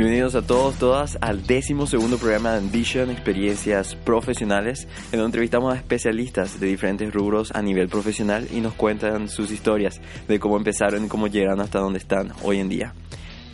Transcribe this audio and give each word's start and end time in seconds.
Bienvenidos 0.00 0.34
a 0.34 0.40
todos, 0.40 0.76
todas 0.76 1.18
al 1.20 1.46
décimo 1.46 1.86
segundo 1.86 2.16
programa 2.16 2.52
de 2.52 2.60
Ambition, 2.60 3.10
Experiencias 3.10 3.96
Profesionales, 3.96 4.88
en 5.12 5.18
donde 5.18 5.26
entrevistamos 5.26 5.74
a 5.74 5.76
especialistas 5.76 6.58
de 6.58 6.68
diferentes 6.68 7.12
rubros 7.12 7.52
a 7.54 7.60
nivel 7.60 7.90
profesional 7.90 8.48
y 8.50 8.62
nos 8.62 8.72
cuentan 8.72 9.28
sus 9.28 9.50
historias 9.50 10.00
de 10.26 10.40
cómo 10.40 10.56
empezaron 10.56 11.04
y 11.04 11.08
cómo 11.08 11.26
llegaron 11.26 11.60
hasta 11.60 11.80
donde 11.80 11.98
están 11.98 12.32
hoy 12.42 12.60
en 12.60 12.70
día. 12.70 12.94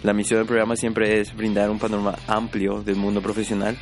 La 0.05 0.13
misión 0.13 0.39
del 0.39 0.47
programa 0.47 0.77
siempre 0.77 1.21
es 1.21 1.35
brindar 1.35 1.69
un 1.69 1.81
panorama 1.81 2.15
amplio 2.29 2.81
del 2.81 2.95
mundo 2.95 3.21
profesional 3.21 3.77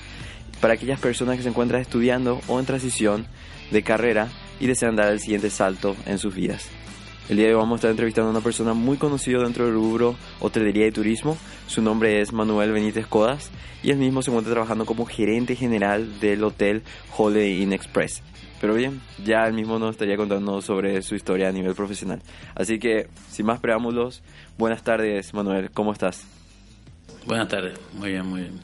para 0.62 0.72
aquellas 0.72 1.00
personas 1.00 1.36
que 1.36 1.42
se 1.42 1.50
encuentran 1.50 1.82
estudiando 1.82 2.40
o 2.48 2.58
en 2.58 2.64
transición 2.64 3.26
de 3.72 3.82
carrera 3.82 4.28
y 4.58 4.68
desean 4.68 4.96
dar 4.96 5.12
el 5.12 5.20
siguiente 5.20 5.50
salto 5.50 5.94
en 6.06 6.18
sus 6.18 6.34
vidas. 6.34 6.70
El 7.26 7.38
día 7.38 7.46
de 7.46 7.54
hoy 7.54 7.60
vamos 7.60 7.76
a 7.76 7.76
estar 7.76 7.90
entrevistando 7.90 8.28
a 8.28 8.32
una 8.32 8.42
persona 8.42 8.74
muy 8.74 8.98
conocida 8.98 9.38
dentro 9.38 9.64
del 9.64 9.72
rubro 9.72 10.14
hotelería 10.40 10.86
y 10.86 10.92
turismo. 10.92 11.38
Su 11.66 11.80
nombre 11.80 12.20
es 12.20 12.34
Manuel 12.34 12.70
Benítez 12.70 13.06
Codas 13.06 13.50
y 13.82 13.90
él 13.90 13.96
mismo 13.96 14.20
se 14.20 14.30
encuentra 14.30 14.52
trabajando 14.52 14.84
como 14.84 15.06
gerente 15.06 15.56
general 15.56 16.20
del 16.20 16.44
hotel 16.44 16.82
Holiday 17.16 17.62
Inn 17.62 17.72
Express. 17.72 18.22
Pero 18.60 18.74
bien, 18.74 19.00
ya 19.24 19.46
él 19.46 19.54
mismo 19.54 19.78
nos 19.78 19.92
estaría 19.92 20.18
contando 20.18 20.60
sobre 20.60 21.00
su 21.00 21.14
historia 21.14 21.48
a 21.48 21.52
nivel 21.52 21.74
profesional. 21.74 22.20
Así 22.54 22.78
que, 22.78 23.08
sin 23.30 23.46
más 23.46 23.58
preámbulos, 23.58 24.22
buenas 24.58 24.82
tardes 24.82 25.32
Manuel, 25.32 25.70
¿cómo 25.70 25.94
estás? 25.94 26.26
Buenas 27.26 27.48
tardes, 27.48 27.80
muy 27.94 28.10
bien, 28.10 28.26
muy 28.26 28.40
bien. 28.42 28.60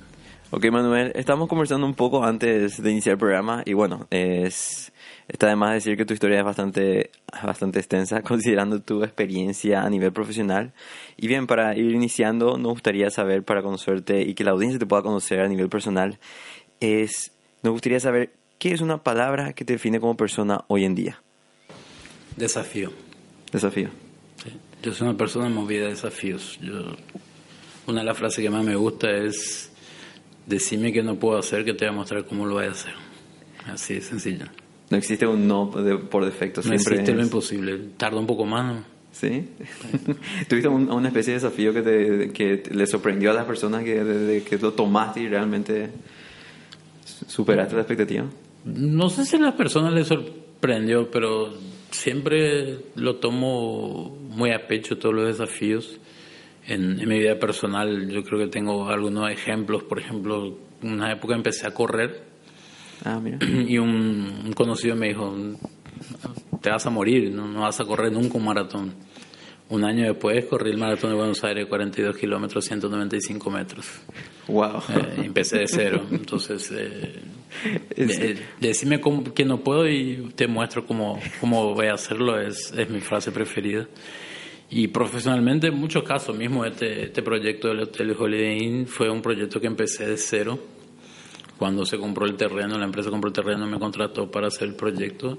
Ok 0.50 0.66
Manuel, 0.70 1.12
estamos 1.14 1.48
conversando 1.48 1.86
un 1.86 1.94
poco 1.94 2.24
antes 2.24 2.82
de 2.82 2.90
iniciar 2.90 3.14
el 3.14 3.18
programa 3.18 3.62
y 3.64 3.72
bueno, 3.72 4.06
es 4.10 4.89
Está 5.32 5.46
de 5.46 5.54
más 5.54 5.74
decir 5.74 5.96
que 5.96 6.04
tu 6.04 6.12
historia 6.12 6.40
es 6.40 6.44
bastante, 6.44 7.10
bastante 7.44 7.78
extensa, 7.78 8.20
considerando 8.22 8.82
tu 8.82 9.04
experiencia 9.04 9.82
a 9.82 9.88
nivel 9.88 10.12
profesional. 10.12 10.72
Y 11.16 11.28
bien, 11.28 11.46
para 11.46 11.76
ir 11.76 11.92
iniciando, 11.92 12.58
nos 12.58 12.72
gustaría 12.72 13.10
saber, 13.10 13.44
para 13.44 13.62
conocerte 13.62 14.22
y 14.22 14.34
que 14.34 14.42
la 14.42 14.50
audiencia 14.50 14.78
te 14.78 14.86
pueda 14.86 15.02
conocer 15.02 15.40
a 15.40 15.46
nivel 15.46 15.68
personal, 15.68 16.18
es, 16.80 17.32
nos 17.62 17.72
gustaría 17.72 18.00
saber 18.00 18.32
qué 18.58 18.72
es 18.72 18.80
una 18.80 19.04
palabra 19.04 19.52
que 19.52 19.64
te 19.64 19.74
define 19.74 20.00
como 20.00 20.16
persona 20.16 20.64
hoy 20.66 20.84
en 20.84 20.96
día. 20.96 21.22
Desafío. 22.36 22.92
Desafío. 23.52 23.88
Yo 24.82 24.92
soy 24.92 25.08
una 25.08 25.16
persona 25.16 25.48
movida 25.48 25.84
de 25.84 25.90
desafíos. 25.90 26.58
Yo, 26.60 26.96
una 27.86 28.00
de 28.00 28.06
las 28.06 28.18
frases 28.18 28.42
que 28.42 28.50
más 28.50 28.64
me 28.64 28.74
gusta 28.74 29.08
es, 29.10 29.70
decime 30.46 30.92
que 30.92 31.04
no 31.04 31.14
puedo 31.16 31.38
hacer, 31.38 31.64
que 31.64 31.72
te 31.72 31.84
voy 31.84 31.94
a 31.94 31.96
mostrar 31.98 32.24
cómo 32.24 32.46
lo 32.46 32.54
voy 32.54 32.64
a 32.64 32.72
hacer. 32.72 32.94
Así 33.66 33.94
de 33.94 34.00
sencillo. 34.00 34.46
No 34.90 34.96
existe 34.96 35.24
un 35.24 35.46
no 35.46 35.70
por 35.70 36.24
defecto. 36.24 36.60
No 36.64 36.74
existe 36.74 37.14
lo 37.14 37.22
imposible. 37.22 37.78
Tarda 37.96 38.18
un 38.18 38.26
poco 38.26 38.44
más, 38.44 38.74
¿no? 38.74 38.84
¿Sí? 39.12 39.48
¿Tuviste 40.48 40.68
una 40.68 41.08
especie 41.08 41.34
de 41.34 41.40
desafío 41.40 41.72
que, 41.72 41.82
te, 41.82 42.32
que 42.32 42.62
le 42.72 42.86
sorprendió 42.86 43.30
a 43.30 43.34
las 43.34 43.44
personas 43.44 43.84
que, 43.84 44.02
de, 44.02 44.42
que 44.42 44.58
lo 44.58 44.72
tomaste 44.72 45.20
y 45.20 45.28
realmente 45.28 45.90
superaste 47.04 47.74
la 47.74 47.82
expectativa? 47.82 48.24
No 48.64 49.08
sé 49.10 49.24
si 49.24 49.36
a 49.36 49.40
las 49.40 49.54
personas 49.54 49.92
les 49.94 50.08
sorprendió, 50.08 51.08
pero 51.10 51.54
siempre 51.90 52.78
lo 52.96 53.16
tomo 53.16 54.16
muy 54.28 54.50
a 54.50 54.66
pecho 54.66 54.98
todos 54.98 55.14
los 55.14 55.26
desafíos. 55.26 55.98
En, 56.66 57.00
en 57.00 57.08
mi 57.08 57.18
vida 57.18 57.38
personal 57.38 58.08
yo 58.08 58.22
creo 58.22 58.40
que 58.40 58.48
tengo 58.48 58.88
algunos 58.88 59.30
ejemplos. 59.30 59.84
Por 59.84 60.00
ejemplo, 60.00 60.58
en 60.82 60.92
una 60.92 61.12
época 61.12 61.34
empecé 61.34 61.66
a 61.66 61.74
correr 61.74 62.29
Ah, 63.04 63.18
mira. 63.20 63.38
Y 63.42 63.78
un, 63.78 64.52
conocido 64.54 64.96
me 64.96 65.08
dijo, 65.08 65.34
te 66.60 66.70
vas 66.70 66.86
a 66.86 66.90
morir, 66.90 67.32
no, 67.32 67.46
no 67.46 67.62
vas 67.62 67.80
a 67.80 67.84
correr 67.84 68.12
nunca 68.12 68.38
un 68.38 68.44
maratón. 68.44 68.94
Un 69.70 69.84
año 69.84 70.04
después 70.04 70.46
corrí 70.46 70.72
el 70.72 70.78
maratón 70.78 71.10
de 71.10 71.16
Buenos 71.16 71.44
Aires, 71.44 71.66
42 71.66 72.16
kilómetros, 72.16 72.64
195 72.64 73.50
metros. 73.50 73.86
Wow. 74.48 74.78
Eh, 74.88 75.22
empecé 75.26 75.58
de 75.58 75.68
cero. 75.68 76.04
Entonces, 76.10 76.72
eh, 76.72 77.22
eh, 77.96 78.38
decime 78.58 79.00
que 79.32 79.44
no 79.44 79.60
puedo 79.60 79.88
y 79.88 80.32
te 80.34 80.48
muestro 80.48 80.84
cómo, 80.84 81.20
cómo 81.40 81.72
voy 81.72 81.86
a 81.86 81.94
hacerlo, 81.94 82.40
es, 82.40 82.72
es 82.76 82.90
mi 82.90 83.00
frase 83.00 83.30
preferida. 83.30 83.86
Y 84.70 84.88
profesionalmente, 84.88 85.68
en 85.68 85.76
muchos 85.76 86.02
casos, 86.02 86.36
mismo 86.36 86.64
este, 86.64 87.04
este 87.04 87.22
proyecto 87.22 87.68
del 87.68 87.80
Hotel 87.80 88.16
Holiday 88.18 88.58
Inn 88.58 88.86
fue 88.88 89.08
un 89.08 89.22
proyecto 89.22 89.60
que 89.60 89.68
empecé 89.68 90.04
de 90.04 90.16
cero 90.16 90.58
cuando 91.60 91.84
se 91.84 91.98
compró 91.98 92.24
el 92.24 92.36
terreno, 92.36 92.78
la 92.78 92.86
empresa 92.86 93.10
compró 93.10 93.28
el 93.28 93.34
terreno, 93.34 93.66
me 93.66 93.78
contrató 93.78 94.30
para 94.30 94.46
hacer 94.46 94.66
el 94.66 94.74
proyecto. 94.74 95.38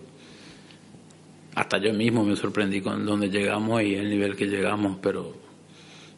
Hasta 1.55 1.79
yo 1.79 1.91
mismo 1.95 2.23
me 2.23 2.35
sorprendí 2.35 2.79
con 2.79 3.03
dónde 3.07 3.27
llegamos 3.27 3.81
y 3.81 3.95
el 3.95 4.07
nivel 4.07 4.35
que 4.35 4.45
llegamos, 4.45 4.99
pero 5.01 5.33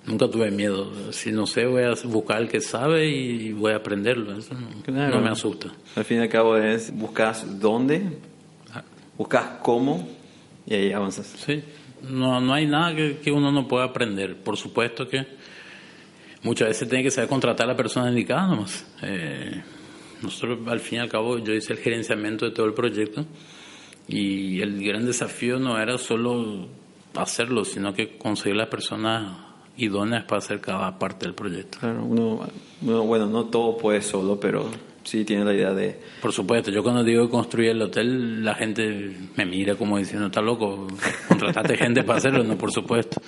nunca 0.05 0.27
tuve 0.27 0.51
miedo. 0.51 0.91
Si 1.13 1.31
no 1.31 1.47
sé, 1.47 1.65
voy 1.67 1.83
a 1.83 1.93
buscar 2.03 2.35
al 2.35 2.49
que 2.49 2.59
sabe 2.59 3.07
y 3.07 3.53
voy 3.53 3.71
a 3.71 3.77
aprenderlo. 3.77 4.37
Eso 4.37 4.53
no, 4.87 5.21
me 5.21 5.29
asusta. 5.29 5.69
Al 5.95 6.03
fin 6.03 6.17
y 6.17 6.19
al 6.23 6.27
cabo 6.29 6.57
es 6.57 6.93
buscas 6.93 7.61
dónde, 7.61 8.01
buscas 9.17 9.59
cómo 9.61 10.05
y 10.65 10.73
ahí 10.73 10.91
avanzas. 10.91 11.27
Sí, 11.27 11.63
no, 12.09 12.41
no 12.41 12.53
hay 12.53 12.67
nada 12.67 12.93
que, 12.93 13.19
que 13.19 13.31
uno 13.31 13.53
no 13.53 13.69
pueda 13.69 13.85
aprender. 13.85 14.35
Por 14.35 14.57
supuesto 14.57 15.07
que 15.07 15.25
muchas 16.41 16.67
veces 16.67 16.89
tiene 16.89 17.05
que 17.05 17.11
saber 17.11 17.29
contratar 17.29 17.67
a 17.67 17.71
la 17.71 17.77
persona 17.77 18.09
indicada 18.09 18.47
nomás. 18.47 18.85
Eh, 19.01 19.63
nosotros, 20.23 20.59
al 20.67 20.79
fin 20.79 21.00
y 21.00 21.01
al 21.01 21.09
cabo, 21.09 21.38
yo 21.38 21.53
hice 21.53 21.73
el 21.73 21.79
gerenciamiento 21.79 22.45
de 22.45 22.51
todo 22.51 22.66
el 22.66 22.73
proyecto 22.73 23.25
y 24.07 24.61
el 24.61 24.84
gran 24.84 25.06
desafío 25.06 25.59
no 25.59 25.79
era 25.79 25.97
solo 25.97 26.67
hacerlo, 27.16 27.63
sino 27.66 27.94
que 27.94 28.17
conseguir 28.17 28.57
las 28.57 28.67
personas 28.67 29.38
idóneas 29.78 30.23
para 30.25 30.39
hacer 30.39 30.59
cada 30.59 30.97
parte 30.97 31.25
del 31.25 31.35
proyecto. 31.35 31.79
Claro, 31.79 32.06
uno, 32.06 32.47
bueno, 32.81 33.28
no 33.28 33.45
todo 33.45 33.78
puede 33.78 34.01
solo, 34.01 34.39
pero 34.39 34.69
sí 35.03 35.25
tiene 35.25 35.45
la 35.45 35.53
idea 35.53 35.73
de... 35.73 36.00
Por 36.22 36.31
supuesto, 36.31 36.72
yo 36.72 36.83
cuando 36.83 37.03
digo 37.03 37.29
construir 37.29 37.72
el 37.72 37.81
hotel, 37.81 38.44
la 38.44 38.56
gente 38.56 39.16
me 39.35 39.45
mira 39.45 39.75
como 39.75 39.97
diciendo, 39.97 40.28
está 40.28 40.41
loco, 40.41 40.88
contrataste 41.28 41.78
gente 41.78 42.03
para 42.03 42.19
hacerlo, 42.19 42.44
no, 42.44 42.57
por 42.57 42.72
supuesto. 42.72 43.22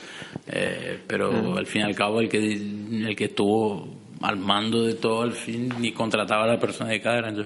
Eh, 0.47 0.99
pero 1.07 1.57
al 1.57 1.65
fin 1.65 1.81
y 1.81 1.85
al 1.85 1.95
cabo, 1.95 2.19
el 2.21 2.29
que, 2.29 2.37
el 2.37 3.15
que 3.15 3.25
estuvo 3.25 4.04
al 4.21 4.37
mando 4.37 4.83
de 4.83 4.93
todo 4.93 5.21
al 5.21 5.33
fin, 5.33 5.73
ni 5.79 5.91
contrataba 5.91 6.43
a 6.43 6.47
la 6.47 6.59
persona 6.59 6.91
de 6.91 7.01
cada 7.01 7.31
yo. 7.31 7.43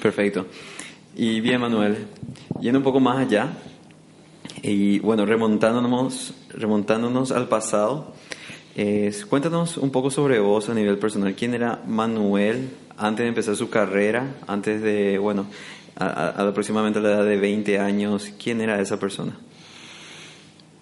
Perfecto. 0.00 0.46
Y 1.14 1.40
bien, 1.40 1.60
Manuel, 1.60 2.06
yendo 2.60 2.78
un 2.78 2.84
poco 2.84 3.00
más 3.00 3.18
allá, 3.18 3.48
y 4.62 4.98
bueno, 5.00 5.26
remontándonos, 5.26 6.34
remontándonos 6.50 7.32
al 7.32 7.48
pasado, 7.48 8.14
cuéntanos 9.28 9.76
un 9.76 9.90
poco 9.90 10.10
sobre 10.10 10.38
vos 10.38 10.68
a 10.68 10.74
nivel 10.74 10.98
personal. 10.98 11.34
¿Quién 11.34 11.54
era 11.54 11.82
Manuel 11.86 12.70
antes 12.96 13.24
de 13.24 13.28
empezar 13.28 13.56
su 13.56 13.68
carrera, 13.68 14.36
antes 14.46 14.80
de, 14.82 15.18
bueno, 15.18 15.46
a, 15.96 16.28
aproximadamente 16.48 16.98
a 16.98 17.02
la 17.02 17.10
edad 17.10 17.24
de 17.24 17.36
20 17.36 17.78
años? 17.78 18.32
¿Quién 18.42 18.60
era 18.60 18.80
esa 18.80 18.98
persona? 18.98 19.36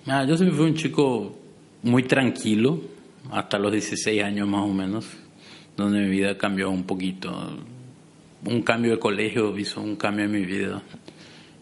Ah, 0.06 0.24
yo 0.24 0.36
siempre 0.36 0.56
fui 0.56 0.66
un 0.66 0.74
chico 0.74 1.36
muy 1.82 2.02
tranquilo, 2.04 2.80
hasta 3.30 3.58
los 3.58 3.72
16 3.72 4.22
años 4.22 4.48
más 4.48 4.62
o 4.62 4.72
menos, 4.72 5.06
donde 5.76 6.00
mi 6.00 6.10
vida 6.10 6.36
cambió 6.38 6.70
un 6.70 6.84
poquito. 6.84 7.58
Un 8.44 8.62
cambio 8.62 8.92
de 8.92 8.98
colegio 8.98 9.56
hizo 9.58 9.80
un 9.80 9.96
cambio 9.96 10.24
en 10.24 10.32
mi 10.32 10.44
vida 10.44 10.82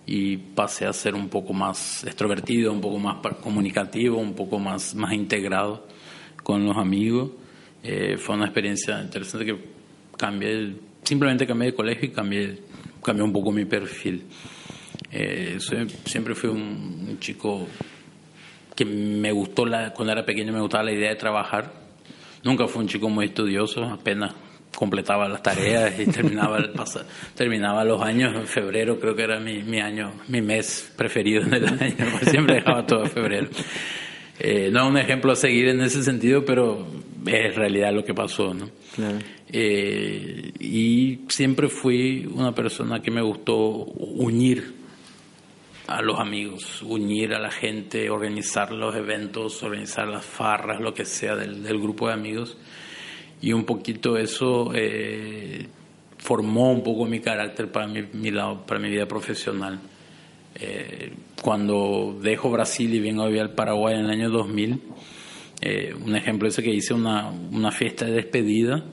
y 0.07 0.37
pasé 0.37 0.87
a 0.87 0.93
ser 0.93 1.15
un 1.15 1.29
poco 1.29 1.53
más 1.53 2.05
extrovertido, 2.05 2.73
un 2.73 2.81
poco 2.81 2.99
más 2.99 3.17
comunicativo, 3.43 4.19
un 4.19 4.35
poco 4.35 4.59
más, 4.59 4.95
más 4.95 5.13
integrado 5.13 5.87
con 6.43 6.65
los 6.65 6.77
amigos. 6.77 7.31
Eh, 7.83 8.17
fue 8.17 8.37
una 8.37 8.47
experiencia 8.47 9.03
interesante 9.03 9.45
que 9.45 9.59
cambié, 10.17 10.77
simplemente 11.03 11.47
cambié 11.47 11.71
de 11.71 11.75
colegio 11.75 12.09
y 12.09 12.13
cambié, 12.13 12.59
cambié 13.05 13.23
un 13.23 13.33
poco 13.33 13.53
mi 13.53 13.65
perfil. 13.67 14.25
Eh, 15.11 15.59
siempre 15.61 16.35
fui 16.35 16.51
un 16.51 17.19
chico 17.21 17.67
que 18.79 18.85
me 18.85 19.33
gustó 19.33 19.67
la, 19.67 19.93
cuando 19.93 20.13
era 20.13 20.25
pequeño 20.25 20.53
me 20.53 20.61
gustaba 20.61 20.85
la 20.85 20.93
idea 20.93 21.09
de 21.09 21.17
trabajar. 21.17 21.73
Nunca 22.45 22.69
fue 22.69 22.83
un 22.83 22.89
chico 22.89 23.09
muy 23.09 23.27
estudioso, 23.27 23.83
apenas 23.83 24.33
completaba 24.73 25.29
las 25.29 25.43
tareas 25.43 25.99
y 25.99 26.07
terminaba 26.13 26.59
el 26.59 26.71
terminaba 27.35 27.83
los 27.83 28.01
años 28.01 28.37
en 28.37 28.47
febrero 28.47 29.01
creo 29.01 29.17
que 29.17 29.23
era 29.23 29.41
mi, 29.41 29.63
mi 29.65 29.81
año 29.81 30.13
mi 30.29 30.41
mes 30.41 30.93
preferido 30.95 31.43
en 31.43 31.55
el 31.55 31.67
año 31.67 32.07
siempre 32.31 32.57
dejaba 32.57 32.87
todo 32.87 33.03
en 33.03 33.11
febrero 33.11 33.49
Eh, 34.39 34.71
no 34.71 34.83
es 34.83 34.87
un 34.91 34.99
ejemplo 34.99 35.33
a 35.33 35.35
seguir 35.35 35.67
en 35.67 35.81
ese 35.81 36.05
sentido, 36.05 36.45
pero 36.45 36.87
es 37.27 37.57
realidad 37.57 37.93
lo 37.93 38.05
que 38.05 38.15
pasó, 38.15 38.55
¿no? 38.55 38.71
Claro. 38.95 39.19
Eh, 39.51 40.53
y 40.61 41.23
siempre 41.27 41.67
fui 41.67 42.25
una 42.33 42.55
persona 42.55 43.03
que 43.03 43.11
me 43.11 43.21
gustó 43.21 43.57
unir 43.57 44.78
a 45.89 46.03
los 46.03 46.21
amigos, 46.21 46.83
unir 46.83 47.33
a 47.33 47.39
la 47.39 47.51
gente, 47.51 48.11
organizar 48.11 48.73
los 48.73 48.95
eventos, 48.95 49.63
organizar 49.63 50.07
las 50.07 50.25
farras, 50.25 50.83
lo 50.83 50.93
que 50.93 51.07
sea 51.07 51.35
del, 51.35 51.63
grupo 51.81 52.09
de 52.09 52.13
amigos. 52.13 52.59
Y 53.41 53.55
un 53.55 53.65
poquito 53.65 54.19
eso 54.19 54.71
eh, 54.75 55.67
formó 56.19 56.73
un 56.73 56.83
poco 56.83 57.07
mi 57.07 57.21
carácter 57.21 57.73
para 57.73 57.87
mi, 57.87 58.31
lado, 58.31 58.67
para 58.67 58.79
mi 58.79 58.91
vida 58.91 59.09
profesional. 59.09 59.81
Eh, 60.57 61.15
cuando 61.41 62.19
dejo 62.21 62.51
Brasil 62.51 62.93
y 62.93 63.01
vengo 63.01 63.23
a 63.23 63.29
vivir 63.29 63.41
al 63.41 63.55
Paraguay 63.55 63.95
en 63.95 64.05
el 64.05 64.11
año 64.11 64.29
2000, 64.29 64.83
eh, 65.63 65.95
un 66.05 66.15
ejemplo 66.15 66.49
es 66.49 66.57
que 66.57 66.71
hice 66.71 66.93
una, 66.93 67.31
una 67.31 67.71
fiesta 67.71 68.05
de 68.05 68.13
despedida 68.13 68.85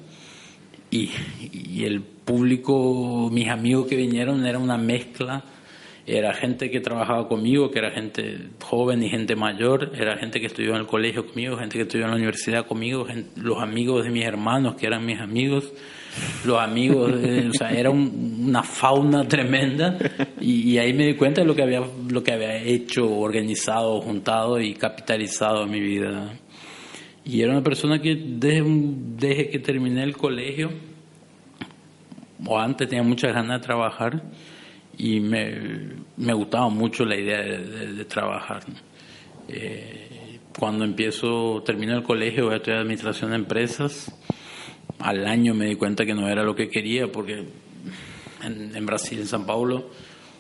y, 0.90 1.10
y 1.52 1.84
el 1.84 2.02
público, 2.02 3.30
mis 3.34 3.50
amigos 3.50 3.88
que 3.88 3.98
vinieron, 3.98 4.46
era 4.46 4.60
una 4.60 4.78
mezcla 4.78 5.44
era 6.08 6.34
gente 6.34 6.70
que 6.70 6.80
trabajaba 6.82 7.28
conmigo, 7.28 7.72
que 7.72 7.80
era 7.80 7.90
gente 7.90 8.50
joven 8.62 9.02
y 9.02 9.10
gente 9.10 9.36
mayor, 9.36 9.92
era 9.98 10.18
gente 10.18 10.40
que 10.40 10.46
estudió 10.46 10.72
en 10.72 10.82
el 10.82 10.86
colegio 10.86 11.26
conmigo, 11.26 11.58
gente 11.58 11.78
que 11.78 11.84
estudió 11.84 12.06
en 12.06 12.12
la 12.12 12.18
universidad 12.18 12.68
conmigo, 12.68 13.08
los 13.36 13.62
amigos 13.62 14.04
de 14.04 14.12
mis 14.12 14.24
hermanos 14.24 14.76
que 14.76 14.86
eran 14.86 15.04
mis 15.04 15.20
amigos, 15.20 15.74
los 16.46 16.62
amigos, 16.62 17.12
o 17.12 17.54
sea, 17.54 17.72
era 17.72 17.90
una 17.90 18.62
fauna 18.62 19.28
tremenda 19.28 19.98
y, 20.40 20.78
ahí 20.78 20.94
me 20.94 21.08
di 21.08 21.16
cuenta 21.16 21.42
de 21.42 21.48
lo 21.48 21.56
que 21.56 21.64
había, 21.64 21.82
lo 22.10 22.24
que 22.24 22.34
había 22.34 22.56
hecho, 22.58 23.12
organizado, 23.12 24.00
juntado 24.02 24.62
y 24.62 24.76
capitalizado 24.76 25.64
en 25.64 25.72
mi 25.72 25.80
vida. 25.80 26.34
Y 27.26 27.42
era 27.42 27.52
una 27.52 27.64
persona 27.64 28.00
que 28.00 28.16
desde, 28.16 28.64
desde 28.64 29.50
que 29.50 29.58
terminé 29.58 30.04
el 30.04 30.16
colegio, 30.16 30.70
o 32.46 32.60
antes 32.60 32.88
tenía 32.88 33.04
muchas 33.04 33.34
ganas 33.34 33.60
de 33.60 33.66
trabajar, 33.66 34.22
y 34.98 35.20
me, 35.20 35.54
me 36.18 36.34
gustaba 36.34 36.70
mucho 36.70 37.06
la 37.06 37.16
idea 37.16 37.42
de, 37.42 38.06
trabajar. 38.06 38.64
Eh, 39.48 40.40
cuando 40.58 40.86
empiezo, 40.86 41.62
termino 41.66 41.96
el 41.98 42.04
colegio, 42.04 42.46
voy 42.46 42.54
a 42.54 42.58
estudiar 42.58 42.82
administración 42.82 43.32
de 43.32 43.38
empresas. 43.38 44.16
Al 45.00 45.26
año 45.28 45.54
me 45.54 45.66
di 45.66 45.76
cuenta 45.76 46.06
que 46.06 46.14
no 46.14 46.28
era 46.28 46.44
lo 46.44 46.56
que 46.56 46.70
quería 46.70 47.12
porque 47.12 47.44
en, 48.44 48.86
Brasil, 48.86 49.20
en 49.20 49.28
San 49.28 49.46
Paulo, 49.46 49.90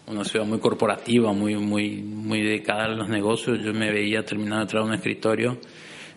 una 0.07 0.23
ciudad 0.23 0.45
muy 0.45 0.59
corporativa, 0.59 1.33
muy, 1.33 1.55
muy, 1.55 2.01
muy 2.01 2.41
dedicada 2.41 2.85
a 2.85 2.89
los 2.89 3.09
negocios, 3.09 3.59
yo 3.61 3.73
me 3.73 3.91
veía 3.91 4.23
terminando 4.23 4.65
de 4.65 4.77
en 4.77 4.85
un 4.85 4.93
escritorio 4.93 5.57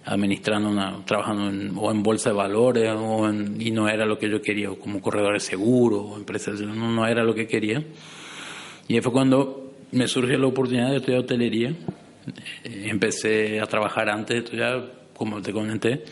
administrando 0.05 0.71
una, 0.71 1.05
trabajando 1.05 1.49
en, 1.49 1.73
o 1.77 1.91
en 1.91 2.03
bolsa 2.03 2.31
de 2.31 2.37
valores 2.37 2.91
o 2.97 3.31
y 3.31 3.71
no 3.71 3.89
era 3.89 4.07
lo 4.07 4.19
que 4.19 4.31
yo 4.31 4.41
quería, 4.41 4.71
como 4.71 5.03
corredor 5.03 5.35
de 5.35 5.41
seguro 5.41 6.01
o 6.01 6.17
empresas, 6.17 6.61
no, 6.61 6.91
no 6.91 7.07
era 7.07 7.25
lo 7.25 7.35
que 7.35 7.47
quería. 7.47 7.85
Y 8.89 9.01
fue 9.01 9.13
cuando 9.13 9.75
me 9.93 10.09
surgió 10.09 10.39
la 10.39 10.47
oportunidad 10.47 10.91
de 10.91 10.97
estudiar 10.97 11.21
hotelería. 11.21 11.71
Eh, 12.65 12.87
empecé 12.89 13.61
a 13.61 13.67
trabajar 13.67 14.09
antes 14.09 14.35
de 14.35 14.45
estudiar, 14.45 14.93
como 15.15 15.41
te 15.43 15.53
comenté, 15.53 16.05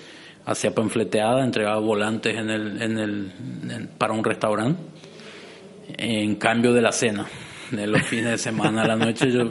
hacía 0.44 0.74
panfleteada, 0.74 1.42
entregaba 1.44 1.78
volantes 1.78 2.36
en 2.36 2.50
el, 2.50 2.82
en 2.82 2.98
el, 2.98 3.88
para 3.98 4.12
un 4.12 4.22
restaurante 4.22 4.80
en 5.88 6.36
cambio 6.36 6.72
de 6.72 6.82
la 6.82 6.92
cena. 6.92 7.26
De 7.70 7.86
los 7.86 8.02
fines 8.06 8.30
de 8.30 8.38
semana 8.38 8.82
a 8.82 8.88
la 8.88 8.96
noche 8.96 9.30
yo 9.30 9.44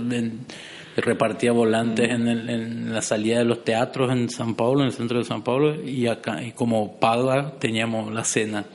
repartía 0.96 1.52
volantes 1.52 2.10
en, 2.10 2.28
en, 2.28 2.94
la 2.94 3.02
salida 3.02 3.40
de 3.40 3.46
los 3.46 3.64
teatros 3.64 4.12
en 4.12 4.30
San 4.30 4.56
Paulo, 4.56 4.82
en 4.82 4.88
el 4.88 4.94
centro 4.94 5.18
de 5.18 5.26
San 5.26 5.44
Paulo, 5.44 5.84
y 5.84 6.08
acá, 6.08 6.42
y 6.42 6.54
como 6.54 6.98
paga 7.00 7.54
teníamos 7.60 8.14
la 8.14 8.24
cena 8.24 8.66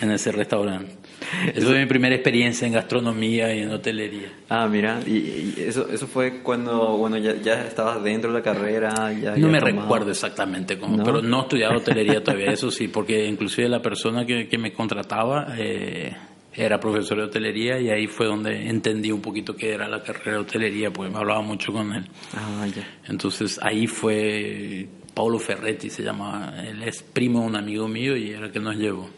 en 0.00 0.10
ese 0.10 0.32
restaurante. 0.32 1.05
Esa 1.54 1.66
fue 1.66 1.78
mi 1.78 1.86
primera 1.86 2.14
experiencia 2.14 2.66
en 2.66 2.72
gastronomía 2.72 3.54
y 3.54 3.60
en 3.60 3.70
hotelería. 3.70 4.28
Ah, 4.48 4.66
mira, 4.68 5.00
y, 5.06 5.54
eso, 5.58 5.88
eso 5.90 6.06
fue 6.06 6.42
cuando 6.42 6.96
bueno 6.96 7.18
ya, 7.18 7.34
ya 7.36 7.64
estabas 7.64 8.02
dentro 8.02 8.32
de 8.32 8.38
la 8.38 8.42
carrera. 8.42 9.12
Ya, 9.12 9.36
no 9.36 9.48
me 9.48 9.60
recuerdo 9.60 10.10
exactamente 10.10 10.78
cómo, 10.78 11.02
pero 11.04 11.22
no 11.22 11.42
estudiaba 11.42 11.76
hotelería 11.78 12.22
todavía, 12.22 12.50
eso 12.50 12.70
sí, 12.70 12.88
porque 12.88 13.26
inclusive 13.26 13.68
la 13.68 13.82
persona 13.82 14.24
que, 14.24 14.48
que 14.48 14.58
me 14.58 14.72
contrataba 14.72 15.54
eh, 15.58 16.14
era 16.54 16.80
profesor 16.80 17.18
de 17.18 17.24
hotelería 17.24 17.78
y 17.80 17.90
ahí 17.90 18.06
fue 18.06 18.26
donde 18.26 18.68
entendí 18.68 19.12
un 19.12 19.20
poquito 19.20 19.54
qué 19.54 19.74
era 19.74 19.88
la 19.88 20.02
carrera 20.02 20.32
de 20.32 20.38
hotelería, 20.38 20.90
porque 20.90 21.12
me 21.12 21.18
hablaba 21.18 21.42
mucho 21.42 21.72
con 21.72 21.92
él. 21.92 22.06
Ah, 22.34 22.66
ya. 22.66 22.82
Entonces 23.08 23.58
ahí 23.62 23.86
fue 23.86 24.88
Paulo 25.14 25.38
Ferretti, 25.38 25.90
se 25.90 26.02
llama, 26.02 26.54
él 26.66 26.82
es 26.82 27.02
primo 27.02 27.40
de 27.40 27.46
un 27.46 27.56
amigo 27.56 27.88
mío 27.88 28.16
y 28.16 28.30
era 28.30 28.46
el 28.46 28.52
que 28.52 28.60
nos 28.60 28.76
llevó. 28.76 29.08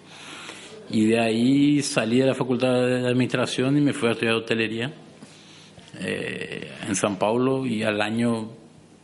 Y 0.91 1.07
de 1.07 1.21
ahí 1.21 1.83
salí 1.83 2.19
de 2.19 2.27
la 2.27 2.35
Facultad 2.35 2.73
de 2.87 3.07
Administración 3.07 3.77
y 3.77 3.81
me 3.81 3.93
fui 3.93 4.09
a 4.09 4.13
estudiar 4.13 4.37
hotelería 4.37 4.91
eh, 6.01 6.71
en 6.87 6.95
San 6.95 7.19
Paulo 7.19 7.67
y 7.67 7.83
al 7.83 8.01
año 8.01 8.51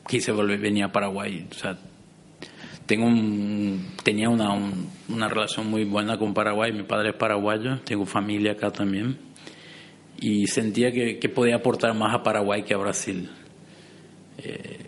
quise 0.08 0.32
volver, 0.32 0.58
venir 0.58 0.84
a 0.84 0.92
Paraguay. 0.92 1.46
O 1.50 1.54
sea, 1.54 1.76
tengo 2.86 3.06
un, 3.06 3.92
tenía 4.02 4.30
una, 4.30 4.50
una 5.08 5.28
relación 5.28 5.70
muy 5.70 5.84
buena 5.84 6.18
con 6.18 6.32
Paraguay, 6.32 6.72
mi 6.72 6.84
padre 6.84 7.10
es 7.10 7.16
paraguayo, 7.16 7.80
tengo 7.80 8.06
familia 8.06 8.52
acá 8.52 8.70
también 8.70 9.18
y 10.20 10.46
sentía 10.46 10.90
que, 10.90 11.18
que 11.18 11.28
podía 11.28 11.56
aportar 11.56 11.94
más 11.94 12.14
a 12.14 12.22
Paraguay 12.22 12.62
que 12.62 12.72
a 12.72 12.78
Brasil. 12.78 13.28
Eh, 14.38 14.78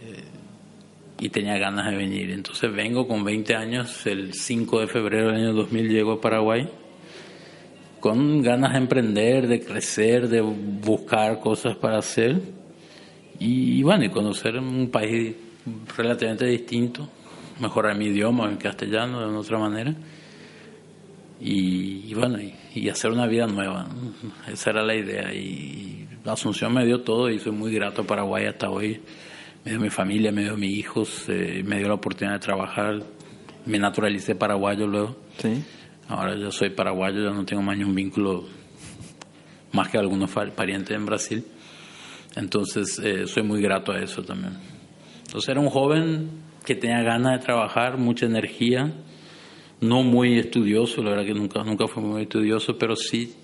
y 1.18 1.28
tenía 1.30 1.58
ganas 1.58 1.90
de 1.90 1.96
venir. 1.96 2.30
Entonces 2.30 2.72
vengo 2.72 3.06
con 3.06 3.22
20 3.22 3.54
años, 3.54 4.06
el 4.06 4.32
5 4.32 4.80
de 4.80 4.86
febrero 4.86 5.26
del 5.28 5.36
año 5.36 5.52
2000 5.52 5.88
llego 5.88 6.12
a 6.12 6.20
Paraguay 6.20 6.68
con 8.06 8.40
ganas 8.40 8.70
de 8.70 8.78
emprender, 8.78 9.48
de 9.48 9.60
crecer, 9.60 10.28
de 10.28 10.40
buscar 10.40 11.40
cosas 11.40 11.74
para 11.74 11.98
hacer 11.98 12.40
y, 13.40 13.82
bueno, 13.82 14.04
y 14.04 14.10
conocer 14.10 14.56
un 14.58 14.90
país 14.92 15.34
relativamente 15.96 16.46
distinto, 16.46 17.08
mejorar 17.58 17.98
mi 17.98 18.06
idioma 18.06 18.48
en 18.48 18.58
castellano 18.58 19.18
de 19.18 19.26
una 19.26 19.40
otra 19.40 19.58
manera 19.58 19.92
y, 21.40 22.14
bueno, 22.14 22.38
y, 22.72 22.88
hacer 22.88 23.10
una 23.10 23.26
vida 23.26 23.48
nueva. 23.48 23.88
Esa 24.46 24.70
era 24.70 24.84
la 24.84 24.94
idea 24.94 25.34
y, 25.34 26.06
Asunción 26.26 26.72
me 26.74 26.84
dio 26.86 27.00
todo 27.00 27.28
y 27.28 27.40
soy 27.40 27.52
muy 27.52 27.74
grato 27.74 28.02
a 28.02 28.04
Paraguay 28.04 28.46
hasta 28.46 28.70
hoy. 28.70 29.00
Me 29.64 29.72
dio 29.72 29.80
mi 29.80 29.90
familia, 29.90 30.30
me 30.30 30.44
dio 30.44 30.56
mis 30.56 30.78
hijos, 30.78 31.24
eh, 31.28 31.64
me 31.64 31.78
dio 31.78 31.88
la 31.88 31.94
oportunidad 31.94 32.36
de 32.36 32.40
trabajar. 32.40 33.02
Me 33.64 33.80
naturalicé 33.80 34.36
paraguayo 34.36 34.86
luego. 34.86 35.16
Sí. 35.38 35.64
Ahora 36.08 36.36
yo 36.36 36.50
soy 36.52 36.70
paraguayo, 36.70 37.22
ya 37.22 37.30
no 37.30 37.44
tengo 37.44 37.62
más 37.62 37.76
ni 37.76 37.84
un 37.84 37.94
vínculo 37.94 38.44
más 39.72 39.88
que 39.88 39.98
algunos 39.98 40.30
parientes 40.30 40.96
en 40.96 41.04
Brasil. 41.04 41.44
Entonces 42.36 42.98
eh, 42.98 43.26
soy 43.26 43.42
muy 43.42 43.60
grato 43.60 43.92
a 43.92 43.98
eso 43.98 44.22
también. 44.22 44.54
Entonces 45.24 45.48
era 45.48 45.60
un 45.60 45.70
joven 45.70 46.30
que 46.64 46.74
tenía 46.74 47.02
ganas 47.02 47.40
de 47.40 47.44
trabajar, 47.44 47.96
mucha 47.96 48.26
energía, 48.26 48.92
no 49.80 50.02
muy 50.02 50.38
estudioso, 50.38 51.02
la 51.02 51.10
verdad 51.10 51.24
que 51.24 51.34
nunca, 51.34 51.62
nunca 51.62 51.86
fui 51.86 52.02
muy 52.02 52.22
estudioso, 52.22 52.78
pero 52.78 52.96
sí 52.96 53.34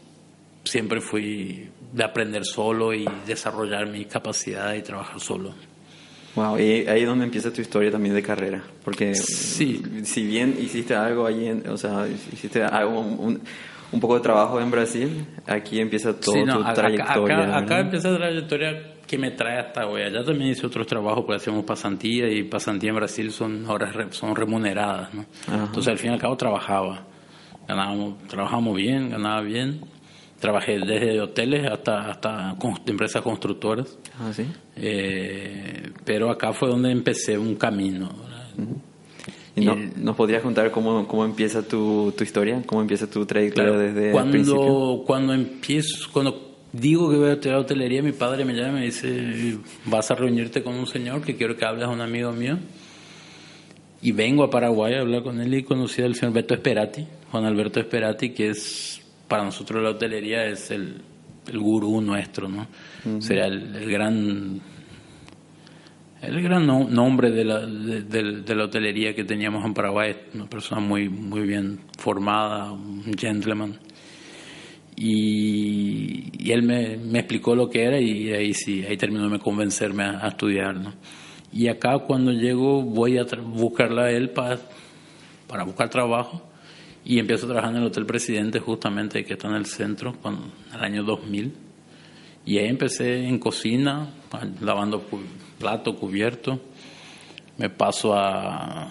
siempre 0.64 1.00
fui 1.00 1.68
de 1.92 2.04
aprender 2.04 2.44
solo 2.44 2.94
y 2.94 3.04
desarrollar 3.26 3.88
mi 3.88 4.04
capacidad 4.04 4.74
y 4.74 4.82
trabajar 4.82 5.20
solo. 5.20 5.54
Wow, 6.34 6.58
y 6.58 6.86
ahí 6.88 7.02
es 7.02 7.06
donde 7.06 7.24
empieza 7.24 7.52
tu 7.52 7.60
historia 7.60 7.90
también 7.90 8.14
de 8.14 8.22
carrera, 8.22 8.62
porque 8.84 9.14
sí. 9.14 9.82
si 10.04 10.22
bien 10.24 10.56
hiciste 10.58 10.94
algo 10.94 11.26
ahí, 11.26 11.62
o 11.68 11.76
sea, 11.76 12.06
hiciste 12.08 12.62
algo, 12.64 13.00
un, 13.00 13.42
un, 13.92 14.00
poco 14.00 14.14
de 14.14 14.20
trabajo 14.20 14.58
en 14.58 14.70
Brasil, 14.70 15.26
aquí 15.46 15.78
empieza 15.78 16.18
toda 16.18 16.42
tu 16.56 16.74
trayectoria. 16.74 17.56
Acá, 17.56 17.80
empieza 17.80 18.10
la 18.10 18.16
trayectoria 18.16 18.94
que 19.06 19.18
me 19.18 19.32
trae 19.32 19.58
hasta 19.58 19.86
hoy. 19.86 20.00
Allá 20.00 20.24
también 20.24 20.52
hice 20.52 20.66
otros 20.66 20.86
trabajos, 20.86 21.24
porque 21.26 21.36
hacíamos 21.36 21.66
pasantía 21.66 22.30
y 22.30 22.44
pasantía 22.44 22.90
en 22.90 22.96
Brasil 22.96 23.30
son 23.30 23.66
horas 23.66 23.94
son 24.10 24.34
remuneradas, 24.34 25.12
¿no? 25.12 25.26
Entonces 25.48 25.88
al 25.88 25.98
fin 25.98 26.12
y 26.12 26.14
al 26.14 26.20
cabo 26.20 26.34
trabajaba, 26.38 27.04
ganábamos, 27.68 28.26
trabajábamos 28.26 28.74
bien, 28.74 29.10
ganaba 29.10 29.42
bien 29.42 29.80
Trabajé 30.42 30.80
desde 30.80 31.20
hoteles 31.20 31.70
hasta, 31.70 32.10
hasta 32.10 32.56
empresas 32.86 33.22
constructoras. 33.22 33.96
Ah, 34.18 34.32
sí. 34.32 34.44
Eh, 34.74 35.92
pero 36.04 36.32
acá 36.32 36.52
fue 36.52 36.68
donde 36.68 36.90
empecé 36.90 37.38
un 37.38 37.54
camino. 37.54 38.10
¿Y 39.54 39.64
no, 39.64 39.76
¿Nos 39.76 40.16
podrías 40.16 40.42
contar 40.42 40.72
cómo, 40.72 41.06
cómo 41.06 41.24
empieza 41.24 41.62
tu, 41.62 42.12
tu 42.18 42.24
historia? 42.24 42.60
¿Cómo 42.66 42.80
empieza 42.80 43.08
tu 43.08 43.24
trayectoria 43.24 43.70
desde 43.70 44.10
cuando, 44.10 44.30
el 44.30 44.32
principio? 44.32 45.04
Cuando 45.06 45.32
empiezo, 45.32 46.08
cuando 46.12 46.56
digo 46.72 47.08
que 47.08 47.18
voy 47.18 47.28
a 47.28 47.32
estudiar 47.34 47.58
hotelería, 47.58 48.02
mi 48.02 48.10
padre 48.10 48.44
me 48.44 48.54
llama 48.54 48.78
y 48.78 48.80
me 48.80 48.86
dice, 48.86 49.58
vas 49.84 50.10
a 50.10 50.16
reunirte 50.16 50.64
con 50.64 50.74
un 50.74 50.88
señor 50.88 51.22
que 51.22 51.36
quiero 51.36 51.56
que 51.56 51.64
hables 51.64 51.84
a 51.84 51.88
un 51.88 52.00
amigo 52.00 52.32
mío. 52.32 52.58
Y 54.00 54.10
vengo 54.10 54.42
a 54.42 54.50
Paraguay 54.50 54.94
a 54.94 55.02
hablar 55.02 55.22
con 55.22 55.40
él 55.40 55.54
y 55.54 55.62
conocí 55.62 56.02
al 56.02 56.16
señor 56.16 56.34
Beto 56.34 56.52
Esperati, 56.52 57.06
Juan 57.30 57.44
Alberto 57.44 57.78
Esperati, 57.78 58.30
que 58.30 58.48
es 58.48 59.01
para 59.32 59.44
nosotros 59.44 59.82
la 59.82 59.88
hotelería 59.88 60.44
es 60.44 60.70
el, 60.72 61.00
el 61.50 61.58
gurú 61.58 62.02
nuestro, 62.02 62.50
¿no? 62.50 62.66
Sería 63.18 63.46
el, 63.46 63.90
gran 63.90 64.60
El 66.20 66.42
gran 66.42 66.66
nombre 66.66 67.30
de 67.30 67.42
la, 67.42 67.60
de, 67.64 68.54
la 68.54 68.64
hotelería 68.64 69.14
que 69.14 69.24
teníamos 69.24 69.64
en 69.64 69.72
Paraguay, 69.72 70.14
una 70.34 70.50
persona 70.50 70.82
muy, 70.82 71.08
muy 71.08 71.46
bien 71.46 71.80
formada, 71.96 72.72
un 72.72 73.10
gentleman. 73.18 73.78
Y, 74.96 76.52
él 76.52 76.62
me, 76.64 76.98
me, 76.98 77.20
explicó 77.20 77.54
lo 77.54 77.70
que 77.70 77.84
era 77.84 77.98
y 77.98 78.30
ahí 78.34 78.52
sí, 78.52 78.84
ahí 78.84 78.98
terminó 78.98 79.30
de 79.30 79.38
convencerme 79.38 80.04
a, 80.04 80.28
estudiar. 80.28 80.76
¿no? 80.76 80.92
Y 81.54 81.68
acá 81.68 82.00
cuando 82.00 82.32
llego 82.32 82.82
voy 82.82 83.16
a 83.16 83.24
buscarla 83.42 84.02
a 84.02 84.10
él 84.10 84.28
para, 84.28 84.58
para 85.48 85.64
buscar 85.64 85.88
trabajo 85.88 86.51
y 87.04 87.18
empiezo 87.18 87.46
a 87.46 87.48
trabajar 87.50 87.72
en 87.72 87.78
el 87.78 87.86
Hotel 87.86 88.06
Presidente 88.06 88.60
justamente 88.60 89.24
que 89.24 89.34
está 89.34 89.48
en 89.48 89.54
el 89.54 89.66
centro, 89.66 90.14
en 90.24 90.38
el 90.76 90.84
año 90.84 91.02
2000. 91.02 91.52
Y 92.44 92.58
ahí 92.58 92.68
empecé 92.68 93.26
en 93.26 93.38
cocina, 93.38 94.08
lavando 94.60 95.04
plato, 95.58 95.96
cubierto. 95.96 96.60
Me 97.58 97.70
paso 97.70 98.14
a, 98.14 98.88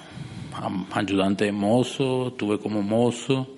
ayudante 0.94 1.46
de 1.46 1.52
mozo, 1.52 2.34
tuve 2.38 2.60
como 2.60 2.82
mozo. 2.82 3.58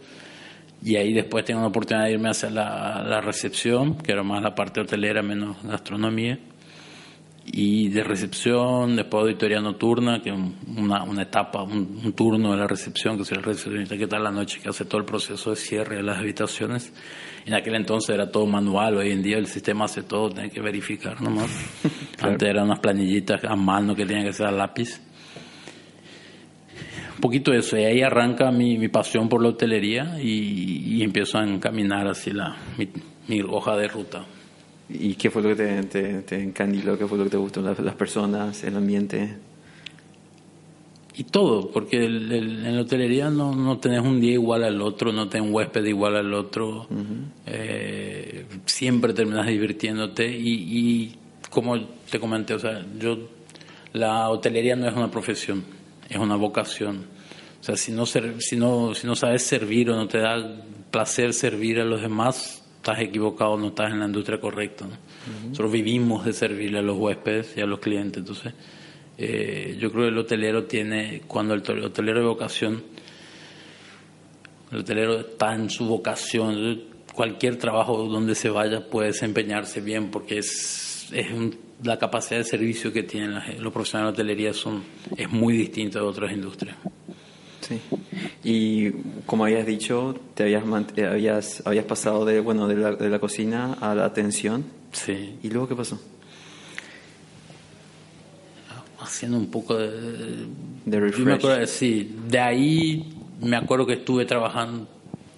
Y 0.84 0.98
ahí 0.98 1.14
después 1.14 1.46
tengo 1.46 1.62
la 1.62 1.68
oportunidad 1.68 2.06
de 2.06 2.14
irme 2.14 2.30
hacia 2.30 2.50
la, 2.50 3.04
la 3.04 3.22
recepción, 3.22 3.96
que 3.96 4.12
era 4.12 4.24
más 4.24 4.42
la 4.42 4.54
parte 4.54 4.82
hotelera, 4.82 5.22
menos 5.22 5.58
gastronomía 5.64 6.38
y 7.46 7.90
de 7.90 8.04
recepción, 8.04 8.96
después 8.96 9.24
auditoría 9.24 9.60
nocturna, 9.60 10.22
que 10.22 10.30
es 10.30 10.36
una, 10.78 11.04
una 11.04 11.24
etapa, 11.24 11.64
un, 11.64 12.14
turno 12.14 12.52
de 12.52 12.58
la 12.58 12.68
recepción, 12.68 13.18
que 13.18 13.24
es 13.24 13.32
el 13.32 13.44
recepcionista 13.44 13.98
que 13.98 14.04
está 14.04 14.18
la 14.18 14.32
noche, 14.32 14.60
que 14.62 14.70
hace 14.70 14.86
todo 14.86 15.00
el 15.00 15.06
proceso 15.06 15.50
de 15.50 15.58
cierre 15.58 15.98
de 15.98 16.04
las 16.04 16.20
habitaciones. 16.20 16.94
En 17.46 17.54
aquel 17.54 17.76
entonces 17.76 18.16
era 18.16 18.32
todo 18.32 18.46
manual, 18.46 18.98
hoy 18.98 19.12
en 19.12 19.22
día 19.22 19.38
el 19.38 19.48
sistema 19.48 19.86
hace 19.86 20.04
todo, 20.04 20.30
tiene 20.30 20.50
que 20.50 20.62
verificar 20.62 21.22
nomás. 21.22 21.52
Antes 22.22 22.48
eran 22.48 22.66
unas 22.66 22.80
planillitas 22.80 23.44
a 23.44 23.56
mano 23.56 23.94
que 23.94 24.06
tenían 24.06 24.26
que 24.26 24.34
ser 24.34 24.48
a 24.48 24.52
lápiz. 24.52 25.02
Un 27.16 27.22
poquito 27.22 27.54
eso, 27.54 27.78
y 27.78 27.84
ahí 27.84 28.02
arranca 28.02 28.52
mi, 28.52 28.78
mi 28.78 28.88
pasión 28.88 29.28
por 29.28 29.42
la 29.42 29.50
hotelería 29.50 30.18
y, 30.22 30.96
y 30.96 31.04
empiezo 31.04 31.38
a 31.38 31.44
encaminar 31.44 32.08
así 32.08 32.32
la, 32.32 32.56
mi 33.28 33.42
hoja 33.42 33.76
de 33.76 33.88
ruta. 33.88 34.26
¿Y 34.90 35.16
qué 35.16 35.30
fue 35.32 35.42
lo 35.42 35.50
que 35.50 35.56
te, 35.56 35.84
te, 35.84 36.22
te 36.22 36.42
encandiló? 36.42 36.98
¿Qué 36.98 37.08
fue 37.08 37.18
lo 37.18 37.24
que 37.24 37.32
te 37.32 37.38
gustó? 37.38 37.62
Las, 37.62 37.80
las 37.80 37.96
personas, 37.96 38.64
el 38.64 38.76
ambiente. 38.76 39.38
Y 41.16 41.26
todo, 41.26 41.70
porque 41.70 42.06
en 42.06 42.76
la 42.76 42.82
hotelería 42.82 43.30
no, 43.30 43.56
no 43.56 43.78
tenés 43.78 44.02
un 44.02 44.20
día 44.20 44.34
igual 44.34 44.64
al 44.64 44.82
otro, 44.82 45.12
no 45.12 45.30
tenés 45.30 45.48
un 45.48 45.54
huésped 45.54 45.86
igual 45.86 46.16
al 46.16 46.34
otro. 46.34 46.88
Eh, 47.46 48.46
siempre 48.66 49.14
terminas 49.14 49.46
divirtiéndote 49.46 50.28
y, 50.28 50.50
y, 50.50 51.16
como 51.52 51.80
te 52.10 52.20
comenté, 52.20 52.56
o 52.56 52.60
sea, 52.60 52.84
yo 52.98 53.30
la 53.94 54.28
hotelería 54.30 54.76
no 54.76 54.88
es 54.88 54.96
una 54.96 55.12
profesión, 55.12 55.64
es 56.10 56.18
una 56.18 56.36
vocación. 56.36 57.06
O 57.62 57.64
sea, 57.64 57.78
si 57.78 57.92
no, 57.92 58.08
si 58.08 58.56
no, 58.56 58.96
si 58.96 59.06
no 59.06 59.16
sabes 59.16 59.44
servir 59.44 59.92
o 59.92 59.96
no 59.96 60.08
te 60.08 60.18
da 60.18 60.64
placer 60.90 61.34
servir 61.34 61.80
a 61.80 61.86
los 61.86 62.02
demás, 62.02 62.63
estás 62.84 63.00
equivocado, 63.00 63.58
no 63.58 63.68
estás 63.68 63.94
en 63.94 64.00
la 64.02 64.08
industria 64.08 64.42
correcta. 64.42 64.86
Nosotros 65.42 65.72
vivimos 65.72 66.26
de 66.26 66.34
servirle 66.34 66.80
a 66.80 66.82
los 66.82 66.98
huéspedes 66.98 67.56
y 67.56 67.62
a 67.62 67.66
los 67.66 67.80
clientes. 67.80 68.18
Entonces, 68.18 68.54
eh, 69.18 69.78
yo 69.80 69.90
creo 69.90 70.04
que 70.04 70.10
el 70.10 70.18
hotelero 70.18 70.66
tiene, 70.66 71.22
cuando 71.26 71.54
el 71.54 71.62
hotelero 71.62 72.20
de 72.20 72.26
vocación, 72.26 72.84
el 74.70 74.80
hotelero 74.80 75.22
está 75.22 75.56
en 75.56 75.70
su 75.70 75.86
vocación, 75.86 76.82
cualquier 77.14 77.56
trabajo 77.56 78.04
donde 78.04 78.36
se 78.36 78.50
vaya 78.50 78.86
puede 78.86 79.08
desempeñarse 79.08 79.80
bien 79.80 80.12
porque 80.12 80.40
es, 80.40 81.10
es 81.14 81.28
la 81.84 81.98
capacidad 81.98 82.40
de 82.40 82.44
servicio 82.44 82.92
que 82.92 83.04
tienen 83.04 83.40
los 83.60 83.72
profesionales 83.72 84.18
de 84.18 84.24
hotelería 84.24 84.54
son, 84.54 84.84
es 85.16 85.30
muy 85.30 85.56
distinta 85.56 86.00
de 86.00 86.06
otras 86.06 86.34
industrias. 86.34 86.76
Sí. 87.68 87.80
Y 88.44 88.92
como 89.26 89.46
habías 89.46 89.66
dicho, 89.66 90.16
te 90.34 90.44
habías, 90.44 90.64
eh, 90.96 91.06
habías, 91.06 91.64
habías 91.66 91.86
pasado 91.86 92.26
de, 92.26 92.40
bueno, 92.40 92.68
de 92.68 92.76
la, 92.76 92.92
de 92.92 93.10
la 93.10 93.20
cocina 93.20 93.78
a 93.80 93.96
la 93.96 94.06
atención. 94.06 94.66
Sí. 94.92 95.38
¿Y 95.42 95.50
luego 95.50 95.68
qué 95.68 95.76
pasó? 95.76 96.00
Haciendo 99.00 99.38
un 99.38 99.50
poco 99.50 99.78
de... 99.78 100.46
De 100.86 101.00
refresh. 101.00 101.68
sí, 101.68 102.16
de 102.28 102.40
ahí 102.40 103.14
me 103.42 103.56
acuerdo 103.56 103.86
que 103.86 103.94
estuve 103.94 104.26
trabajando, 104.26 104.88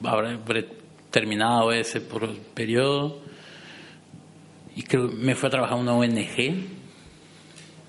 habré 0.04 0.68
terminado 1.12 1.72
ese 1.72 2.02
periodo, 2.02 3.22
y 4.76 4.84
creo 4.84 5.10
que 5.10 5.16
me 5.16 5.36
fue 5.36 5.48
a 5.48 5.52
trabajar 5.52 5.78
una 5.78 5.94
ONG 5.94 6.68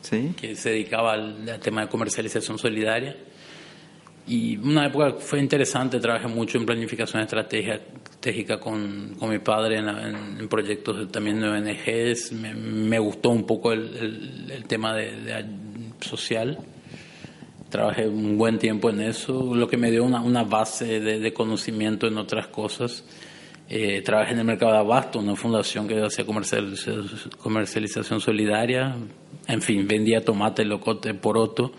¿Sí? 0.03 0.33
que 0.37 0.55
se 0.55 0.71
dedicaba 0.71 1.15
al 1.15 1.59
tema 1.61 1.83
de 1.83 1.89
comercialización 1.89 2.59
solidaria 2.59 3.17
y 4.27 4.57
una 4.57 4.87
época 4.87 5.15
fue 5.21 5.39
interesante, 5.39 6.01
trabajé 6.01 6.27
mucho 6.27 6.59
en 6.59 6.67
planificación 6.67 7.23
estratégica 7.23 8.59
con, 8.59 9.15
con 9.19 9.31
mi 9.31 9.39
padre 9.39 9.79
en, 9.79 10.49
proyectos 10.49 11.13
también 11.13 11.41
de 11.41 11.49
ONGs. 11.49 12.33
Me, 12.33 12.99
gustó 12.99 13.31
un 13.31 13.47
poco 13.47 13.73
el, 13.73 14.65
tema 14.67 14.97
de, 14.97 15.47
social. 16.01 16.59
Trabajé 17.69 18.09
un 18.09 18.37
buen 18.37 18.59
tiempo 18.59 18.91
en 18.91 19.01
eso, 19.01 19.55
lo 19.55 19.69
que 19.69 19.77
me 19.77 19.93
dio 19.93 20.03
una, 20.03 20.21
una 20.21 20.43
base 20.43 20.99
de, 21.01 21.33
conocimiento 21.33 22.09
en 22.09 22.19
otras 22.19 22.49
cosas. 22.49 23.05
Eh, 23.69 24.03
trabajé 24.03 24.33
en 24.33 24.41
el 24.41 24.45
mercado 24.45 24.73
de 24.73 24.79
abasto, 24.79 25.21
una 25.21 25.37
fundación 25.37 25.87
que 25.87 26.01
hacía 26.01 26.25
comercialización 26.27 28.21
solidaria. 28.21 28.97
En 29.47 29.63
fin, 29.63 29.87
vendía 29.87 30.25
tomate, 30.25 30.65
locote, 30.65 31.15
poroto. 31.15 31.73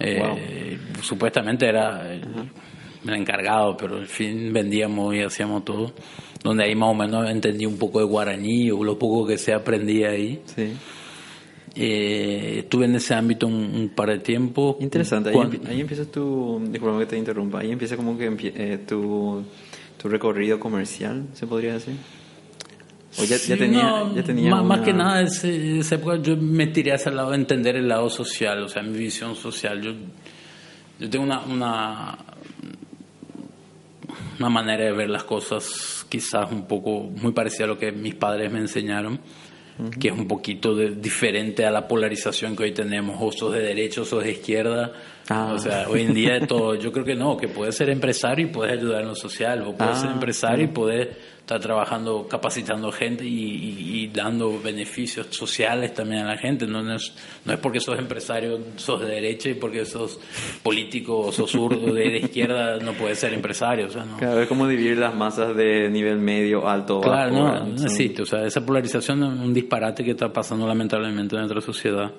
Eh, 0.00 0.78
supuestamente 1.02 1.66
era 1.66 2.12
el, 2.12 2.24
encargado, 3.14 3.76
pero 3.76 3.96
al 3.96 4.06
fin 4.06 4.52
vendíamos 4.52 5.14
y 5.14 5.20
hacíamos 5.20 5.64
todo. 5.64 5.92
Donde 6.42 6.64
ahí 6.64 6.74
más 6.74 6.90
o 6.90 6.94
menos 6.94 7.28
entendí 7.28 7.66
un 7.66 7.78
poco 7.78 7.98
de 7.98 8.04
guaraní 8.04 8.70
o 8.70 8.84
lo 8.84 8.98
poco 8.98 9.26
que 9.26 9.38
se 9.38 9.52
aprendía 9.52 10.10
ahí. 10.10 10.40
Sí. 10.44 10.72
Eh, 11.74 12.60
estuve 12.60 12.86
en 12.86 12.96
ese 12.96 13.14
ámbito 13.14 13.46
un, 13.46 13.92
par 13.94 14.10
de 14.10 14.18
tiempo. 14.18 14.76
Interesante, 14.80 15.30
ahí, 15.30 15.60
ahí 15.66 15.80
empieza 15.80 16.04
tu, 16.04 16.60
disculpa 16.70 16.98
que 16.98 17.06
te 17.06 17.18
interrumpa, 17.18 17.60
ahí 17.60 17.70
empieza 17.70 17.96
como 17.96 18.18
que 18.18 18.36
eh, 18.42 18.78
tu, 18.86 19.44
tu 19.96 20.08
recorrido 20.08 20.58
comercial, 20.58 21.26
se 21.34 21.46
podría 21.46 21.74
decir. 21.74 21.94
O 23.20 23.24
ya, 23.24 23.56
tenía, 23.56 24.04
ya 24.14 24.22
tenía 24.22 24.54
más, 24.54 24.80
que 24.80 24.92
nada, 24.92 25.22
ese, 25.22 25.80
esa 25.80 25.96
época 25.96 26.18
yo 26.22 26.36
me 26.36 26.68
tiré 26.68 26.92
hacia 26.92 27.10
el 27.10 27.16
lado 27.16 27.30
de 27.30 27.36
entender 27.36 27.76
el 27.76 27.88
lado 27.88 28.08
social, 28.08 28.62
o 28.62 28.68
sea, 28.68 28.82
mi 28.82 28.96
visión 28.96 29.34
social. 29.34 29.80
Yo, 29.82 29.92
yo 31.00 31.10
tengo 31.10 31.24
una, 31.24 31.40
una, 31.40 32.18
una 34.38 34.48
manera 34.48 34.84
de 34.84 34.92
ver 34.92 35.10
las 35.10 35.24
cosas 35.24 36.06
quizás 36.08 36.50
un 36.52 36.66
poco 36.66 37.02
muy 37.02 37.32
parecida 37.32 37.64
a 37.64 37.68
lo 37.68 37.78
que 37.78 37.92
mis 37.92 38.14
padres 38.14 38.52
me 38.52 38.60
enseñaron, 38.60 39.20
que 39.98 40.08
es 40.08 40.14
un 40.14 40.26
poquito 40.26 40.74
de, 40.74 40.90
diferente 40.90 41.64
a 41.64 41.70
la 41.70 41.86
polarización 41.86 42.56
que 42.56 42.64
hoy 42.64 42.72
tenemos, 42.72 43.16
o 43.20 43.30
sos 43.32 43.52
de 43.52 43.60
derecha 43.60 44.02
o 44.02 44.04
sos 44.04 44.24
de 44.24 44.32
izquierda. 44.32 44.92
Ah. 45.28 45.52
O 45.54 45.58
sea, 45.58 45.88
hoy 45.88 46.02
en 46.02 46.14
día 46.14 46.34
de 46.34 46.46
todo, 46.46 46.74
yo 46.74 46.90
creo 46.92 47.04
que 47.04 47.14
no, 47.14 47.36
que 47.36 47.48
puedes 47.48 47.76
ser 47.76 47.90
empresario 47.90 48.46
y 48.46 48.50
puedes 48.50 48.78
ayudar 48.78 49.02
en 49.02 49.08
lo 49.08 49.14
social, 49.14 49.62
o 49.62 49.76
puedes 49.76 49.98
ser 49.98 50.10
ah, 50.10 50.14
empresario 50.14 50.64
y 50.64 50.68
puedes 50.68 51.08
está 51.48 51.58
trabajando, 51.58 52.28
capacitando 52.28 52.92
gente 52.92 53.24
y, 53.24 54.10
dando 54.12 54.60
beneficios 54.60 55.28
sociales 55.30 55.94
también 55.94 56.22
a 56.22 56.34
la 56.34 56.36
gente. 56.36 56.66
No, 56.66 56.80
es, 56.94 57.14
no 57.46 57.54
es 57.54 57.58
porque 57.58 57.80
sos 57.80 57.98
empresario, 57.98 58.58
sos 58.76 59.00
de 59.00 59.06
derecha 59.06 59.48
y 59.48 59.54
porque 59.54 59.86
sos 59.86 60.20
político 60.62 61.18
o 61.18 61.32
sos 61.32 61.50
zurdo 61.50 61.94
de, 61.94 62.18
izquierda, 62.18 62.76
no 62.78 62.92
puedes 62.92 63.18
ser 63.18 63.32
empresario. 63.32 63.86
O 63.86 63.90
sea, 63.90 64.04
¿no? 64.04 64.18
Claro, 64.18 64.42
es 64.42 64.48
como 64.48 64.68
dividir 64.68 64.98
las 64.98 65.14
masas 65.14 65.56
de 65.56 65.88
nivel 65.88 66.18
medio, 66.18 66.68
alto, 66.68 67.00
Claro, 67.00 67.32
no, 67.32 67.64
no 67.64 67.82
existe. 67.82 68.22
O 68.22 68.26
sea, 68.26 68.44
esa 68.44 68.64
polarización 68.66 69.22
es 69.22 69.40
un 69.40 69.54
disparate 69.54 70.04
que 70.04 70.10
está 70.10 70.30
pasando 70.30 70.66
lamentablemente 70.66 71.34
en 71.34 71.40
nuestra 71.40 71.62
sociedad 71.62 72.12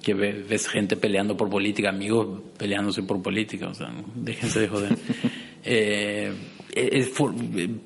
que 0.00 0.14
ves, 0.14 0.68
gente 0.68 0.96
peleando 0.96 1.36
por 1.36 1.50
política, 1.50 1.88
amigos 1.88 2.40
peleándose 2.56 3.02
por 3.02 3.20
política, 3.20 3.68
o 3.68 3.74
sea, 3.74 3.90
déjense 4.14 4.60
de 4.60 4.68
joder. 4.68 4.96
eh, 5.64 6.32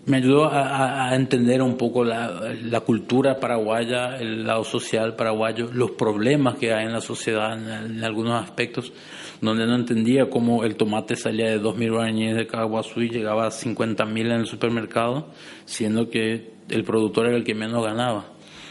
me 0.06 0.16
ayudó 0.16 0.50
a, 0.52 1.14
entender 1.14 1.62
un 1.62 1.76
poco 1.76 2.04
la, 2.04 2.80
cultura 2.84 3.38
paraguaya, 3.40 4.16
el 4.16 4.46
lado 4.46 4.64
social 4.64 5.16
paraguayo, 5.16 5.70
los 5.72 5.92
problemas 5.92 6.56
que 6.56 6.72
hay 6.72 6.86
en 6.86 6.92
la 6.92 7.00
sociedad 7.00 7.54
en, 7.54 8.04
algunos 8.04 8.42
aspectos, 8.42 8.92
donde 9.40 9.66
no 9.66 9.74
entendía 9.74 10.28
cómo 10.28 10.64
el 10.64 10.76
tomate 10.76 11.16
salía 11.16 11.50
de 11.50 11.60
2.000 11.60 11.92
guaraníes 11.92 12.36
de 12.36 12.46
Caguazú 12.46 13.00
y 13.00 13.10
llegaba 13.10 13.46
a 13.46 13.50
50.000 13.50 14.20
en 14.20 14.32
el 14.32 14.46
supermercado, 14.46 15.30
siendo 15.64 16.10
que 16.10 16.52
el 16.68 16.84
productor 16.84 17.26
era 17.28 17.36
el 17.36 17.44
que 17.44 17.54
menos 17.54 17.84
ganaba. 17.84 18.26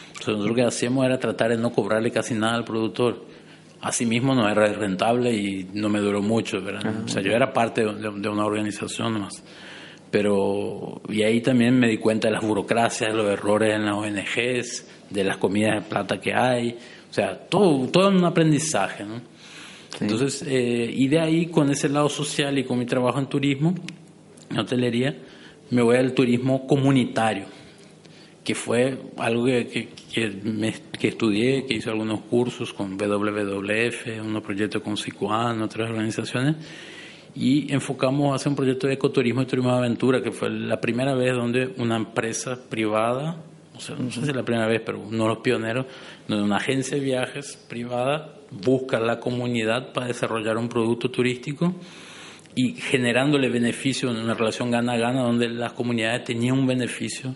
Entonces 0.07 0.27
nosotros 0.27 0.49
lo 0.49 0.55
que 0.55 0.63
hacíamos 0.63 1.05
era 1.05 1.19
tratar 1.19 1.49
de 1.49 1.57
no 1.57 1.71
cobrarle 1.71 2.11
casi 2.11 2.33
nada 2.35 2.55
al 2.55 2.63
productor. 2.63 3.25
Asimismo 3.81 4.33
no 4.33 4.47
era 4.47 4.65
rentable 4.67 5.33
y 5.33 5.69
no 5.73 5.89
me 5.89 5.99
duró 5.99 6.21
mucho, 6.21 6.61
¿verdad? 6.61 7.03
O 7.03 7.07
sea, 7.07 7.21
yo 7.21 7.33
era 7.33 7.51
parte 7.51 7.83
de, 7.83 7.93
de 7.93 8.29
una 8.29 8.45
organización 8.45 9.19
más 9.19 9.43
pero 10.13 11.01
y 11.09 11.23
ahí 11.23 11.41
también 11.41 11.79
me 11.79 11.87
di 11.87 11.97
cuenta 11.97 12.27
de 12.27 12.35
las 12.35 12.43
burocracias, 12.43 13.09
de 13.09 13.17
los 13.17 13.27
errores 13.31 13.73
en 13.73 13.83
las 13.83 13.95
ONGs, 13.95 14.85
de 15.09 15.23
las 15.23 15.37
comidas 15.37 15.73
de 15.73 15.89
plata 15.89 16.21
que 16.21 16.35
hay. 16.35 16.77
O 17.09 17.13
sea, 17.13 17.35
todo, 17.35 17.87
todo 17.87 18.09
un 18.09 18.23
aprendizaje, 18.23 19.05
¿no? 19.05 19.19
Entonces, 19.99 20.45
eh, 20.47 20.87
y 20.93 21.07
de 21.07 21.19
ahí, 21.19 21.47
con 21.47 21.71
ese 21.71 21.89
lado 21.89 22.09
social 22.09 22.55
y 22.59 22.63
con 22.63 22.77
mi 22.77 22.85
trabajo 22.85 23.17
en 23.17 23.25
turismo, 23.25 23.73
en 24.51 24.59
hotelería, 24.59 25.17
me 25.71 25.81
voy 25.81 25.97
al 25.97 26.13
turismo 26.13 26.67
comunitario, 26.67 27.45
que 28.43 28.53
fue 28.53 28.95
algo 29.17 29.45
que, 29.45 29.89
que, 30.11 31.07
estudié, 31.07 31.65
que 31.65 31.73
hice 31.73 31.89
algunos 31.89 32.21
cursos 32.21 32.71
con 32.71 32.97
WWF, 32.99 34.21
unos 34.23 34.43
proyectos 34.43 34.83
con 34.83 34.95
CICUAN, 34.95 35.59
otras 35.63 35.89
organizaciones, 35.89 36.57
y 37.35 37.71
enfocamos 37.73 38.31
a 38.31 38.35
hacer 38.35 38.49
un 38.49 38.55
proyecto 38.55 38.87
de 38.87 38.93
ecoturismo 38.93 39.41
y 39.41 39.45
turismo 39.45 39.71
de 39.71 39.77
aventura, 39.77 40.21
que 40.21 40.31
fue 40.31 40.49
la 40.49 40.79
primera 40.79 41.15
vez 41.15 41.33
donde 41.33 41.73
una 41.77 41.95
empresa 41.95 42.57
privada, 42.69 43.37
o 43.75 43.79
sea, 43.79 43.95
no 43.95 44.11
sé 44.11 44.21
si 44.21 44.29
es 44.29 44.35
la 44.35 44.43
primera 44.43 44.67
vez, 44.67 44.81
pero 44.85 44.99
uno 44.99 45.23
de 45.23 45.29
los 45.29 45.39
pioneros, 45.39 45.85
donde 46.27 46.43
una 46.43 46.57
agencia 46.57 46.97
de 46.97 47.03
viajes 47.03 47.57
privada 47.67 48.35
busca 48.51 48.99
la 48.99 49.19
comunidad 49.19 49.93
para 49.93 50.07
desarrollar 50.07 50.57
un 50.57 50.69
producto 50.69 51.09
turístico 51.09 51.73
y 52.55 52.73
generándole 52.73 53.49
beneficio 53.49 54.11
en 54.11 54.17
una 54.17 54.35
relación 54.35 54.69
gana-gana 54.69 55.23
donde 55.23 55.49
las 55.49 55.73
comunidades 55.73 56.23
tenían 56.25 56.59
un 56.59 56.67
beneficio 56.67 57.33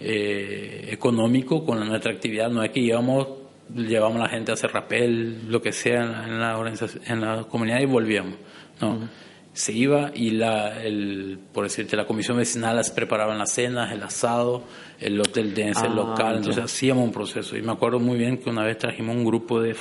eh, 0.00 0.88
económico 0.90 1.64
con 1.64 1.86
nuestra 1.86 2.12
actividad. 2.12 2.50
No 2.50 2.64
es 2.64 2.70
que 2.70 2.80
llevamos, 2.80 3.28
llevamos 3.72 4.16
a 4.16 4.24
la 4.24 4.28
gente 4.28 4.50
a 4.50 4.54
hacer 4.54 4.72
rapel, 4.72 5.48
lo 5.48 5.62
que 5.62 5.72
sea 5.72 6.24
en 6.26 6.40
la, 6.40 6.74
en 7.06 7.20
la 7.20 7.44
comunidad 7.44 7.80
y 7.80 7.86
volvíamos. 7.86 8.34
No. 8.80 9.08
Se 9.52 9.72
iba 9.72 10.12
y 10.14 10.30
la, 10.30 10.82
el, 10.82 11.38
por 11.52 11.64
decirte, 11.64 11.96
la 11.96 12.06
comisión 12.06 12.36
vecinal 12.36 12.76
las 12.76 12.90
preparaban 12.90 13.36
las 13.36 13.52
cenas, 13.52 13.92
el 13.92 14.02
asado, 14.02 14.62
el 15.00 15.20
hotel 15.20 15.54
de 15.54 15.72
ah, 15.74 15.88
local, 15.88 16.36
entonces 16.36 16.64
hacíamos 16.64 17.04
un 17.04 17.12
proceso. 17.12 17.56
Y 17.56 17.62
me 17.62 17.72
acuerdo 17.72 17.98
muy 17.98 18.16
bien 18.16 18.38
que 18.38 18.48
una 18.48 18.64
vez 18.64 18.78
trajimos 18.78 19.16
un 19.16 19.24
grupo 19.24 19.60
de 19.60 19.74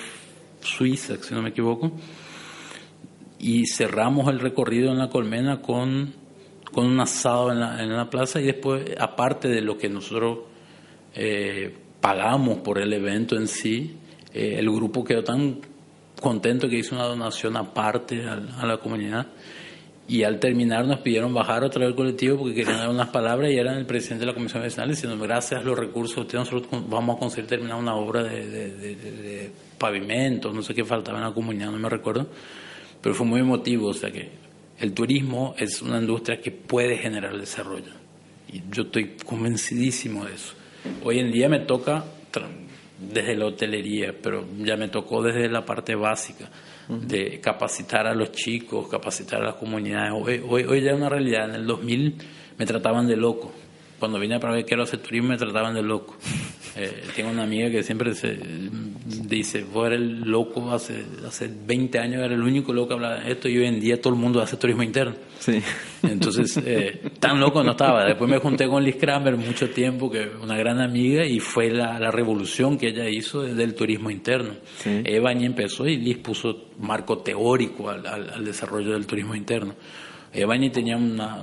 Suiza, 0.62 1.16
si 1.22 1.34
no 1.36 1.42
me 1.42 1.50
equivoco, 1.50 1.92
y 3.38 3.68
cerramos 3.68 4.28
el 4.28 4.40
recorrido 4.40 4.92
en 4.92 4.98
la 4.98 5.10
colmena 5.10 5.62
con, 5.62 6.14
con 6.74 6.88
un 6.88 7.00
asado 7.00 7.52
en 7.52 7.60
la, 7.60 7.82
en 7.82 7.96
la 7.96 8.10
plaza 8.10 8.42
y 8.42 8.46
después, 8.46 8.84
aparte 9.00 9.48
de 9.48 9.62
lo 9.62 9.78
que 9.78 9.88
nosotros 9.88 10.40
eh, 11.14 11.74
pagamos 12.02 12.60
por 12.60 12.80
el 12.80 12.92
evento 12.92 13.36
en 13.36 13.48
sí, 13.48 13.98
eh, 14.34 14.56
el 14.58 14.70
grupo 14.70 15.04
quedó 15.04 15.24
tan 15.24 15.60
contento 16.20 16.70
que 16.70 16.78
hizo 16.78 16.96
una 16.96 17.06
donación 17.06 17.58
aparte 17.58 18.24
a, 18.26 18.66
la 18.66 18.78
comunidad 18.78 19.28
y 20.08 20.24
al 20.24 20.40
terminar 20.40 20.86
nos 20.86 21.00
pidieron 21.00 21.34
bajar 21.34 21.64
otra 21.64 21.82
vez 21.82 21.90
el 21.90 21.96
colectivo 21.96 22.38
porque 22.38 22.56
querían 22.56 22.78
dar 22.78 22.90
unas 22.90 23.10
palabras 23.10 23.52
y 23.52 23.58
eran 23.58 23.78
el 23.78 23.86
presidente 23.86 24.22
de 24.22 24.32
la 24.32 24.34
Comisión 24.34 24.64
Nacional 24.64 24.90
diciendo 24.90 25.18
gracias 25.20 25.62
a 25.62 25.64
los 25.64 25.78
recursos 25.78 26.32
nosotros 26.34 26.84
vamos 26.90 27.18
a 27.18 27.20
conseguir 27.20 27.48
terminar 27.48 27.78
una 27.78 27.96
obra 27.96 28.24
de, 28.24 28.50
de, 28.50 28.72
de, 28.72 28.96
de 28.96 29.52
pavimento, 29.78 30.52
no 30.52 30.62
sé 30.64 30.74
qué 30.74 30.84
faltaba 30.84 31.20
en 31.20 31.26
la 31.26 31.34
comunidad, 31.34 31.72
no 31.72 31.78
me 31.78 31.90
recuerdo 31.90 32.28
pero 33.02 33.16
fue 33.16 33.26
muy 33.26 33.42
emotivo, 33.42 33.88
o 33.88 33.94
sea 33.94 34.12
que 34.12 34.30
el 34.80 34.94
turismo 34.94 35.56
es 35.58 35.82
una 35.82 36.00
industria 36.00 36.40
que 36.42 36.52
puede 36.52 36.98
generar 36.98 37.38
desarrollo. 37.38 37.92
Y 38.52 38.64
yo 38.72 38.84
estoy 38.84 39.18
convencidísimo 39.26 40.26
de 40.26 40.34
eso. 40.34 40.54
Hoy 41.04 41.20
en 41.20 41.32
día 41.32 41.50
me 41.50 41.60
toca 41.60 42.04
desde 43.00 43.36
la 43.36 43.46
hotelería, 43.46 44.14
pero 44.22 44.46
ya 44.58 44.76
me 44.76 44.90
tocó 44.90 45.24
desde 45.24 45.50
la 45.50 45.66
parte 45.66 45.96
básica 45.96 46.50
de 46.88 47.40
capacitar 47.40 48.08
a 48.08 48.16
los 48.16 48.32
chicos, 48.32 48.88
capacitar 48.88 49.42
a 49.42 49.46
las 49.46 49.56
comunidades. 49.56 50.12
Hoy, 50.14 50.44
hoy, 50.48 50.64
hoy 50.64 50.82
ya 50.82 50.92
es 50.92 50.98
una 50.98 51.10
realidad. 51.10 51.50
En 51.50 51.56
el 51.56 51.68
2000 51.68 52.16
me 52.58 52.66
trataban 52.66 53.08
de 53.08 53.16
loco. 53.16 53.52
Cuando 54.00 54.20
vine 54.20 54.40
para 54.40 54.54
ver 54.54 54.66
que 54.66 54.74
era 54.74 54.84
hacer 54.84 55.00
turismo 55.00 55.30
me 55.30 55.38
trataban 55.38 55.76
de 55.76 55.84
loco. 55.84 56.18
Eh, 56.76 57.04
tengo 57.16 57.32
una 57.32 57.44
amiga 57.44 57.70
que 57.70 57.84
siempre 57.84 58.14
se 58.14 58.38
dice, 59.28 59.64
vos 59.64 59.88
eres 59.88 60.00
el 60.00 60.22
loco, 60.22 60.72
hace, 60.72 61.04
hace 61.28 61.50
20 61.50 62.00
años 62.00 62.24
era 62.24 62.34
el 62.34 62.42
único 62.42 62.74
loco 62.74 62.90
que 62.90 62.94
hablaba 62.94 63.20
de 63.20 63.32
esto 63.32 63.50
y 63.50 63.58
hoy 63.58 63.66
en 63.66 63.80
día 63.80 64.00
todo 64.00 64.14
el 64.14 64.20
mundo 64.20 64.42
hace 64.42 64.58
turismo 64.58 64.84
interno. 64.84 65.16
Sí. 65.40 65.62
Entonces, 66.04 66.58
eh, 66.66 67.02
tan 67.20 67.40
loco 67.40 67.64
no 67.64 67.72
estaba. 67.72 68.06
Después 68.06 68.30
me 68.30 68.38
junté 68.38 68.68
con 68.68 68.84
Liz 68.84 68.98
Kramer 68.98 69.36
mucho 69.38 69.70
tiempo, 69.70 70.10
que 70.12 70.30
una 70.42 70.58
gran 70.58 70.80
amiga, 70.80 71.26
y 71.26 71.40
fue 71.40 71.70
la, 71.72 72.00
la 72.00 72.12
revolución 72.12 72.78
que 72.78 72.90
ella 72.90 73.08
hizo 73.10 73.42
del 73.42 73.74
turismo 73.74 74.10
interno. 74.12 74.56
Sí. 74.78 75.02
Eva 75.06 75.32
empezó 75.32 75.88
y 75.88 75.98
Liz 75.98 76.18
puso 76.18 76.70
marco 76.80 77.20
teórico 77.20 77.90
al, 77.90 78.06
al 78.06 78.46
desarrollo 78.46 78.94
del 78.94 79.06
turismo 79.06 79.36
interno. 79.36 79.76
Evani 80.32 80.70
tenía 80.70 80.98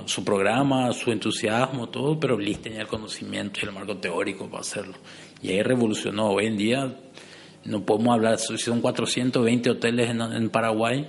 su 0.05 0.23
programa, 0.23 0.93
su 0.93 1.11
entusiasmo, 1.11 1.89
todo, 1.89 2.19
pero 2.19 2.37
Liz 2.37 2.61
tenía 2.61 2.81
el 2.81 2.87
conocimiento 2.87 3.59
y 3.61 3.65
el 3.65 3.73
marco 3.73 3.97
teórico 3.97 4.47
para 4.47 4.61
hacerlo. 4.61 4.95
Y 5.41 5.49
ahí 5.49 5.61
revolucionó. 5.61 6.29
Hoy 6.29 6.45
en 6.45 6.57
día 6.57 6.95
no 7.65 7.85
podemos 7.85 8.13
hablar, 8.13 8.37
son 8.39 8.81
420 8.81 9.69
hoteles 9.69 10.09
en, 10.09 10.49
Paraguay, 10.49 11.05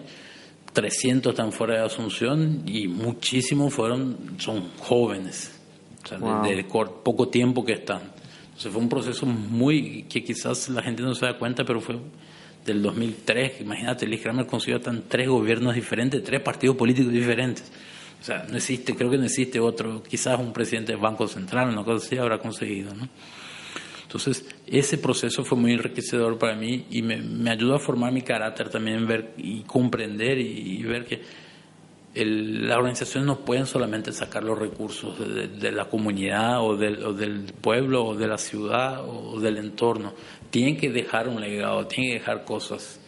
300 0.72 1.30
están 1.30 1.52
fuera 1.52 1.74
de 1.74 1.86
Asunción 1.86 2.62
y 2.66 2.88
muchísimos 2.88 3.72
fueron, 3.72 4.16
son 4.38 4.70
jóvenes, 4.80 5.56
o 6.04 6.08
sea, 6.08 6.18
de, 6.18 6.64
poco 6.64 7.28
tiempo 7.28 7.64
que 7.64 7.74
están. 7.74 8.12
Entonces 8.46 8.72
fue 8.72 8.82
un 8.82 8.88
proceso 8.88 9.24
muy, 9.24 10.02
que 10.08 10.24
quizás 10.24 10.68
la 10.68 10.82
gente 10.82 11.02
no 11.02 11.14
se 11.14 11.26
da 11.26 11.38
cuenta, 11.38 11.64
pero 11.64 11.80
fue 11.80 11.96
del 12.68 12.82
2003, 12.82 13.60
imagínate, 13.60 14.06
Liz 14.06 14.22
Kramer 14.22 14.46
consiguió 14.46 14.80
tan 14.80 15.02
tres 15.08 15.28
gobiernos 15.28 15.74
diferentes, 15.74 16.22
tres 16.22 16.40
partidos 16.40 16.76
políticos 16.76 17.12
diferentes. 17.12 17.70
O 18.20 18.24
sea, 18.24 18.46
no 18.48 18.56
existe, 18.56 18.94
creo 18.94 19.10
que 19.10 19.18
no 19.18 19.24
existe 19.24 19.60
otro, 19.60 20.02
quizás 20.02 20.38
un 20.38 20.52
presidente 20.52 20.92
del 20.92 21.00
Banco 21.00 21.28
Central, 21.28 21.68
una 21.70 21.84
cosa 21.84 22.04
así 22.06 22.16
habrá 22.16 22.38
conseguido, 22.38 22.94
¿no? 22.94 23.08
Entonces, 24.08 24.46
ese 24.66 24.96
proceso 24.96 25.44
fue 25.44 25.58
muy 25.58 25.72
enriquecedor 25.74 26.38
para 26.38 26.56
mí 26.56 26.86
y 26.90 27.02
me, 27.02 27.18
me 27.18 27.50
ayudó 27.50 27.74
a 27.74 27.78
formar 27.78 28.10
mi 28.10 28.22
carácter 28.22 28.70
también, 28.70 29.06
ver 29.06 29.34
y 29.36 29.60
comprender 29.64 30.38
y, 30.38 30.82
ver 30.82 31.04
que 31.04 31.20
el, 32.14 32.68
las 32.68 32.78
organizaciones 32.78 33.26
no 33.26 33.40
pueden 33.40 33.66
solamente 33.66 34.12
sacar 34.12 34.42
los 34.42 34.58
recursos 34.58 35.16
de, 35.18 35.72
la 35.72 35.86
comunidad 35.86 36.60
o 36.62 36.76
del, 36.76 37.04
o 37.04 37.12
del, 37.12 37.52
pueblo 37.60 38.04
o 38.04 38.14
de 38.14 38.26
la 38.26 38.38
ciudad 38.38 39.04
o 39.06 39.38
del 39.40 39.58
entorno. 39.58 40.12
Tienen 40.50 40.76
que 40.76 40.90
dejar 40.90 41.28
un 41.28 41.40
legado, 41.40 41.86
tienen 41.86 42.12
que 42.12 42.18
dejar 42.18 42.44
cosas. 42.44 43.00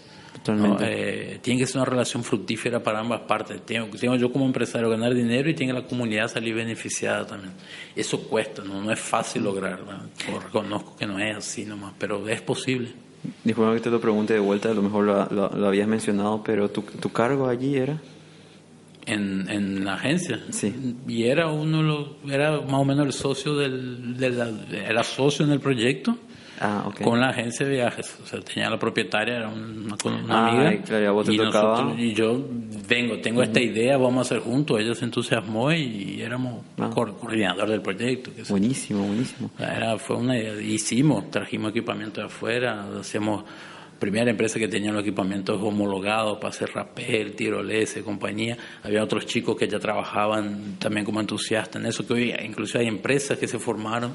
Eh, 0.81 1.39
tiene 1.43 1.61
que 1.61 1.67
ser 1.67 1.77
una 1.77 1.85
relación 1.85 2.25
fructífera 2.25 2.83
para 2.83 3.01
ambas 3.01 3.23
partes. 3.23 3.65
Tengo, 3.67 3.89
tengo, 3.99 4.17
yo 4.17 4.33
como 4.33 4.47
empresario 4.47 4.89
ganar 4.89 5.15
dinero 5.15 5.51
y 5.51 5.55
tiene 5.55 5.73
la 5.73 5.83
comunidad 5.83 6.29
salir 6.29 6.55
beneficiada 6.55 7.27
también. 7.27 7.53
Eso 7.95 8.23
cuesta, 8.23 8.63
no, 8.63 8.81
no 8.81 8.93
es 8.93 9.01
fácil 9.01 9.45
lograr. 9.45 9.81
Reconozco 10.45 10.97
que 10.97 11.07
no 11.07 11.19
es 11.19 11.37
así 11.37 11.65
nomás, 11.65 11.95
pero 11.99 12.27
es 12.29 12.41
posible. 12.41 12.93
Disculpa 13.45 13.75
que 13.75 13.81
te 13.81 13.91
lo 13.91 14.01
pregunte 14.01 14.33
de 14.33 14.41
vuelta, 14.41 14.71
a 14.71 14.75
lo 14.75 14.83
mejor 14.83 15.05
lo, 15.05 15.51
lo, 15.51 15.67
habías 15.67 15.87
mencionado, 15.87 16.43
pero 16.43 16.71
¿tu, 16.71 16.83
¿tu, 16.83 17.11
cargo 17.13 17.49
allí 17.49 17.77
era? 17.77 18.01
En, 19.13 19.49
en 19.51 19.85
la 19.85 19.95
agencia. 19.95 20.41
Sí. 20.51 20.97
Y 21.09 21.25
era 21.25 21.49
uno, 21.49 22.17
era 22.29 22.61
más 22.61 22.75
o 22.81 22.85
menos 22.85 23.07
el 23.07 23.13
socio 23.13 23.55
del, 23.57 24.17
era 24.73 25.03
socio 25.03 25.45
en 25.45 25.53
el 25.53 25.61
proyecto 25.61 26.17
Ah, 26.63 26.85
okay. 26.89 27.03
con 27.07 27.19
la 27.19 27.31
agencia 27.31 27.65
de 27.65 27.73
viajes. 27.73 28.19
O 28.23 28.27
sea, 28.27 28.39
tenía 28.41 28.69
la 28.69 28.79
propietaria, 28.79 29.37
era 29.37 29.49
una, 29.49 29.97
una 30.05 30.25
ah, 30.29 30.49
amiga. 30.49 30.83
Claro, 30.83 31.15
vos 31.15 31.25
te 31.27 31.33
y, 31.33 31.39
nosotros, 31.39 31.95
y 31.99 32.13
yo 32.13 32.39
vengo, 32.87 33.19
tengo 33.19 33.43
esta 33.43 33.61
idea, 33.63 33.97
vamos 33.97 34.19
a 34.19 34.21
hacer 34.21 34.41
juntos. 34.41 34.79
Ella 34.79 34.95
se 34.95 35.07
entusiasmó 35.07 35.73
y 35.73 36.21
éramos 36.21 36.63
Ah. 36.79 36.91
coordinador 36.93 37.71
del 37.71 37.81
proyecto. 37.81 38.31
que. 38.35 38.43
Buenísimo, 38.43 39.07
buenísimo. 39.07 39.51
Era, 39.59 39.97
fue 39.97 40.17
una 40.17 40.39
hicimos, 40.39 41.31
trajimos 41.31 41.71
equipamiento 41.71 42.21
de 42.21 42.27
afuera, 42.27 42.85
hacíamos 43.01 43.45
primera 44.01 44.31
empresa 44.31 44.59
que 44.59 44.67
tenía 44.67 44.91
los 44.91 45.03
equipamientos 45.03 45.61
homologados 45.63 46.39
para 46.39 46.49
hacer 46.49 46.71
rapel, 46.73 47.37
tirolese, 47.37 48.03
compañía. 48.03 48.57
Había 48.83 49.05
otros 49.05 49.27
chicos 49.27 49.57
que 49.57 49.69
ya 49.69 49.79
trabajaban 49.79 50.77
también 50.79 51.05
como 51.05 51.21
entusiastas 51.21 51.81
en 51.81 51.87
eso, 51.87 52.05
que 52.07 52.15
hoy 52.15 52.35
incluso 52.43 52.79
hay 52.79 52.87
empresas 52.87 53.39
que 53.39 53.47
se 53.47 53.59
formaron, 53.59 54.15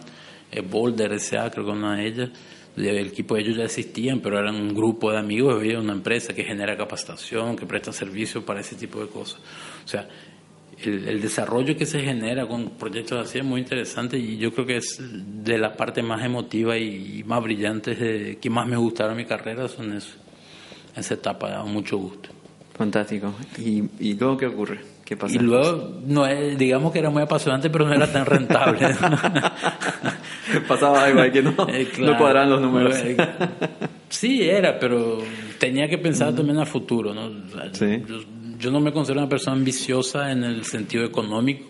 eh, 0.52 0.62
Boulder 0.62 1.14
S.A. 1.14 1.52
creo 1.52 1.66
que 1.66 1.72
una 1.72 1.98
de 1.98 2.08
ellas, 2.08 2.30
el 2.76 3.08
equipo 3.08 3.36
de 3.36 3.42
ellos 3.42 3.58
ya 3.58 3.64
existían, 3.66 4.20
pero 4.20 4.40
eran 4.40 4.56
un 4.56 4.74
grupo 4.74 5.12
de 5.12 5.20
amigos, 5.20 5.56
había 5.56 5.80
una 5.80 5.94
empresa 5.94 6.34
que 6.34 6.44
genera 6.44 6.76
capacitación, 6.76 7.56
que 7.56 7.66
presta 7.66 7.94
servicio 7.94 8.44
para 8.44 8.62
ese 8.62 8.76
tipo 8.76 9.00
de 9.00 9.08
cosas. 9.08 9.40
O 9.86 9.88
sea, 9.88 10.08
el, 10.84 11.08
el, 11.08 11.22
desarrollo 11.22 11.76
que 11.78 11.86
se 11.86 12.02
genera 12.02 12.46
con 12.48 12.72
proyectos 12.72 13.26
así 13.28 13.38
es 13.40 13.46
muy 13.46 13.62
interesante 13.62 14.18
y 14.18 14.38
yo 14.38 14.52
creo 14.54 14.66
que 14.66 14.78
es 14.78 15.00
de 15.02 15.58
la 15.58 15.76
parte 15.76 16.04
más 16.04 16.24
emotiva 16.24 16.78
y 16.78 17.24
más 17.26 17.42
brillante 17.42 17.96
de, 17.96 18.38
que 18.38 18.50
más 18.50 18.68
me 18.68 18.76
gustaron 18.78 19.12
en 19.14 19.18
mi 19.18 19.26
carrera 19.26 19.68
son 19.68 19.94
eso. 19.94 20.16
Esa 20.96 21.14
etapa 21.16 21.50
da 21.50 21.64
mucho 21.64 21.98
gusto. 21.98 22.30
Fantástico. 22.78 23.34
¿Y, 23.58 23.84
y 24.00 24.14
luego 24.16 24.38
qué 24.38 24.48
ocurre? 24.48 24.80
¿Qué 25.06 25.16
pasa? 25.16 25.36
Y 25.36 25.40
luego, 25.40 26.02
no 26.06 26.26
es, 26.26 26.58
digamos 26.58 26.92
que 26.92 27.00
era 27.00 27.10
muy 27.10 27.22
apasionante, 27.22 27.70
pero 27.70 27.86
no 27.86 27.94
era 27.94 28.12
tan 28.12 28.26
rentable. 28.26 28.80
Pasaba 30.68 31.04
algo 31.06 31.22
ahí 31.22 31.32
que 31.32 31.42
no, 31.42 31.52
Eh, 31.70 31.88
claro. 31.94 32.14
no 32.14 32.18
cuadran 32.18 32.50
los 32.50 32.62
números. 32.62 32.96
Eh, 32.98 33.18
Sí, 34.10 34.44
era, 34.44 34.80
pero 34.80 35.18
tenía 35.60 35.90
que 35.90 35.98
pensar 35.98 36.34
también 36.34 36.58
a 36.60 36.66
futuro. 36.66 37.14
¿no? 37.14 37.26
O 37.26 37.50
sea, 37.50 37.74
Sí. 37.74 38.04
yo, 38.08 38.18
yo 38.66 38.72
no 38.72 38.80
me 38.80 38.92
considero 38.92 39.20
una 39.20 39.30
persona 39.30 39.56
ambiciosa 39.56 40.32
en 40.32 40.44
el 40.44 40.66
sentido 40.66 41.06
económico. 41.06 41.70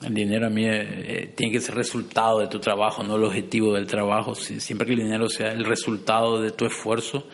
El 0.00 0.14
dinero 0.14 0.46
a 0.46 0.48
mí 0.50 0.64
eh, 0.64 0.70
eh, 0.72 1.32
tiene 1.34 1.52
que 1.52 1.60
ser 1.60 1.74
resultado 1.74 2.38
de 2.38 2.46
tu 2.46 2.60
trabajo, 2.60 3.02
no 3.02 3.16
el 3.16 3.24
objetivo 3.24 3.74
del 3.74 3.88
trabajo. 3.88 4.36
siempre 4.36 4.86
que 4.86 4.92
el 4.92 5.00
dinero 5.00 5.28
sea 5.28 5.50
el 5.50 5.64
resultado 5.64 6.40
de 6.40 6.52
tu 6.52 6.66
esfuerzo, 6.66 7.26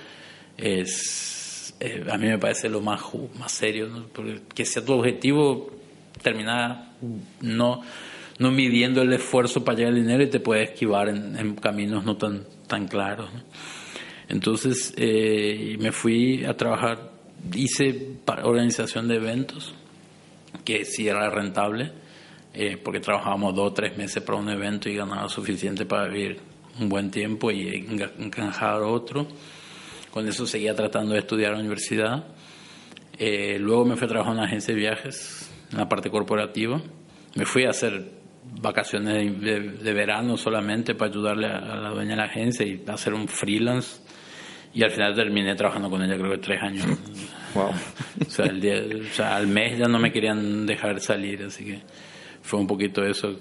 es, 0.57 1.75
eh, 1.79 2.07
a 2.11 2.16
mí 2.16 2.27
me 2.27 2.38
parece 2.38 2.71
lo 2.71 2.81
más, 2.81 3.03
más 3.38 3.53
serio. 3.53 4.07
Porque 4.14 4.40
que 4.55 4.64
sea 4.64 4.83
tu 4.83 4.95
objetivo, 4.95 5.71
terminar 6.23 6.93
no, 7.43 7.83
no 8.38 8.51
midiendo 8.51 9.03
el 9.03 9.12
esfuerzo 9.12 9.62
para 9.62 9.77
llegar 9.77 9.93
al 9.93 10.01
dinero 10.01 10.23
y 10.23 10.31
te 10.31 10.40
puede 10.40 10.62
esquivar 10.62 11.11
en, 11.11 11.55
caminos 11.57 12.03
no 12.07 12.16
tan, 12.16 12.47
tan 12.66 12.88
claros. 12.88 13.29
Entonces 14.27 14.95
me 14.97 15.93
fui 15.93 16.47
a 16.47 16.57
trabajar, 16.57 17.10
hice 17.55 18.16
organización 18.42 19.09
de 19.09 19.16
eventos, 19.16 19.74
que 20.64 20.85
sí 20.85 21.09
era 21.09 21.29
rentable 21.31 21.92
eh, 22.53 22.76
porque 22.83 22.98
trabajábamos 22.98 23.55
dos 23.55 23.70
o 23.70 23.72
tres 23.72 23.96
meses 23.96 24.22
para 24.24 24.38
un 24.38 24.48
evento 24.48 24.88
y 24.88 24.96
ganaba 24.96 25.29
suficiente 25.29 25.87
para 25.87 26.09
vivir 26.09 26.40
un 26.81 26.88
buen 26.88 27.11
tiempo 27.11 27.50
y 27.50 27.87
encajar 28.18 28.83
otro. 28.83 29.29
Con 30.11 30.26
eso 30.26 30.46
seguía 30.46 30.74
tratando 30.74 31.12
de 31.12 31.20
estudiar 31.20 31.53
a 31.53 31.55
la 31.55 31.61
universidad. 31.61 32.24
Eh, 33.16 33.57
luego 33.61 33.85
me 33.85 33.96
fui 33.96 34.07
a 34.07 34.09
trabajar 34.09 34.33
en 34.33 34.38
una 34.38 34.48
agencia 34.48 34.74
de 34.74 34.81
viajes, 34.81 35.48
en 35.70 35.79
la 35.79 35.88
parte 35.88 36.11
corporativa. 36.11 36.81
Me 37.37 37.44
fui 37.44 37.64
a 37.64 37.70
hacer 37.70 38.11
vacaciones 38.61 39.40
de, 39.40 39.92
verano 39.92 40.37
solamente 40.37 40.96
para 40.96 41.12
ayudarle 41.12 41.46
a, 41.46 41.76
la 41.76 41.90
dueña 41.90 42.11
de 42.11 42.16
la 42.16 42.24
agencia 42.24 42.66
y 42.66 42.83
hacer 42.88 43.14
un 43.14 43.29
freelance. 43.29 44.00
Y 44.72 44.83
al 44.83 44.90
final 44.90 45.14
terminé 45.14 45.54
trabajando 45.54 45.90
con 45.90 46.02
ella 46.02 46.16
creo 46.16 46.30
que 46.33 46.38
tres 46.38 46.62
años. 46.62 46.87
Wow. 47.52 47.70
o, 47.70 48.30
sea, 48.30 48.44
o 48.46 49.12
sea, 49.12 49.35
al 49.35 49.48
mes 49.48 49.76
ya 49.76 49.88
no 49.88 49.98
me 49.98 50.12
querían 50.12 50.66
dejar 50.66 51.00
salir, 51.00 51.42
así 51.42 51.64
que 51.64 51.80
fue 52.42 52.61
un 52.61 52.68
poquito 52.68 53.04
eso. 53.04 53.37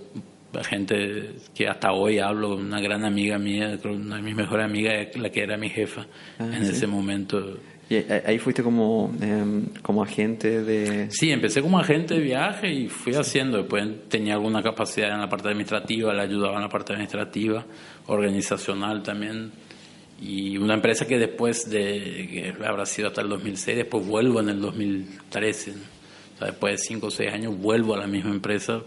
La 0.52 0.64
gente 0.64 1.36
que 1.54 1.68
hasta 1.68 1.92
hoy 1.92 2.18
hablo, 2.18 2.56
una 2.56 2.82
gran 2.82 3.06
amiga 3.06 3.38
mía, 3.38 3.78
una 3.84 4.16
de 4.16 4.22
mis 4.24 4.36
mejores 4.36 4.66
amigas, 4.66 5.16
la 5.16 5.30
que 5.30 5.44
era 5.44 5.58
mi 5.58 5.70
jefa 5.70 6.08
ah, 6.40 6.44
en 6.44 6.64
ese 6.64 6.88
momento. 6.88 7.60
¿Y 7.90 7.96
ahí 7.96 8.38
fuiste 8.38 8.62
como, 8.62 9.12
em, 9.20 9.66
como 9.82 10.04
agente 10.04 10.64
de...? 10.64 11.10
Sí, 11.10 11.32
empecé 11.32 11.60
como 11.62 11.80
agente 11.80 12.14
de 12.14 12.22
viaje 12.22 12.72
y 12.72 12.88
fui 12.88 13.14
haciendo. 13.16 13.58
Después 13.58 14.08
tenía 14.10 14.36
alguna 14.36 14.62
capacidad 14.62 15.12
en 15.12 15.20
la 15.20 15.28
parte 15.28 15.48
administrativa, 15.48 16.14
le 16.14 16.22
ayudaba 16.22 16.56
en 16.58 16.62
la 16.62 16.70
parte 16.70 16.94
administrativa, 16.94 17.66
organizacional 18.06 19.02
también. 19.02 19.52
Y 20.22 20.58
una 20.58 20.74
empresa 20.74 21.08
que 21.08 21.18
después 21.18 21.70
de, 21.70 22.54
que 22.58 22.66
habrá 22.66 22.86
sido 22.86 23.08
hasta 23.08 23.22
el 23.22 23.30
2006, 23.30 23.78
después 23.78 24.06
vuelvo 24.06 24.40
en 24.42 24.50
el 24.50 24.62
2013 24.62 25.76
después 26.46 26.74
de 26.74 26.78
cinco 26.78 27.08
o 27.08 27.12
seis 27.12 27.34
años 27.34 27.58
vuelvo 27.58 27.96
a 27.96 27.98
la 27.98 28.08
misma 28.08 28.32
empresa 28.32 28.82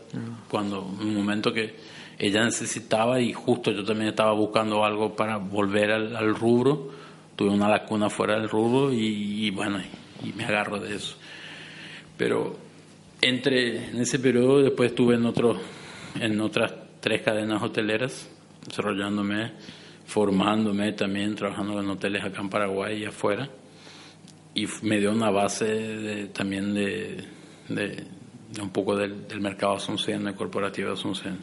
cuando 0.49 0.91
en 1.01 1.09
un 1.09 1.15
momento 1.15 1.53
que 1.53 1.75
ella 2.19 2.45
necesitaba 2.45 3.21
y 3.21 3.33
justo 3.33 3.73
yo 3.73 3.85
también 3.85 4.11
estaba 4.11 4.33
buscando 4.33 4.85
algo 4.85 5.15
para 5.17 5.39
volver 5.39 5.91
al, 5.91 6.35
rubro, 6.35 6.91
tuve 7.35 7.51
una 7.51 7.69
lacuna 7.69 8.09
fuera 8.11 8.39
del 8.39 8.49
rubro 8.49 8.93
y, 8.93 9.51
bueno, 9.51 9.81
y, 10.23 10.33
me 10.33 10.45
agarro 10.45 10.79
de 10.79 10.95
eso. 10.95 11.17
Pero 12.17 12.57
entre 13.21 13.89
en 13.91 14.01
ese 14.01 14.19
periodo 14.19 14.63
después 14.63 14.91
estuve 14.91 15.17
en 15.17 15.27
otro, 15.27 15.59
en 16.21 16.41
otras 16.41 16.73
tres 17.01 17.23
cadenas 17.23 17.61
hoteleras, 17.61 18.29
desarrollándome, 18.67 19.51
formándome 20.13 20.93
también, 20.93 21.35
trabajando 21.35 21.81
en 21.81 21.89
hoteles 21.89 22.23
acá 22.23 22.43
en 22.43 22.51
Paraguay 22.51 23.03
y 23.03 23.05
afuera. 23.07 23.49
Y 24.55 24.67
me 24.83 24.99
dio 25.01 25.11
una 25.11 25.31
base 25.31 26.29
también 26.35 26.75
de, 26.75 27.25
de, 27.71 28.05
un 28.61 28.69
poco 28.69 28.95
del, 28.95 29.27
del 29.27 29.41
mercado 29.41 29.77
Asunción, 29.77 30.25
del 30.25 30.35
corporativo 30.35 30.93
Asunción. 30.93 31.39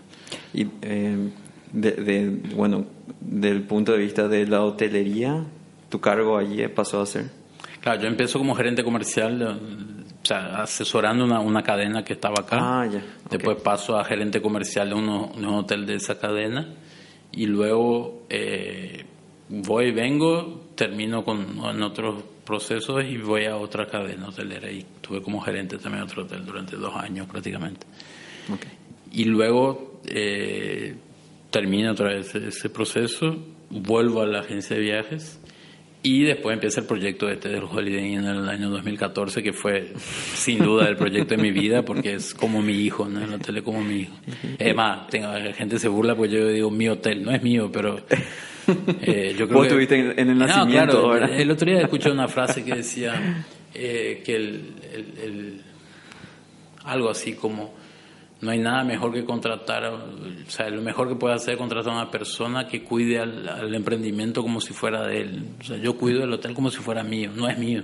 Y 0.54 0.68
eh, 0.84 1.32
de, 1.74 2.42
bueno, 2.54 2.86
del 3.20 3.64
punto 3.64 3.94
de 3.94 3.98
vista 3.98 4.28
de 4.28 4.46
la 4.46 4.62
hotelería, 4.64 5.44
¿tu 5.90 6.00
cargo 6.00 6.38
allí 6.38 6.68
pasó 6.68 7.02
a 7.02 7.08
ser? 7.08 7.26
Claro, 7.82 8.02
yo 8.02 8.08
empiezo 8.08 8.38
como 8.38 8.54
gerente 8.54 8.84
comercial, 8.84 9.42
o 9.42 10.26
sea, 10.26 10.62
asesorando 10.62 11.26
una, 11.26 11.40
una 11.40 11.64
cadena 11.64 12.04
que 12.04 12.14
estaba 12.14 12.42
acá. 12.42 12.58
Ah, 12.62 12.86
ya. 12.86 13.04
Después 13.32 13.60
paso 13.64 13.98
a 13.98 14.06
gerente 14.06 14.44
comercial 14.44 14.90
de, 14.90 14.96
uno, 14.96 15.32
de 15.36 15.48
un 15.48 15.56
hotel 15.56 15.88
de 15.88 15.96
esa 15.96 16.20
cadena 16.20 16.68
y 17.32 17.46
luego 17.46 18.24
eh, 18.30 19.06
voy 19.50 19.88
y 19.88 19.92
vengo, 19.92 20.66
termino 20.76 21.24
con 21.24 21.60
en 21.64 21.84
otros 21.84 22.24
procesos 22.46 23.04
y 23.04 23.18
voy 23.18 23.46
a 23.46 23.58
otra 23.58 23.86
cadena 23.88 24.30
hotelera 24.30 24.72
y 24.72 24.80
estuve 24.80 25.22
como 25.22 25.40
gerente 25.42 25.78
también 25.78 26.04
otro 26.04 26.24
hotel 26.24 26.46
durante 26.46 26.76
dos 26.76 26.96
años 26.96 27.28
prácticamente. 27.28 27.86
Y 29.12 29.26
luego 29.26 30.02
eh, 30.06 30.96
termino 31.52 31.92
otra 31.92 32.10
vez 32.10 32.34
ese 32.36 32.70
proceso, 32.70 33.38
vuelvo 33.70 34.22
a 34.22 34.26
la 34.26 34.40
agencia 34.40 34.76
de 34.76 34.82
viajes 34.82 35.40
y 36.02 36.24
después 36.24 36.54
empieza 36.54 36.82
el 36.82 36.88
proyecto 36.88 37.30
este 37.30 37.50
del 37.50 37.64
Holiday 37.64 38.14
Inn 38.14 38.20
en 38.20 38.38
el 38.38 38.50
año 38.50 38.70
2014, 38.70 39.44
que 39.44 39.52
fue 39.52 39.92
sin 40.34 40.60
duda 40.60 40.88
el 40.88 40.96
proyecto 40.96 41.36
de 41.36 41.42
mi 41.42 41.52
vida, 41.52 41.84
porque 41.84 42.14
es 42.14 42.34
como 42.34 42.62
mi 42.62 42.74
hijo, 42.74 43.08
¿no? 43.10 43.22
El 43.22 43.34
hotel 43.34 43.58
es 43.58 43.64
como 43.64 43.82
mi 43.82 44.02
hijo. 44.02 44.14
Es 44.58 44.74
más, 44.76 45.08
tengo, 45.08 45.28
la 45.28 45.54
gente 45.54 45.78
se 45.78 45.90
burla 45.90 46.16
porque 46.16 46.34
yo 46.34 46.48
digo 46.48 46.72
mi 46.72 46.88
hotel, 46.88 47.24
no 47.24 47.32
es 47.32 47.44
mío, 47.44 47.70
pero 47.72 48.00
eh, 49.02 49.36
yo 49.38 49.48
creo 49.48 49.58
Vos 49.58 49.68
estuviste 49.68 50.00
en, 50.00 50.30
el 50.30 50.38
nacimiento, 50.38 51.16
El 51.16 51.52
otro 51.52 51.70
día 51.70 51.82
escuché 51.82 52.10
una 52.12 52.30
frase 52.30 52.64
que 52.64 52.76
decía 52.76 53.46
eh, 53.74 54.22
que 54.24 54.36
el, 54.36 55.62
algo 56.86 57.10
así 57.10 57.34
como 57.34 57.74
no 58.42 58.52
hay 58.52 58.60
nada 58.60 58.84
mejor 58.84 59.14
que 59.14 59.26
contratar, 59.26 59.86
o 59.86 60.50
sea, 60.50 60.70
lo 60.70 60.82
mejor 60.82 61.10
que 61.10 61.16
puede 61.16 61.36
hacer 61.36 61.56
es 61.56 61.60
contratar 61.60 61.92
a 61.92 61.96
una 61.96 62.12
persona 62.12 62.68
que 62.68 62.84
cuide 62.84 63.20
al, 63.20 63.74
emprendimiento 63.76 64.42
como 64.42 64.62
si 64.62 64.74
fuera 64.74 65.06
de 65.06 65.22
él. 65.22 65.46
O 65.60 65.64
sea, 65.64 65.78
yo 65.78 65.98
cuido 65.98 66.24
el 66.24 66.32
hotel 66.32 66.54
como 66.54 66.70
si 66.70 66.78
fuera 66.78 67.04
mío, 67.04 67.32
no 67.36 67.50
es 67.50 67.58
mío. 67.58 67.84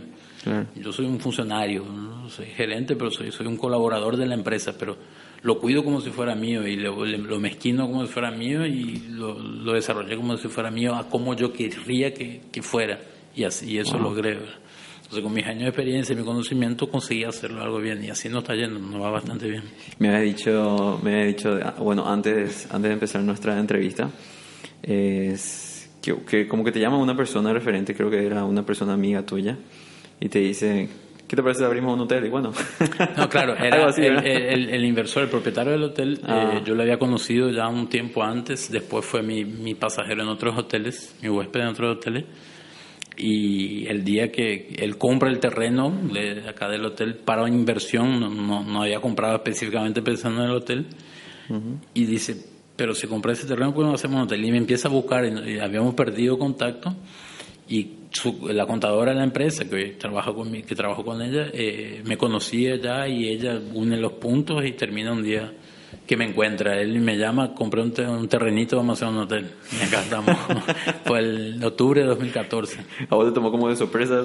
Yo 0.76 0.92
soy 0.92 1.08
un 1.08 1.20
funcionario, 1.20 1.84
soy 2.30 2.46
gerente, 2.46 2.96
pero 2.96 3.10
soy, 3.10 3.32
soy 3.32 3.48
un 3.48 3.58
colaborador 3.58 4.16
de 4.16 4.28
la 4.28 4.36
empresa, 4.36 4.76
pero 4.78 4.96
lo 5.42 5.60
cuido 5.60 5.84
como 5.84 6.02
si 6.02 6.12
fuera 6.12 6.36
mío 6.36 6.68
y 6.68 6.76
lo, 6.76 7.04
lo 7.04 7.40
mezquino 7.40 7.88
como 7.88 8.06
si 8.06 8.14
fuera 8.14 8.30
mío 8.30 8.66
y 8.66 9.08
lo, 9.10 9.38
lo, 9.40 9.74
desarrollé 9.74 10.16
como 10.16 10.38
si 10.38 10.48
fuera 10.48 10.70
mío 10.70 10.96
a 10.96 11.10
como 11.10 11.34
yo 11.34 11.52
querría 11.52 12.14
que, 12.14 12.44
que 12.52 12.62
fuera. 12.62 13.00
Y 13.36 13.44
así 13.44 13.72
y 13.72 13.80
eso 13.80 13.98
lo 13.98 14.12
logré. 14.12 14.40
Entonces, 15.06 15.24
con 15.24 15.34
mis 15.34 15.46
años 15.46 15.62
de 15.62 15.68
experiencia 15.68 16.14
y 16.14 16.16
mi 16.16 16.24
conocimiento, 16.24 16.90
conseguí 16.90 17.26
hacerlo 17.26 17.62
algo 17.62 17.78
bien. 17.78 18.04
Y 18.04 18.10
así 18.10 18.28
no 18.28 18.40
está 18.40 18.56
yendo, 18.56 18.80
no 18.80 19.02
va 19.02 19.12
bastante 19.12 19.48
bien. 19.48 19.62
Me 20.00 20.08
había 20.08 20.22
dicho, 20.22 21.00
me 21.04 21.14
había 21.14 21.26
dicho 21.26 21.60
bueno, 21.78 22.08
antes, 22.08 22.66
antes 22.72 22.90
de 22.90 22.94
empezar 22.94 23.22
nuestra 23.22 23.60
entrevista, 23.60 24.10
es 24.82 25.92
que, 26.02 26.16
que 26.24 26.48
como 26.48 26.64
que 26.64 26.72
te 26.72 26.80
llama 26.80 26.98
una 26.98 27.16
persona 27.16 27.54
referente, 27.54 27.94
creo 27.94 28.10
que 28.10 28.26
era 28.26 28.46
una 28.46 28.66
persona 28.66 28.94
amiga 28.94 29.24
tuya, 29.24 29.56
y 30.20 30.28
te 30.28 30.40
dice, 30.40 30.90
¿qué 31.28 31.36
te 31.36 31.44
parece 31.44 31.60
si 31.60 31.66
abrimos 31.66 31.94
un 31.94 32.02
hotel? 32.02 32.26
Y 32.26 32.30
bueno. 32.30 32.52
No, 33.16 33.30
claro, 33.30 33.56
era 33.60 33.88
el, 33.96 34.70
el, 34.70 34.86
inversor, 34.86 35.22
el 35.22 35.30
propietario 35.30 35.74
del 35.74 35.84
hotel, 35.84 36.16
eh, 36.16 36.26
ah. 36.28 36.62
yo 36.66 36.74
lo 36.74 36.82
había 36.82 36.98
conocido 36.98 37.52
ya 37.52 37.68
un 37.68 37.90
tiempo 37.90 38.24
antes, 38.24 38.72
después 38.72 39.06
fue 39.06 39.22
mi, 39.22 39.46
mi 39.46 39.76
pasajero 39.76 40.24
en 40.24 40.30
otros 40.30 40.58
hoteles, 40.58 41.16
mi 41.22 41.30
huésped 41.30 41.60
en 41.60 41.68
otros 41.68 41.98
hoteles. 41.98 42.26
Y 43.18 43.88
el 43.88 44.04
día 44.04 44.32
que 44.32 44.76
él 44.78 44.98
compra 44.98 45.30
el 45.30 45.40
terreno 45.40 45.92
de 46.12 46.48
acá 46.48 46.68
del 46.70 46.86
hotel 46.86 47.16
para 47.16 47.48
inversión, 47.48 48.20
no, 48.20 48.64
no, 48.64 48.82
había 48.82 49.00
comprado 49.00 49.36
específicamente 49.36 50.02
pensando 50.02 50.44
en 50.44 50.50
el 50.50 50.56
hotel, 50.56 50.88
y 51.94 52.06
dice, 52.06 52.36
pero 52.76 52.94
si 52.94 53.08
compré 53.08 53.34
ese 53.34 53.48
terreno, 53.48 53.72
no 53.72 53.94
hacemos 53.94 54.18
un 54.18 54.24
hotel. 54.24 54.44
Y 54.44 54.52
me 54.52 54.58
empieza 54.58 54.88
a 54.88 54.92
buscar, 54.92 55.26
y 55.26 55.60
habíamos 55.60 55.94
perdido 55.94 56.38
contacto 56.38 56.96
y 57.68 57.90
la 58.44 58.66
contadora 58.66 59.12
de 59.12 59.18
la 59.18 59.24
empresa 59.24 59.66
que 59.66 59.96
trabaja 60.00 60.34
con 60.34 60.52
que 60.52 60.76
trabajo 60.76 61.04
con 61.04 61.22
ella 61.22 61.48
eh, 61.54 62.02
me 62.06 62.18
conocía 62.18 62.78
ya 62.78 63.08
y 63.08 63.28
ella 63.28 63.60
une 63.74 63.98
los 63.98 64.14
puntos 64.14 64.64
y 64.66 64.72
termina 64.72 65.12
un 65.12 65.24
día 65.24 65.52
que 66.06 66.18
me 66.18 66.26
encuentra 66.26 66.80
él 66.80 67.00
me 67.00 67.18
llama 67.18 67.54
compré 67.54 67.82
un, 67.82 68.28
terrenito 68.28 68.78
vamos 68.78 69.02
a 69.02 69.06
hacer 69.06 69.16
un 69.16 69.24
hotel 69.24 69.52
y 69.72 69.84
acá 69.86 70.02
estamos 70.02 70.36
fue 71.06 71.20
el 71.20 71.64
octubre 71.64 72.02
de 72.02 72.08
2014 72.08 72.80
¿a 73.10 73.16
vos 73.16 73.28
te 73.28 73.34
tomó 73.34 73.52
como 73.52 73.70
de 73.70 73.76
sorpresa 73.76 74.24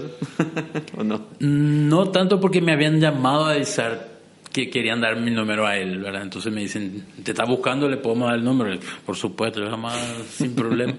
o 0.97 1.05
no? 1.05 1.27
no 1.39 2.11
tanto 2.11 2.41
porque 2.41 2.61
me 2.61 2.73
habían 2.73 3.01
llamado 3.01 3.47
a 3.47 3.53
avisar 3.53 4.11
que 4.53 4.69
querían 4.69 5.01
dar 5.01 5.17
mi 5.17 5.31
número 5.31 5.67
a 5.67 5.77
él, 5.77 5.99
¿verdad? 5.99 6.23
Entonces 6.23 6.53
me 6.53 6.63
dicen, 6.63 7.05
¿te 7.23 7.31
está 7.31 7.45
buscando? 7.45 7.89
¿Le 7.89 7.99
podemos 7.99 8.29
dar 8.29 8.39
el 8.39 8.45
número? 8.45 8.79
Por 9.07 9.17
supuesto, 9.17 9.65
jamás, 9.69 9.97
sin 10.29 10.55
problema. 10.55 10.95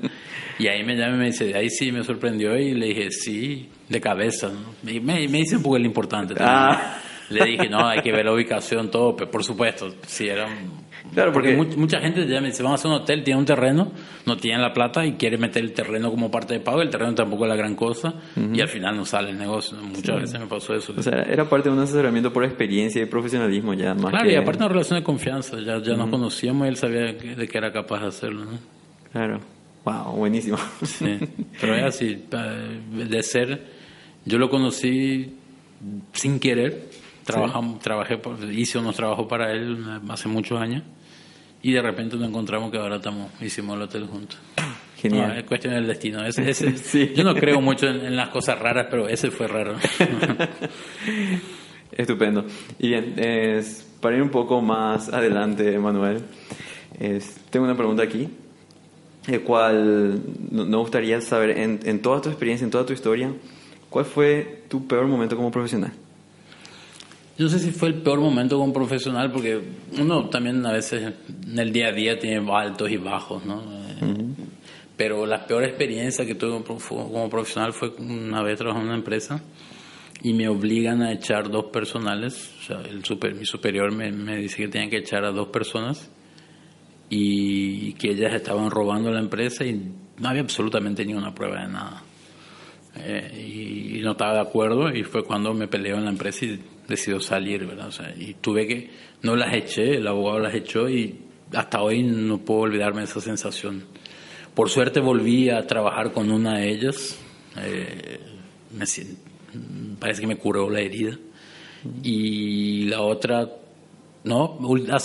y 0.58 0.68
ahí 0.68 0.84
me 0.84 0.96
llama 0.96 1.16
y 1.16 1.20
me 1.20 1.26
dice, 1.28 1.54
ahí 1.54 1.70
sí 1.70 1.92
me 1.92 2.04
sorprendió 2.04 2.58
y 2.58 2.74
le 2.74 2.88
dije, 2.88 3.12
sí, 3.12 3.70
de 3.90 4.00
cabeza. 4.00 4.52
Y 4.88 5.02
me, 5.02 5.28
me 5.28 5.40
dicen 5.40 5.62
porque 5.62 5.78
es 5.78 5.82
lo 5.82 5.88
importante. 5.88 6.34
Ah. 6.40 7.01
Le 7.32 7.46
dije, 7.46 7.70
no, 7.70 7.88
hay 7.88 8.02
que 8.02 8.12
ver 8.12 8.26
la 8.26 8.34
ubicación, 8.34 8.92
todo, 8.92 9.16
pero 9.16 9.32
por 9.32 9.44
supuesto, 9.44 9.94
sí, 10.06 10.28
era 10.28 10.46
un- 10.48 10.82
Claro, 11.14 11.34
porque- 11.34 11.56
mucha 11.56 12.00
gente 12.00 12.26
ya 12.28 12.40
me 12.40 12.48
dice, 12.48 12.64
vamos 12.64 12.80
a 12.80 12.82
hacer 12.82 12.92
un 12.92 13.02
hotel, 13.02 13.24
tiene 13.24 13.40
un 13.40 13.46
terreno, 13.46 13.92
no 14.26 14.38
tienen 14.38 14.62
la 14.62 14.72
plata 14.72 15.06
y 15.06 15.14
quiere 15.14 15.38
meter 15.38 15.62
el 15.64 15.74
terreno 15.74 16.10
como 16.10 16.30
parte 16.32 16.54
de 16.54 16.60
pago, 16.62 16.82
el 16.82 16.90
terreno 16.90 17.14
tampoco 17.16 17.44
es 17.46 17.50
la 17.50 17.56
gran 17.56 17.76
cosa 17.76 18.14
y 18.54 18.62
al 18.62 18.68
final 18.70 18.96
no 18.96 19.04
sale 19.04 19.32
el 19.32 19.38
negocio. 19.38 19.78
Muchas 19.82 20.22
veces 20.22 20.40
me 20.40 20.46
pasó 20.46 20.74
eso. 20.74 20.94
O 20.98 21.02
sea, 21.02 21.24
era 21.24 21.50
parte 21.50 21.68
de 21.70 21.76
un 21.76 21.82
asesoramiento 21.82 22.32
por 22.32 22.46
experiencia 22.46 23.02
y 23.02 23.06
profesionalismo 23.08 23.74
ya 23.74 23.94
más 23.94 24.12
claro, 24.12 24.26
que... 24.26 24.34
y 24.34 24.36
aparte 24.36 24.60
una 24.60 24.70
relación 24.70 25.00
de 25.00 25.04
confianza, 25.04 25.58
ya, 25.60 25.82
ya 25.82 25.96
nos 25.96 26.10
conocíamos 26.10 26.66
y 26.66 26.70
él 26.70 26.76
sabía 26.78 27.02
de 27.14 27.48
que 27.48 27.58
era 27.58 27.74
capaz 27.74 28.02
de 28.02 28.08
hacerlo. 28.08 28.46
¿no? 28.46 28.52
Claro. 29.12 29.40
Wow, 29.84 30.16
buenísimo. 30.16 30.58
Sí, 30.84 31.18
pero 31.60 31.76
es 31.76 31.84
así, 31.84 32.24
de 32.94 33.24
ser, 33.24 33.66
yo 34.24 34.38
lo 34.38 34.50
conocí 34.50 35.36
sin 36.14 36.40
querer, 36.40 36.90
trabajamos, 37.32 37.80
trabajé, 37.80 38.18
por- 38.18 38.44
hice 38.52 38.78
unos 38.80 38.96
trabajos 38.96 39.28
para 39.28 39.52
él 39.52 39.84
eh, 39.88 40.00
hace 40.10 40.28
muchos 40.28 40.60
años 40.60 40.84
y 41.64 41.72
de 41.74 41.82
repente 41.82 42.16
nos 42.18 42.28
encontramos 42.30 42.72
que 42.72 42.78
ahora 42.78 42.96
estamos, 42.98 43.32
hicimos 43.42 43.76
el 43.76 43.84
hotel 43.84 44.06
juntos. 44.08 44.38
Genial. 44.98 45.30
No, 45.30 45.34
es 45.34 45.44
cuestión 45.46 45.74
del 45.74 45.88
destino. 45.88 46.24
Ese- 46.26 46.50
ese- 46.50 46.78
Sí. 46.78 47.12
Yo 47.16 47.24
no 47.24 47.34
creo 47.36 47.60
mucho 47.62 47.88
en, 47.88 48.06
en 48.06 48.16
las 48.16 48.30
cosas 48.30 48.60
raras, 48.60 48.88
pero 48.90 49.08
ese 49.08 49.32
fue 49.32 49.48
raro. 49.48 49.76
Estupendo. 51.92 52.46
Y 52.80 52.90
bien, 52.90 53.14
es, 53.18 53.88
para 54.00 54.16
ir 54.16 54.22
un 54.22 54.30
poco 54.30 54.62
más 54.62 55.10
adelante, 55.10 55.78
Manuel, 55.78 56.22
es, 57.00 57.36
tengo 57.50 57.66
una 57.66 57.76
pregunta 57.76 58.04
aquí, 58.04 58.30
el 59.28 59.42
cual 59.42 60.22
no- 60.52 60.66
nos 60.66 60.82
gustaría 60.82 61.20
saber, 61.22 61.52
en, 61.58 61.80
en 61.84 62.02
toda 62.02 62.22
tu 62.22 62.30
experiencia, 62.30 62.64
en 62.66 62.72
toda 62.72 62.86
tu 62.86 62.94
historia, 62.94 63.32
¿cuál 63.90 64.06
fue 64.06 64.64
tu 64.70 64.88
peor 64.88 65.06
momento 65.08 65.36
como 65.36 65.52
profesional? 65.52 65.92
Yo 67.42 67.48
no 67.48 67.50
sé 67.54 67.58
si 67.58 67.72
fue 67.72 67.88
el 67.90 67.96
peor 67.96 68.20
momento 68.20 68.60
como 68.60 68.72
profesional, 68.72 69.32
porque 69.32 69.60
uno 70.00 70.30
también 70.30 70.64
a 70.64 70.72
veces 70.74 71.12
en 71.52 71.58
el 71.58 71.74
día 71.74 71.88
a 71.88 71.92
día 71.92 72.20
tiene 72.20 72.48
altos 72.54 72.92
y 72.92 72.98
bajos, 72.98 73.44
¿no? 73.48 73.64
Pero 74.96 75.26
la 75.26 75.48
peor 75.48 75.64
experiencia 75.64 76.24
que 76.24 76.36
tuve 76.36 76.52
como 76.52 76.64
prof- 76.64 76.88
como 76.90 77.30
profesional 77.32 77.74
fue 77.74 77.90
una 77.98 78.44
vez 78.44 78.60
trabajando 78.60 78.84
en 78.86 78.90
una 78.90 78.98
empresa 79.00 79.42
y 80.22 80.34
me 80.34 80.48
obligan 80.50 81.02
a 81.02 81.12
echar 81.14 81.50
dos 81.50 81.66
personales. 81.74 82.54
O 82.60 82.64
sea, 82.68 82.82
el 82.88 83.04
super, 83.04 83.34
mi 83.34 83.46
superior 83.48 83.92
me, 83.92 84.12
me 84.12 84.38
dice 84.38 84.58
que 84.58 84.68
tenía 84.68 84.92
que 84.92 84.98
echar 84.98 85.26
a 85.26 85.32
dos 85.32 85.48
personas 85.48 86.12
y 87.10 87.94
que 87.94 88.12
ellas 88.12 88.36
estaban 88.36 88.70
robando 88.70 89.10
la 89.10 89.20
empresa 89.20 89.66
y 89.66 89.82
no 90.20 90.30
había 90.30 90.42
absolutamente 90.42 91.04
ninguna 91.04 91.34
prueba 91.34 91.64
de 91.64 91.70
nada. 91.70 92.04
Eh, 92.98 93.46
y, 93.48 93.98
y 93.98 94.02
no 94.02 94.12
estaba 94.12 94.34
de 94.36 94.42
acuerdo 94.42 94.94
y 94.96 95.04
fue 95.04 95.24
cuando 95.24 95.56
me 95.56 95.68
peleó 95.68 95.96
en 95.96 96.04
la 96.06 96.12
empresa 96.12 96.46
y 96.46 96.62
decidió 96.92 97.20
salir, 97.20 97.66
¿verdad? 97.66 97.88
O 97.88 97.92
sea, 97.92 98.14
y 98.18 98.36
tuve 98.36 98.68
que, 98.68 98.92
no 99.24 99.36
las 99.36 99.54
eché, 99.54 99.96
el 99.98 100.08
abogado 100.08 100.40
las 100.40 100.54
echó 100.54 100.90
y 100.90 101.20
hasta 101.54 101.82
hoy 101.82 102.04
no 102.04 102.40
puedo 102.40 102.62
olvidarme 102.62 103.00
de 103.00 103.06
esa 103.06 103.22
sensación. 103.22 103.84
Por 104.54 104.70
suerte 104.70 105.00
volví 105.00 105.50
a 105.50 105.66
trabajar 105.66 106.12
con 106.12 106.32
una 106.32 106.60
de 106.60 106.70
ellas, 106.70 107.18
eh, 107.58 108.20
me 108.72 108.86
parece 110.00 110.22
que 110.22 110.28
me 110.28 110.38
curó 110.38 110.70
la 110.70 110.82
herida 110.82 111.18
y 112.04 112.86
la 112.86 113.02
otra 113.02 113.50
no, 114.24 114.60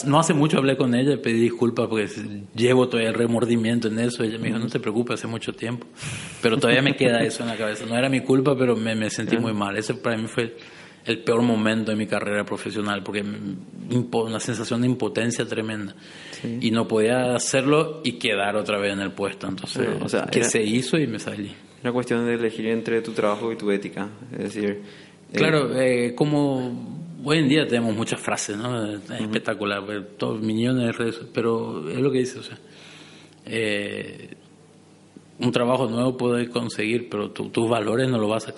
no 0.07 0.19
hace 0.19 0.35
mucho 0.35 0.59
hablé 0.59 0.77
con 0.77 0.95
ella 0.95 1.15
y 1.15 1.17
pedí 1.17 1.41
disculpas 1.41 1.89
porque 1.89 2.07
llevo 2.55 2.89
todavía 2.89 3.09
el 3.09 3.15
remordimiento 3.15 3.89
en 3.89 3.99
eso. 3.99 4.23
Ella 4.23 4.39
me 4.39 4.49
dijo, 4.49 4.59
no 4.59 4.67
te 4.67 4.79
preocupes, 4.79 5.15
hace 5.15 5.27
mucho 5.27 5.55
tiempo. 5.55 5.87
Pero 6.43 6.59
todavía 6.59 6.83
me 6.83 6.97
queda 6.97 7.23
eso 7.23 7.43
en 7.43 7.49
la 7.49 7.57
cabeza. 7.57 7.87
No 7.87 7.97
era 7.97 8.11
mi 8.11 8.21
culpa, 8.21 8.55
pero 8.59 8.77
me, 8.77 8.95
me 8.95 9.09
sentí 9.09 9.39
muy 9.39 9.55
mal. 9.55 9.77
Ese 9.79 9.95
para 9.95 10.19
mí 10.19 10.27
fue 10.27 10.57
el 11.07 11.21
peor 11.23 11.43
momento 11.43 11.91
de 11.93 11.97
mi 11.97 12.07
carrera 12.07 12.45
profesional 12.45 13.03
porque 13.03 13.23
una 14.13 14.41
sensación 14.41 14.81
de 14.83 14.89
impotencia 14.89 15.47
tremenda. 15.47 15.95
Y 16.61 16.71
no 16.71 16.87
podía 16.89 17.35
hacerlo 17.35 18.01
y 18.05 18.13
quedar 18.15 18.57
otra 18.57 18.79
vez 18.79 18.93
en 18.93 19.01
el 19.01 19.13
puesto. 19.13 19.47
Entonces, 19.47 19.89
o 20.03 20.09
sea, 20.09 20.27
que 20.27 20.41
era- 20.41 20.49
se 20.49 20.63
hizo 20.63 20.99
y 20.99 21.07
me 21.07 21.19
salí. 21.19 21.53
Una 21.83 21.93
cuestión 21.93 22.27
de 22.27 22.35
elegir 22.35 22.67
entre 22.67 23.01
tu 23.03 23.13
trabajo 23.13 23.53
y 23.53 23.57
tu 23.57 23.71
ética. 23.71 24.09
Es 24.33 24.39
decir, 24.39 24.65
eh, 24.71 24.83
Claro, 25.33 25.79
eh, 25.81 26.15
como 26.17 27.07
hoy 27.25 27.39
en 27.39 27.49
día 27.49 27.67
tenemos 27.67 27.95
muchas 27.97 28.21
frases, 28.21 28.57
¿no? 28.57 28.93
Es 28.95 29.01
espectacular, 29.11 29.85
pues, 29.85 30.03
todos 30.17 30.41
millones 30.41 30.87
de 30.87 30.93
redes, 30.93 31.21
pero 31.33 31.89
es 31.89 31.99
lo 31.99 32.11
que 32.11 32.19
dice, 32.19 32.39
o 32.39 32.43
sea, 32.43 32.59
eh, 33.45 34.31
un 35.39 35.53
trabajo 35.53 35.87
nuevo 35.89 36.17
puedes 36.17 36.49
conseguir, 36.49 37.09
pero 37.09 37.31
tu- 37.31 37.51
tus 37.51 37.69
valores 37.69 38.09
no 38.09 38.19
lo 38.19 38.27
vas 38.29 38.49
a 38.49 38.55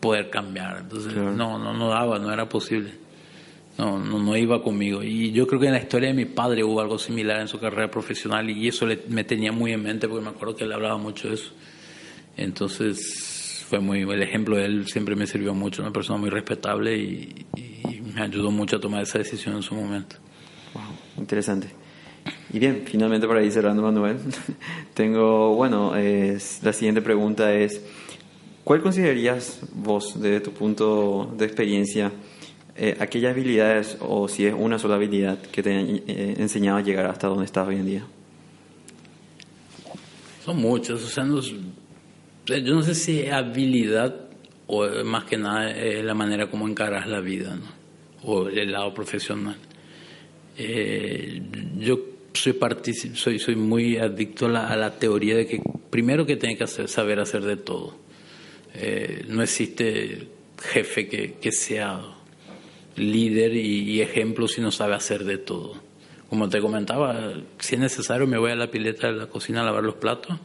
poder 0.00 0.30
cambiar, 0.30 0.78
entonces 0.78 1.12
Claro. 1.12 1.32
no, 1.32 1.58
no, 1.58 1.72
no 1.74 1.88
daba, 1.88 2.18
no 2.18 2.32
era 2.32 2.48
posible. 2.48 2.92
No, 3.78 3.96
no, 3.98 4.18
no 4.18 4.36
iba 4.36 4.60
conmigo. 4.62 5.04
Y 5.04 5.30
yo 5.30 5.46
creo 5.46 5.60
que 5.60 5.66
en 5.66 5.72
la 5.72 5.78
historia 5.78 6.08
de 6.08 6.14
mi 6.14 6.24
padre 6.24 6.64
hubo 6.64 6.80
algo 6.80 6.98
similar 6.98 7.40
en 7.40 7.46
su 7.46 7.60
carrera 7.60 7.88
profesional 7.88 8.50
y 8.50 8.66
eso 8.66 8.84
le- 8.86 9.02
me 9.08 9.22
tenía 9.22 9.52
muy 9.52 9.72
en 9.72 9.82
mente 9.84 10.08
porque 10.08 10.24
me 10.24 10.30
acuerdo 10.30 10.56
que 10.56 10.64
él 10.64 10.72
hablaba 10.72 10.98
mucho 10.98 11.28
de 11.28 11.34
eso. 11.34 11.52
Entonces 12.36 13.64
fue 13.68 13.80
muy 13.80 14.00
el 14.02 14.22
ejemplo 14.22 14.56
de 14.56 14.64
él 14.64 14.86
siempre 14.88 15.14
me 15.14 15.26
sirvió 15.26 15.54
mucho, 15.54 15.82
una 15.82 15.92
persona 15.92 16.18
muy 16.18 16.30
respetable 16.30 16.96
y, 16.96 17.46
y 17.56 18.00
me 18.14 18.22
ayudó 18.22 18.50
mucho 18.50 18.76
a 18.76 18.80
tomar 18.80 19.02
esa 19.02 19.18
decisión 19.18 19.56
en 19.56 19.62
su 19.62 19.74
momento. 19.74 20.16
Wow, 20.74 20.82
interesante. 21.18 21.68
Y 22.52 22.58
bien, 22.58 22.82
finalmente 22.86 23.26
para 23.28 23.42
ir 23.42 23.52
cerrando, 23.52 23.82
Manuel, 23.82 24.16
tengo, 24.94 25.54
bueno, 25.54 25.94
es- 25.96 26.60
la 26.62 26.72
siguiente 26.72 27.02
pregunta 27.02 27.52
es, 27.54 27.80
¿cuál 28.68 28.82
considerarías 28.82 29.60
vos, 29.72 30.20
desde 30.20 30.40
tu 30.40 30.52
punto 30.52 31.34
de 31.38 31.46
experiencia, 31.46 32.12
eh, 32.76 32.94
aquellas 33.00 33.32
habilidades 33.32 33.96
o 34.00 34.28
si 34.28 34.44
es 34.44 34.54
una 34.54 34.78
sola 34.78 34.96
habilidad 34.96 35.38
que 35.40 35.62
te 35.62 35.74
han 35.74 35.88
eh, 36.06 36.34
enseñado 36.36 36.76
a 36.76 36.82
llegar 36.82 37.06
hasta 37.06 37.28
donde 37.28 37.46
estás 37.46 37.66
hoy 37.66 37.76
en 37.76 37.86
día? 37.86 38.04
Son 40.44 40.58
muchos, 40.58 41.02
o 41.02 41.08
sea, 41.08 41.24
no 41.24 41.38
es- 41.38 41.54
yo 42.46 42.74
no 42.74 42.82
sé 42.82 42.94
si 42.94 43.26
habilidad 43.28 44.14
o 44.66 44.84
eh, 44.84 45.02
más 45.02 45.24
que 45.24 45.38
nada 45.38 45.70
es 45.70 46.04
la 46.04 46.12
manera 46.12 46.50
como 46.50 46.68
encaras 46.68 47.06
la 47.06 47.20
vida, 47.20 47.56
¿no? 47.56 47.66
o 48.22 48.48
el 48.48 48.70
lado 48.70 48.92
profesional. 48.92 49.56
Eh, 50.58 51.40
yo 51.78 52.00
soy, 52.34 52.52
soy 53.14 53.38
soy 53.38 53.56
muy 53.56 53.96
adicto 53.96 54.44
a 54.44 54.48
la, 54.50 54.68
a 54.68 54.76
la 54.76 54.98
teoría 54.98 55.36
de 55.36 55.46
que 55.46 55.62
primero 55.88 56.26
que 56.26 56.36
tiene 56.36 56.58
que 56.58 56.64
hacer, 56.64 56.88
saber 56.88 57.18
hacer 57.18 57.42
de 57.44 57.56
todo. 57.56 58.07
Eh, 58.80 59.24
no 59.26 59.42
existe 59.42 60.28
jefe 60.62 61.08
que, 61.08 61.50
sea 61.50 62.00
líder 62.94 63.56
y, 63.56 64.00
ejemplo 64.00 64.46
si 64.46 64.60
no 64.60 64.70
sabe 64.70 64.94
hacer 64.94 65.24
de 65.24 65.38
todo. 65.38 65.74
Como 66.28 66.48
te 66.48 66.60
comentaba, 66.60 67.34
si 67.58 67.74
es 67.74 67.80
necesario 67.80 68.26
me 68.28 68.38
voy 68.38 68.52
a 68.52 68.54
la 68.54 68.70
pileta 68.70 69.08
de 69.08 69.14
la 69.14 69.26
cocina 69.26 69.62
a 69.62 69.64
lavar 69.64 69.82
los 69.82 69.96
platos 69.96 70.38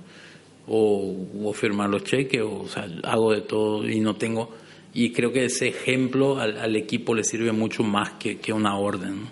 o, 0.68 1.54
firmar 1.54 1.90
los 1.90 2.06
cheques, 2.06 2.42
o, 2.42 2.68
sea, 2.68 2.88
hago 3.04 3.32
de 3.34 3.42
todo 3.42 3.88
y 3.88 4.00
no 4.00 4.16
tengo... 4.16 4.56
Y 4.96 5.12
creo 5.12 5.32
que 5.32 5.46
ese 5.46 5.68
ejemplo 5.68 6.40
al, 6.40 6.76
equipo 6.76 7.16
le 7.16 7.24
sirve 7.24 7.52
mucho 7.52 7.84
más 7.84 8.14
que, 8.14 8.54
una 8.54 8.78
orden. 8.78 9.28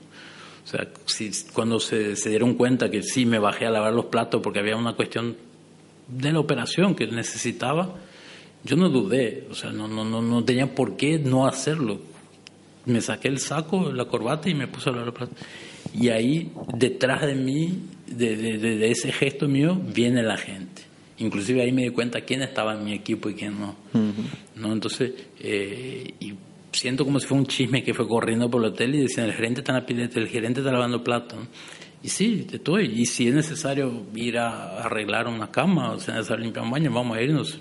O 0.64 0.68
sea, 0.68 0.88
cuando 1.54 1.80
se, 1.80 2.16
se 2.16 2.30
dieron 2.30 2.56
cuenta 2.56 2.90
que 2.90 3.04
sí 3.04 3.26
me 3.26 3.40
bajé 3.40 3.66
a 3.66 3.72
lavar 3.72 3.94
los 3.94 4.06
platos 4.06 4.42
porque 4.44 4.60
había 4.60 4.76
una 4.76 4.94
cuestión 4.94 5.38
de 6.08 6.34
la 6.34 6.40
operación 6.40 6.96
que 6.96 7.08
necesitaba, 7.08 7.96
yo 8.64 8.76
no 8.76 8.90
dudé, 8.90 9.48
o 9.50 9.56
sea, 9.56 9.72
no, 9.72 9.88
no, 9.88 10.04
no, 10.06 10.22
no 10.22 10.44
tenía 10.44 10.74
por 10.76 10.96
qué 10.98 11.18
no 11.20 11.48
hacerlo. 11.48 12.00
Me 12.86 13.02
saqué 13.02 13.28
el 13.28 13.40
saco, 13.40 13.92
la 13.92 14.06
corbata 14.06 14.50
y 14.50 14.54
me 14.56 14.68
puse 14.68 14.90
a 14.90 14.94
lavar 14.94 15.14
platos. 15.14 15.38
Y 15.94 16.10
ahí, 16.10 16.52
detrás 16.76 17.22
de 17.26 17.36
mí, 17.36 17.80
de, 18.08 18.36
de, 18.38 18.58
de- 18.58 18.92
ese 18.92 19.12
gesto 19.12 19.48
mío, 19.48 19.80
viene 19.94 20.24
la 20.24 20.38
gente. 20.38 20.84
Inclusive 21.20 21.62
ahí 21.62 21.72
me 21.72 21.84
di 21.84 21.90
cuenta 21.90 22.22
quién 22.22 22.42
estaba 22.42 22.74
en 22.74 22.84
mi 22.84 22.94
equipo 22.94 23.30
y 23.30 23.36
quién 23.36 23.60
no. 23.60 23.76
¿no? 24.56 24.74
Entonces, 24.74 25.12
eh, 25.40 26.14
y 26.20 26.34
siento 26.72 27.04
como 27.06 27.20
si 27.20 27.28
fue 27.28 27.38
un 27.38 27.46
chisme 27.46 27.84
que 27.84 27.94
fue 27.94 28.08
corriendo 28.08 28.50
por 28.50 28.62
el 28.64 28.70
hotel 28.72 28.96
y 28.96 29.02
decían, 29.02 29.28
el 29.28 29.34
gerente 29.34 29.62
está 29.62 29.74
en 29.74 29.80
la 29.80 29.86
pileta, 29.86 30.20
el 30.20 30.28
gerente 30.28 30.62
está 30.62 30.72
lavando 30.72 31.04
platos. 31.04 31.38
¿no? 31.40 31.48
Y 32.04 32.10
sí, 32.10 32.48
estoy. 32.52 32.86
Y 33.00 33.06
si 33.06 33.28
es 33.28 33.36
necesario 33.36 34.04
ir 34.16 34.40
a 34.40 34.80
arreglar 34.82 35.28
una 35.28 35.52
cama, 35.52 35.92
o 35.92 36.00
sea, 36.00 36.16
necesario 36.16 36.44
limpiar 36.46 36.66
un 36.66 36.72
baño, 36.72 36.92
vamos 36.92 37.16
a 37.18 37.22
irnos. 37.22 37.60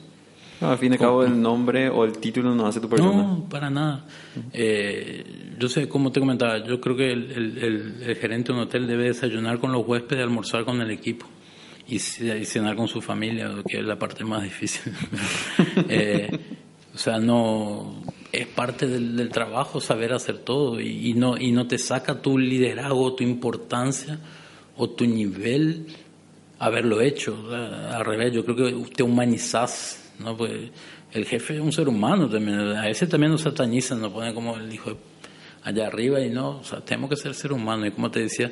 No, 0.61 0.71
al 0.71 0.79
fin 0.79 0.93
y 0.93 0.95
al 0.97 1.01
cabo, 1.01 1.25
el 1.25 1.41
nombre 1.41 1.89
o 1.89 2.05
el 2.05 2.19
título 2.19 2.55
no 2.55 2.67
hace 2.67 2.81
tu 2.81 2.89
persona. 2.89 3.23
No, 3.23 3.47
para 3.49 3.71
nada. 3.71 4.05
Eh, 4.53 5.25
yo 5.59 5.69
sé, 5.69 5.89
como 5.89 6.13
te 6.13 6.21
comentaba, 6.21 6.65
yo 6.67 6.81
creo 6.81 6.97
que 6.97 7.13
el, 7.13 7.31
el- 7.33 7.59
el- 7.59 8.03
el 8.03 8.17
gerente 8.17 8.53
de 8.53 8.59
un 8.59 8.65
hotel 8.65 8.87
debe 8.87 9.05
desayunar 9.05 9.59
con 9.59 9.73
los 9.73 9.87
huéspedes, 9.87 10.23
almorzar 10.23 10.65
con 10.65 10.81
el 10.81 10.91
equipo 10.91 11.27
y, 11.89 11.97
y 11.97 11.99
cenar 12.45 12.77
con 12.77 12.89
su 12.89 13.01
familia, 13.01 13.51
que 13.67 13.79
es 13.79 13.85
la 13.85 13.99
parte 13.99 14.25
más 14.25 14.43
difícil. 14.43 14.93
Eh, 15.89 16.29
o 16.95 16.99
sea, 16.99 17.19
no 17.19 18.03
es 18.33 18.47
parte 18.47 18.87
del, 18.87 19.17
del 19.17 19.29
trabajo 19.31 19.81
saber 19.81 20.13
hacer 20.13 20.39
todo 20.39 20.81
y, 20.81 21.09
y 21.11 21.15
no 21.15 21.37
y 21.39 21.53
no 21.53 21.67
te 21.67 21.79
saca 21.79 22.21
tu 22.21 22.37
liderazgo, 22.37 23.15
tu 23.15 23.23
importancia 23.25 24.19
o 24.77 24.91
tu 24.91 25.07
nivel 25.07 25.87
haberlo 26.59 27.01
hecho. 27.01 27.37
Al 27.53 28.05
revés, 28.05 28.33
yo 28.33 28.45
creo 28.45 28.57
que 28.57 28.91
te 28.95 29.03
humanizás, 29.03 30.10
¿no? 30.21 30.37
Pues 30.37 30.71
el 31.13 31.25
jefe 31.25 31.55
es 31.55 31.61
un 31.61 31.73
ser 31.73 31.89
humano 31.89 32.29
también. 32.29 32.59
A 32.59 32.89
ese 32.89 33.07
también 33.07 33.33
lo 33.33 33.39
satanizan, 33.39 34.01
lo 34.01 34.13
ponen 34.13 34.35
como 34.35 34.57
el 34.57 34.73
hijo 34.73 34.97
allá 35.63 35.87
arriba 35.87 36.21
y 36.21 36.31
no, 36.31 36.59
o 36.59 36.65
sea, 36.65 36.81
tenemos 36.81 37.11
que 37.11 37.17
ser 37.17 37.35
ser 37.35 37.53
humanos. 37.53 37.89
Y 37.89 37.91
como 37.91 38.11
te 38.11 38.21
decía, 38.21 38.51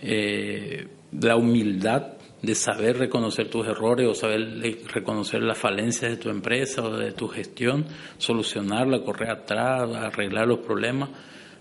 eh, 0.00 0.86
la 1.12 1.36
humildad 1.36 2.18
de 2.42 2.54
saber 2.54 2.98
reconocer 2.98 3.50
tus 3.50 3.66
errores 3.66 4.06
o 4.06 4.14
saber 4.14 4.60
reconocer 4.92 5.42
las 5.42 5.58
falencias 5.58 6.10
de 6.10 6.16
tu 6.16 6.30
empresa 6.30 6.82
o 6.82 6.96
de 6.96 7.12
tu 7.12 7.26
gestión, 7.28 7.84
solucionarla, 8.16 9.02
correr 9.02 9.30
atrás, 9.30 9.90
arreglar 9.94 10.46
los 10.46 10.60
problemas. 10.60 11.10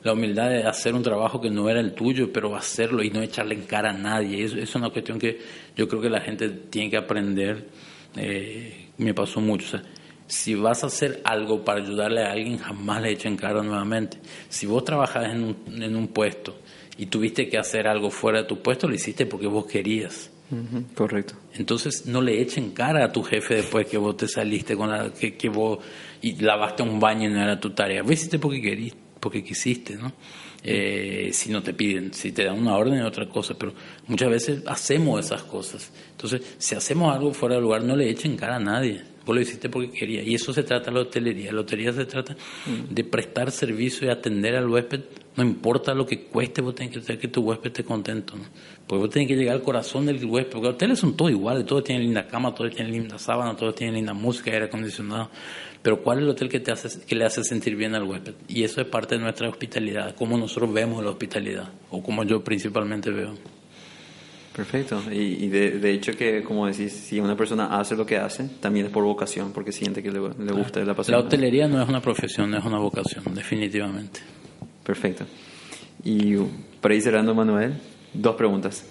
La 0.04 0.14
humildad 0.14 0.50
de 0.50 0.64
hacer 0.64 0.94
un 0.94 1.02
trabajo 1.02 1.42
que 1.42 1.50
no 1.50 1.68
era 1.68 1.80
el 1.80 1.94
tuyo, 1.94 2.32
pero 2.32 2.56
hacerlo 2.56 3.04
y 3.04 3.10
no 3.10 3.22
echarle 3.22 3.56
en 3.56 3.64
cara 3.64 3.90
a 3.90 3.94
nadie. 3.94 4.44
Eso, 4.44 4.58
es 4.58 4.74
una 4.76 4.92
cuestión 4.92 5.18
que 5.18 5.40
yo 5.76 5.88
creo 5.88 6.02
que 6.02 6.10
la 6.10 6.22
gente 6.22 6.50
tiene 6.50 6.92
que 6.92 6.98
aprender. 6.98 7.66
Eh, 8.16 8.87
me 8.98 9.14
pasó 9.14 9.42
mucho. 9.42 9.80
si 10.28 10.56
vas 10.56 10.84
a 10.84 10.88
hacer 10.88 11.22
algo 11.24 11.64
para 11.64 11.82
ayudarle 11.82 12.24
a 12.24 12.32
alguien, 12.32 12.58
jamás 12.58 13.02
le 13.02 13.12
echen 13.12 13.38
cara 13.38 13.64
nuevamente. 13.64 14.20
Si 14.50 14.66
vos 14.66 14.84
trabajas 14.84 15.32
en 15.32 15.44
un, 15.44 15.84
en 15.84 15.96
un 15.96 16.08
puesto 16.08 16.58
y 16.98 17.06
tuviste 17.06 17.48
que 17.50 17.58
hacer 17.58 17.88
algo 17.88 18.10
fuera 18.10 18.42
de 18.42 18.48
tu 18.48 18.62
puesto, 18.62 18.88
lo 18.88 18.96
hiciste 18.96 19.26
porque 19.26 19.48
vos 19.48 19.66
querías 19.66 20.32
correcto. 20.96 21.36
Entonces 21.56 22.06
no 22.06 22.22
le 22.22 22.42
echen 22.42 22.72
cara 22.72 23.04
a 23.06 23.12
tu 23.12 23.22
jefe 23.24 23.56
después 23.56 23.86
que 23.86 23.98
vos 23.98 24.16
te 24.16 24.28
saliste 24.28 24.76
con 24.76 24.90
la 24.90 25.12
que, 25.12 25.36
que 25.36 25.50
vos 25.50 25.80
y 26.22 26.42
lavaste 26.42 26.84
un 26.84 27.00
baño 27.00 27.30
y 27.30 27.34
no 27.34 27.42
era 27.42 27.60
tu 27.60 27.72
tarea. 27.72 28.02
Vos 28.02 28.14
hiciste 28.14 28.40
porque 28.40 28.62
queriste, 28.62 28.98
porque 29.20 29.44
quisiste, 29.44 29.96
¿no? 29.96 30.14
Eh, 30.70 31.30
si 31.32 31.50
no 31.50 31.64
te 31.64 31.74
piden, 31.74 32.14
si 32.14 32.34
te 32.34 32.44
dan 32.44 32.60
una 32.60 32.76
orden 32.76 32.96
es 32.96 33.06
otra 33.06 33.30
cosa, 33.30 33.58
pero 33.58 33.74
muchas 34.08 34.30
veces 34.30 34.64
hacemos 34.66 35.26
esas 35.26 35.44
cosas. 35.44 35.94
Entonces, 36.12 36.42
si 36.58 36.76
hacemos 36.76 37.16
algo 37.16 37.34
fuera 37.34 37.56
de 37.56 37.62
lugar, 37.62 37.84
no 37.84 37.96
le 37.96 38.10
echen 38.10 38.36
cara 38.36 38.58
a 38.58 38.60
nadie. 38.60 39.02
Vos 39.26 39.36
lo 39.36 39.42
hiciste 39.42 39.70
porque 39.70 39.92
quería. 39.92 40.24
Y 40.24 40.36
eso 40.36 40.54
se 40.54 40.64
trata 40.64 40.86
de 40.86 40.96
la 40.96 41.02
hotelería. 41.02 41.52
La 41.52 41.62
hotelería 41.62 41.94
se 41.94 42.06
trata 42.06 42.34
mm. 42.34 42.94
de 42.94 43.04
prestar 43.04 43.52
servicio 43.52 44.08
y 44.08 44.10
atender 44.10 44.56
al 44.56 44.70
huésped. 44.70 45.02
No 45.36 45.44
importa 45.44 45.94
lo 45.94 46.06
que 46.06 46.24
cueste, 46.24 46.62
vos 46.62 46.76
tenés 46.76 46.94
que 46.94 47.00
hacer 47.00 47.20
que 47.20 47.28
tu 47.28 47.42
huésped 47.42 47.68
esté 47.68 47.84
contento. 47.84 48.36
¿no? 48.36 48.44
Porque 48.88 49.02
vos 49.02 49.10
tenés 49.10 49.28
que 49.28 49.36
llegar 49.36 49.56
al 49.56 49.64
corazón 49.64 50.06
del 50.06 50.24
huésped. 50.24 50.52
Porque 50.52 50.68
los 50.68 50.76
hoteles 50.76 51.00
son 51.00 51.16
todos 51.16 51.32
iguales. 51.32 51.66
Todos 51.66 51.84
tienen 51.84 52.04
linda 52.04 52.26
cama, 52.28 52.56
todos 52.56 52.74
tienen 52.74 52.94
linda 52.94 53.18
sábana, 53.18 53.56
todos 53.56 53.76
tienen 53.76 53.96
linda 53.96 54.14
música, 54.14 54.52
aire 54.52 54.66
acondicionado. 54.66 55.30
Pero 55.88 56.04
¿cuál 56.04 56.18
es 56.18 56.24
el 56.26 56.30
hotel 56.32 56.50
que, 56.50 56.60
te 56.60 56.70
hace, 56.70 57.00
que 57.06 57.16
le 57.16 57.24
hace 57.24 57.46
sentir 57.46 57.78
bien 57.78 57.96
al 57.96 58.04
huésped? 58.04 58.34
Y 58.50 58.64
eso 58.64 58.82
es 58.82 58.88
parte 58.88 59.16
de 59.16 59.22
nuestra 59.22 59.48
hospitalidad. 59.48 60.14
Cómo 60.16 60.38
nosotros 60.38 60.74
vemos 60.74 61.02
la 61.02 61.12
hospitalidad. 61.12 61.70
O 61.92 62.04
como 62.04 62.26
yo 62.26 62.44
principalmente 62.44 63.10
veo. 63.10 63.36
Perfecto. 64.54 65.02
Y, 65.10 65.48
de, 65.48 65.92
hecho 65.92 66.12
que, 66.12 66.44
como 66.44 66.68
decís, 66.68 66.92
si 66.92 67.22
una 67.22 67.38
persona 67.38 67.80
hace 67.80 67.96
lo 67.96 68.06
que 68.06 68.18
hace, 68.18 68.50
también 68.60 68.88
es 68.88 68.92
por 68.92 69.06
vocación, 69.06 69.54
porque 69.54 69.72
siente 69.72 70.04
que 70.04 70.12
le, 70.12 70.20
gusta 70.20 70.84
la 70.84 70.94
pasión. 70.94 71.18
La 71.18 71.26
hotelería 71.26 71.70
no 71.70 71.82
es 71.82 71.88
una 71.88 72.02
profesión, 72.02 72.54
es 72.54 72.66
una 72.66 72.80
vocación, 72.80 73.24
definitivamente. 73.34 74.20
Perfecto. 74.84 75.24
Y 76.04 76.36
para 76.82 76.96
ir 76.96 77.02
cerrando, 77.02 77.34
Manuel, 77.34 77.76
dos 78.14 78.36
preguntas. 78.36 78.86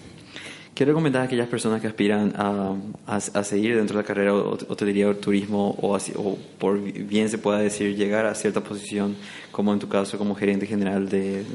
¿Qué 0.77 0.85
recomendás 0.85 1.23
a 1.23 1.25
aquellas 1.25 1.49
personas 1.49 1.81
que 1.81 1.87
aspiran 1.87 2.35
a, 2.37 2.77
a, 3.07 3.21
seguir 3.45 3.75
dentro 3.77 3.97
de 3.97 4.03
la 4.03 4.07
carrera 4.07 4.33
de 4.35 4.39
hotelería 4.69 5.09
o 5.09 5.17
turismo 5.17 5.71
o, 5.81 5.97
o, 5.97 6.39
por 6.59 6.79
bien 6.79 7.31
se 7.31 7.39
pueda 7.39 7.61
decir 7.61 7.97
llegar 7.97 8.27
a 8.27 8.35
cierta 8.35 8.61
posición, 8.61 9.17
como 9.53 9.73
en 9.73 9.79
tu 9.79 9.89
caso 9.89 10.19
como 10.19 10.35
gerente 10.35 10.67
general 10.67 11.09
de, 11.09 11.47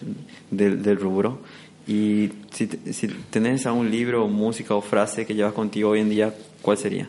del 0.50 0.98
rubro? 0.98 1.40
Y 1.88 2.32
si, 2.50 2.68
si 2.92 3.10
tenés 3.30 3.68
algún 3.68 3.92
libro, 3.92 4.28
música 4.28 4.74
o 4.74 4.82
frase 4.82 5.28
que 5.28 5.36
llevas 5.36 5.54
contigo 5.54 5.92
hoy 5.92 6.00
en 6.00 6.10
día, 6.10 6.34
¿cuál 6.64 6.80
sería? 6.80 7.08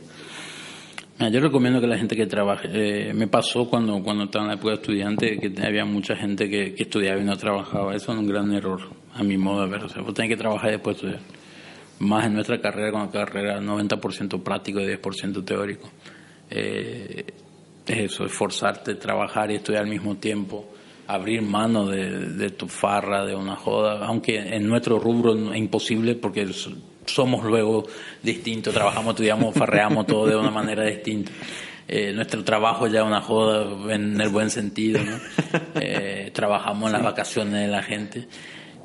Yo 1.18 1.40
recomiendo 1.40 1.80
que 1.80 1.86
la 1.86 1.96
gente 1.96 2.14
que 2.14 2.26
trabaje. 2.26 2.68
Eh, 2.72 3.14
me 3.14 3.26
pasó 3.26 3.70
cuando, 3.70 4.02
cuando 4.02 4.24
estaba 4.24 4.44
en 4.44 4.48
la 4.48 4.54
época 4.56 4.72
de 4.72 4.80
estudiante 4.82 5.38
que 5.38 5.66
había 5.66 5.86
mucha 5.86 6.14
gente 6.14 6.50
que, 6.50 6.74
estudiaba 6.76 7.18
y 7.22 7.24
no 7.24 7.38
trabajaba. 7.38 7.94
Eso 7.94 8.12
es 8.12 8.18
un 8.18 8.26
gran 8.26 8.52
error, 8.52 8.82
a 9.14 9.22
mi 9.22 9.38
modo 9.38 9.62
de 9.62 9.70
ver. 9.70 9.84
O 9.84 9.88
sea, 9.88 10.02
vos 10.02 10.12
tenés 10.12 10.28
que 10.28 10.36
trabajar 10.36 10.68
y 10.68 10.72
después 10.72 10.96
estudiar. 10.96 11.20
Más 12.02 12.26
en 12.26 12.34
nuestra 12.34 12.60
carrera, 12.60 12.90
con 12.90 13.02
la 13.02 13.10
carrera 13.10 13.60
90% 13.60 14.42
práctico 14.42 14.80
y 14.80 14.86
10% 14.86 15.44
teórico. 15.44 15.88
Eh, 16.50 17.24
es 17.86 17.98
eso, 18.12 18.24
esforzarte, 18.24 18.96
trabajar 18.96 19.50
y 19.52 19.56
estudiar 19.56 19.84
al 19.84 19.88
mismo 19.88 20.16
tiempo 20.16 20.68
abrir 21.06 21.42
mano 21.42 21.86
de, 21.86 22.50
tu 22.50 22.66
farra, 22.68 23.24
de 23.24 23.34
una 23.34 23.56
joda, 23.56 24.04
aunque 24.06 24.38
en 24.38 24.66
nuestro 24.66 24.98
rubro 24.98 25.52
es 25.52 25.58
imposible 25.58 26.14
porque 26.14 26.48
somos 27.06 27.44
luego 27.44 27.84
distintos, 28.22 28.74
trabajamos, 28.74 29.10
estudiamos, 29.10 29.54
farreamos 29.58 30.06
todo 30.06 30.26
de 30.26 30.36
una 30.36 30.50
manera 30.50 30.84
distinta. 30.84 31.30
Eh, 31.86 32.12
nuestro 32.12 32.42
trabajo 32.42 32.86
ya 32.86 33.00
es 33.00 33.06
una 33.06 33.20
joda 33.20 33.94
en 33.94 34.20
el 34.20 34.28
buen 34.28 34.50
sentido, 34.50 35.00
eh, 35.74 36.30
trabajamos 36.32 36.86
en 36.86 36.92
las 36.92 37.02
vacaciones 37.02 37.54
de 37.60 37.68
la 37.68 37.82
gente 37.82 38.26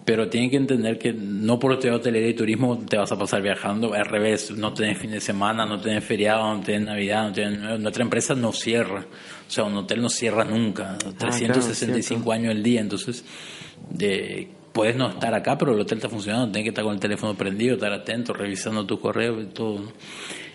pero 0.07 0.29
tienen 0.29 0.49
que 0.49 0.55
entender 0.55 0.97
que 0.97 1.11
no 1.11 1.59
por 1.59 1.73
estudiar 1.73 1.95
hotelería 1.95 2.29
y 2.29 2.33
turismo 2.33 2.77
te 2.77 2.95
vas 2.95 3.11
a 3.11 3.19
pasar 3.19 3.41
viajando, 3.41 3.93
al 3.93 4.05
revés, 4.05 4.51
no 4.51 4.73
tenés 4.73 4.99
fin 4.99 5.11
de 5.11 5.19
semana, 5.19 5.65
no 5.65 5.81
tenés 5.81 6.01
feriado, 6.01 6.55
no 6.55 6.61
tenés 6.61 6.83
Navidad, 6.83 7.35
no 7.35 7.77
nuestra 7.77 8.03
empresa 8.03 8.33
no 8.33 8.53
cierra, 8.53 9.01
o 9.01 9.51
sea, 9.51 9.65
un 9.65 9.75
hotel 9.75 10.01
no 10.01 10.07
cierra 10.07 10.45
nunca, 10.45 10.97
365 10.97 12.31
ah, 12.31 12.35
años 12.35 12.51
al 12.51 12.63
día, 12.63 12.79
entonces 12.79 13.25
de, 13.89 14.47
puedes 14.71 14.95
no 14.95 15.09
estar 15.09 15.33
acá, 15.33 15.57
pero 15.57 15.73
el 15.73 15.81
hotel 15.81 15.97
está 15.97 16.07
funcionando, 16.07 16.53
tienes 16.53 16.67
que 16.67 16.69
estar 16.69 16.85
con 16.85 16.93
el 16.93 17.01
teléfono 17.01 17.35
prendido, 17.35 17.73
estar 17.73 17.91
atento, 17.91 18.31
revisando 18.31 18.85
tu 18.85 19.01
correo 19.01 19.41
y 19.41 19.47
todo. 19.47 19.91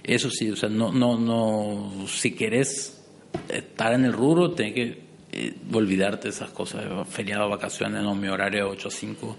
Eso 0.03 0.31
sí, 0.31 0.51
o 0.51 0.57
sea, 0.57 0.71
no, 0.71 0.93
no, 0.93 1.19
no, 1.19 2.07
si 2.07 2.35
querés 2.35 3.05
estar 3.51 3.93
en 3.93 4.07
el 4.07 4.15
rubro, 4.15 4.53
tienes 4.53 4.75
que 4.75 5.12
eh, 5.35 5.55
olvidarte 5.73 6.29
esas 6.29 6.51
cosas, 6.51 6.85
feriado, 7.09 7.49
vacaciones, 7.49 8.03
no, 8.03 8.15
mi 8.15 8.29
horario 8.29 8.69
8 8.69 8.89
a 8.89 8.91
5. 8.91 9.37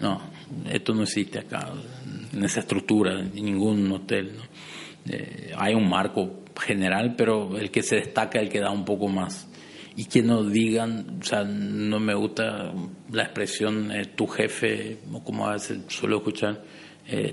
No, 0.00 0.20
esto 0.70 0.92
no 0.94 1.04
existe 1.04 1.38
acá, 1.38 1.72
en 2.32 2.44
esa 2.44 2.60
estructura, 2.60 3.20
en 3.20 3.34
ningún 3.34 3.90
hotel. 3.90 4.32
Eh, 5.08 5.52
hay 5.56 5.74
un 5.74 5.88
marco 5.88 6.44
general, 6.60 7.14
pero 7.16 7.56
el 7.56 7.70
que 7.70 7.82
se 7.82 7.96
destaca 7.96 8.38
es 8.38 8.44
el 8.44 8.50
que 8.50 8.60
da 8.60 8.70
un 8.70 8.84
poco 8.84 9.08
más. 9.08 9.48
Y 9.96 10.04
que 10.06 10.22
no 10.22 10.44
digan, 10.44 11.18
o 11.22 11.24
sea, 11.24 11.42
no 11.44 12.00
me 12.00 12.14
gusta 12.14 12.74
la 13.10 13.22
expresión 13.22 13.92
eh, 13.92 14.06
tu 14.14 14.26
jefe, 14.26 14.98
como 15.24 15.46
a 15.48 15.54
veces 15.54 15.78
suelo 15.88 16.18
escuchar, 16.18 16.62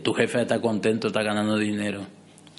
tu 0.04 0.13
jefe 0.13 0.41
está 0.41 0.60
contento, 0.60 1.08
está 1.08 1.23
ganando 1.23 1.58
dinero 1.58 2.06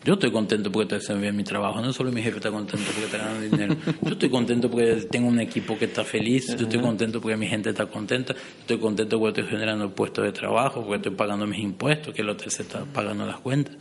yo 0.04 0.14
estoy 0.14 0.32
contento 0.32 0.72
porque 0.72 0.84
estoy 0.84 0.98
haciendo 0.98 1.22
bien 1.22 1.36
mi 1.36 1.44
trabajo. 1.44 1.80
No 1.80 1.92
solo 1.92 2.10
mi 2.10 2.22
jefe 2.22 2.36
está 2.36 2.50
contento 2.50 2.84
porque 2.86 3.04
está 3.04 3.18
ganando 3.18 3.40
dinero. 3.40 3.76
Yo 4.02 4.12
estoy 4.12 4.30
contento 4.30 4.70
porque 4.70 5.06
tengo 5.10 5.28
un 5.28 5.38
equipo 5.40 5.78
que 5.78 5.84
está 5.84 6.04
feliz. 6.04 6.56
Yo 6.56 6.64
estoy 6.64 6.80
contento 6.80 7.20
porque 7.20 7.36
mi 7.36 7.46
gente 7.46 7.70
está 7.70 7.86
contenta. 7.86 8.34
Estoy 8.60 8.78
contento 8.78 9.18
porque 9.18 9.40
estoy 9.40 9.54
generando 9.54 9.94
puestos 9.94 10.24
de 10.24 10.32
trabajo, 10.32 10.80
porque 10.80 10.96
estoy 10.96 11.12
pagando 11.12 11.46
mis 11.46 11.60
impuestos, 11.60 12.14
que 12.14 12.22
el 12.22 12.28
hotel 12.30 12.50
se 12.50 12.62
está 12.62 12.84
pagando 12.84 13.24
las 13.26 13.38
cuentas. 13.40 13.76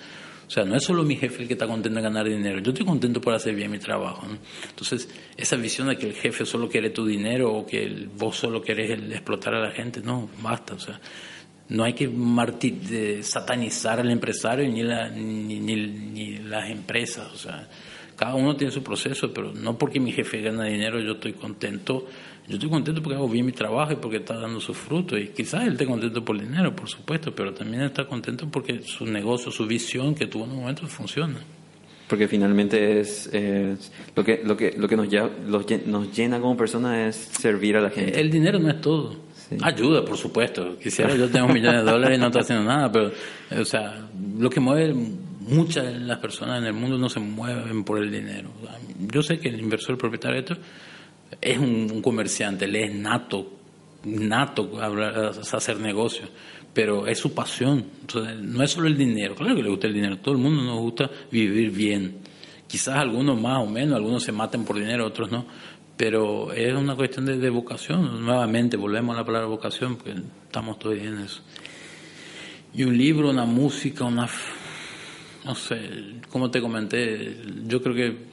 O 0.51 0.53
sea, 0.53 0.65
no 0.65 0.75
es 0.75 0.83
solo 0.83 1.03
mi 1.03 1.15
jefe 1.15 1.43
el 1.43 1.47
que 1.47 1.53
está 1.53 1.65
contento 1.65 1.95
de 1.95 2.03
ganar 2.03 2.27
dinero. 2.27 2.59
Yo 2.59 2.71
estoy 2.71 2.85
contento 2.85 3.21
por 3.21 3.33
hacer 3.33 3.55
bien 3.55 3.71
mi 3.71 3.79
trabajo. 3.79 4.27
Entonces, 4.69 5.09
esa 5.37 5.55
visión 5.55 5.87
de 5.87 5.97
que 5.97 6.07
el 6.07 6.13
jefe 6.13 6.45
solo 6.45 6.67
quiere 6.67 6.89
tu 6.89 7.05
dinero 7.05 7.53
o 7.53 7.65
que 7.65 8.09
vos 8.17 8.35
solo 8.35 8.61
querés 8.61 8.91
explotar 9.11 9.55
a 9.55 9.61
la 9.61 9.71
gente, 9.71 10.01
no, 10.01 10.29
basta. 10.41 10.73
O 10.73 10.79
sea, 10.79 10.99
no 11.71 11.85
hay 11.85 11.93
que 11.93 13.23
satanizar 13.23 14.01
al 14.01 14.11
empresario 14.11 14.69
ni, 14.69 14.83
la, 14.83 15.09
ni, 15.09 15.59
ni, 15.59 16.37
las 16.39 16.69
empresas. 16.69 17.31
O 17.33 17.37
sea, 17.37 17.65
cada 18.17 18.35
uno 18.35 18.57
tiene 18.57 18.73
su 18.73 18.83
proceso, 18.83 19.33
pero 19.33 19.53
no 19.53 19.77
porque 19.77 19.99
mi 19.99 20.11
jefe 20.11 20.41
gana 20.41 20.65
dinero 20.65 20.99
yo 20.99 21.13
estoy 21.13 21.31
contento. 21.33 22.05
Yo 22.47 22.55
estoy 22.55 22.69
contento 22.69 23.01
porque 23.01 23.15
hago 23.15 23.29
bien 23.29 23.45
mi 23.45 23.53
trabajo 23.53 23.93
y 23.93 23.95
porque 23.95 24.17
está 24.17 24.37
dando 24.37 24.59
su 24.59 24.73
fruto. 24.73 25.17
Y 25.17 25.29
quizás 25.29 25.63
él 25.65 25.73
esté 25.73 25.85
contento 25.85 26.25
por 26.25 26.35
el 26.35 26.41
dinero, 26.41 26.75
por 26.75 26.89
supuesto, 26.89 27.33
pero 27.33 27.53
también 27.53 27.83
está 27.83 28.05
contento 28.05 28.49
porque 28.51 28.81
su 28.81 29.05
negocio, 29.05 29.49
su 29.49 29.65
visión 29.65 30.13
que 30.13 30.27
tuvo 30.27 30.43
en 30.43 30.51
un 30.51 30.57
momento 30.57 30.85
funciona. 30.87 31.39
Porque 32.09 32.27
finalmente 32.27 32.99
es 32.99 33.31
lo 34.13 34.25
que 34.25 34.41
lo 34.43 34.57
que 34.57 34.73
lo 34.77 34.89
que 34.89 34.97
nos, 34.97 35.07
nos 35.85 36.11
llena 36.17 36.41
como 36.41 36.57
personas 36.57 37.15
es 37.15 37.15
servir 37.15 37.77
a 37.77 37.81
la 37.81 37.91
gente. 37.91 38.19
El 38.19 38.29
dinero 38.29 38.59
no 38.59 38.69
es 38.69 38.81
todo. 38.81 39.30
Ayuda, 39.61 40.05
por 40.05 40.17
supuesto. 40.17 40.77
Quisiera 40.79 41.15
yo 41.15 41.29
tengo 41.29 41.47
millones 41.47 41.83
de 41.83 41.91
dólares 41.91 42.17
y 42.17 42.21
no 42.21 42.27
estoy 42.27 42.41
haciendo 42.41 42.65
nada, 42.65 42.91
pero, 42.91 43.11
o 43.59 43.65
sea, 43.65 44.07
lo 44.37 44.49
que 44.49 44.59
mueve 44.59 44.93
muchas 44.93 45.85
de 45.85 45.99
las 45.99 46.19
personas 46.19 46.59
en 46.59 46.67
el 46.67 46.73
mundo 46.73 46.97
no 46.97 47.09
se 47.09 47.19
mueven 47.19 47.83
por 47.83 48.01
el 48.01 48.11
dinero. 48.11 48.49
Yo 48.99 49.21
sé 49.21 49.39
que 49.39 49.49
el 49.49 49.59
inversor 49.59 49.97
propietario 49.97 50.41
de 50.41 50.53
esto 50.53 50.61
es 51.39 51.57
un, 51.57 52.01
comerciante, 52.01 52.67
le 52.67 52.85
es 52.85 52.95
nato, 52.95 53.51
nato 54.05 54.79
hacer 54.81 55.79
negocio, 55.79 56.25
pero 56.73 57.07
es 57.07 57.19
su 57.19 57.33
pasión. 57.33 57.85
No 58.41 58.63
es 58.63 58.71
solo 58.71 58.87
el 58.87 58.97
dinero, 58.97 59.35
claro 59.35 59.55
que 59.55 59.63
le 59.63 59.69
gusta 59.69 59.87
el 59.87 59.93
dinero, 59.93 60.17
todo 60.17 60.35
el 60.35 60.41
mundo 60.41 60.63
nos 60.63 60.79
gusta 60.79 61.09
vivir 61.31 61.71
bien. 61.71 62.19
Quizás 62.67 62.95
algunos 62.95 63.39
más 63.39 63.61
o 63.61 63.65
menos, 63.65 63.95
algunos 63.95 64.23
se 64.23 64.31
maten 64.31 64.63
por 64.63 64.77
dinero, 64.77 65.05
otros 65.05 65.29
no 65.29 65.45
pero 65.97 66.51
es 66.51 66.73
una 66.73 66.95
cuestión 66.95 67.25
de, 67.25 67.49
vocación. 67.49 68.25
Nuevamente, 68.25 68.77
volvemos 68.77 69.15
a 69.15 69.19
la 69.19 69.25
palabra 69.25 69.47
vocación, 69.47 69.97
porque 69.97 70.15
estamos 70.45 70.79
todavía 70.79 71.05
en 71.05 71.19
eso. 71.19 71.41
Y 72.73 72.83
un 72.83 72.97
libro, 72.97 73.29
una 73.29 73.45
música, 73.45 74.05
una. 74.05 74.27
No 75.45 75.55
sé, 75.55 75.79
como 76.29 76.51
te 76.51 76.61
comenté, 76.61 77.35
yo 77.65 77.81
creo 77.81 77.95
que 77.95 78.31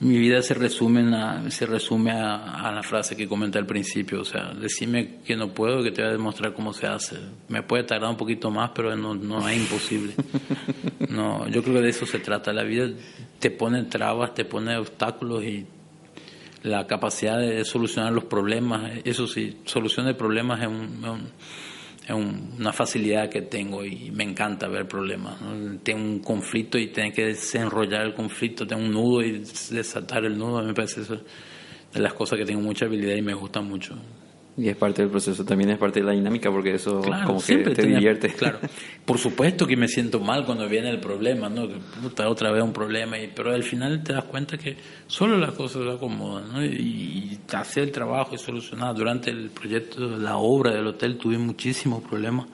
mi 0.00 0.16
vida 0.16 0.42
se 0.42 0.54
resume, 0.54 1.14
a, 1.16 1.50
se 1.50 1.66
resume 1.66 2.12
a, 2.12 2.70
la 2.72 2.82
frase 2.82 3.16
que 3.16 3.26
comenté 3.26 3.58
al 3.58 3.66
principio, 3.66 4.20
o 4.20 4.24
sea, 4.24 4.52
decime 4.54 5.16
que 5.24 5.34
no 5.34 5.48
puedo, 5.48 5.82
que 5.82 5.90
te 5.90 6.02
voy 6.02 6.10
a 6.10 6.12
demostrar 6.12 6.54
cómo 6.54 6.72
se 6.72 6.86
hace. 6.86 7.16
Me 7.48 7.62
puede 7.62 7.82
tardar 7.82 8.10
un 8.10 8.16
poquito 8.16 8.50
más, 8.50 8.70
pero 8.74 8.94
no, 8.94 9.14
no 9.14 9.48
es 9.48 9.56
imposible. 9.56 10.14
No, 11.08 11.48
yo 11.48 11.62
creo 11.62 11.76
que 11.76 11.82
de 11.82 11.88
eso 11.88 12.04
se 12.04 12.18
trata. 12.18 12.52
La 12.52 12.64
vida 12.64 12.86
te 13.38 13.50
pone 13.50 13.84
trabas, 13.84 14.34
te 14.34 14.44
pone 14.44 14.76
obstáculos 14.76 15.42
y 15.42 15.66
la 16.62 16.86
capacidad 16.86 17.38
de 17.38 17.64
solucionar 17.64 18.12
los 18.12 18.24
problemas, 18.24 18.92
eso 19.04 19.26
sí, 19.26 19.58
solución 19.64 20.06
de 20.06 20.14
problemas 20.14 20.60
es 20.60 20.66
un 20.66 21.30
es 22.08 22.14
una 22.14 22.72
facilidad 22.72 23.28
que 23.28 23.42
tengo 23.42 23.84
y 23.84 24.10
me 24.10 24.24
encanta 24.24 24.66
ver 24.66 24.88
problemas. 24.88 25.38
Tengo 25.82 26.02
un 26.02 26.20
conflicto 26.20 26.78
y 26.78 26.86
tengo 26.86 27.14
que 27.14 27.26
desenrollar 27.26 28.06
el 28.06 28.14
conflicto, 28.14 28.66
tengo 28.66 28.82
un 28.82 28.92
nudo 28.92 29.22
y 29.22 29.44
desatar 29.70 30.24
el 30.24 30.38
nudo, 30.38 30.62
me 30.62 30.72
parece 30.72 31.02
eso 31.02 31.16
de 31.92 32.00
las 32.00 32.14
cosas 32.14 32.38
que 32.38 32.46
tengo 32.46 32.62
mucha 32.62 32.86
habilidad 32.86 33.14
y 33.14 33.20
me 33.20 33.34
gusta 33.34 33.60
mucho. 33.60 33.94
Y 34.58 34.68
es 34.68 34.76
parte 34.76 35.02
del 35.02 35.10
proceso, 35.10 35.44
también 35.44 35.70
es 35.70 35.78
parte 35.78 36.00
de 36.00 36.06
la 36.06 36.12
dinámica 36.12 36.50
porque 36.50 36.74
eso 36.74 37.00
como 37.24 37.40
que 37.40 37.58
te 37.58 37.86
divierte. 37.86 38.28
Claro, 38.34 38.58
por 39.04 39.16
supuesto 39.16 39.68
que 39.68 39.76
me 39.76 39.86
siento 39.86 40.18
mal 40.18 40.44
cuando 40.44 40.68
viene 40.68 40.90
el 40.90 40.98
problema, 40.98 41.48
¿no? 41.48 41.68
Puta, 42.02 42.28
otra 42.28 42.50
vez 42.50 42.64
un 42.64 42.72
problema, 42.72 43.16
y, 43.20 43.28
pero 43.28 43.52
al 43.52 43.62
final 43.62 44.02
te 44.02 44.14
das 44.14 44.24
cuenta 44.24 44.58
que 44.58 44.76
solo 45.06 45.38
las 45.38 45.52
cosas 45.52 45.84
se 45.84 45.90
acomodan, 45.92 46.52
¿no? 46.52 46.64
Y, 46.64 47.38
hacer 47.52 47.84
el 47.84 47.92
trabajo 47.92 48.34
y 48.34 48.38
solucionar. 48.38 48.96
Durante 48.96 49.30
el 49.30 49.50
proyecto, 49.50 50.00
la 50.18 50.38
obra 50.38 50.72
del 50.72 50.88
hotel 50.88 51.18
tuve 51.18 51.38
muchísimos 51.38 52.02
problemas, 52.02 52.48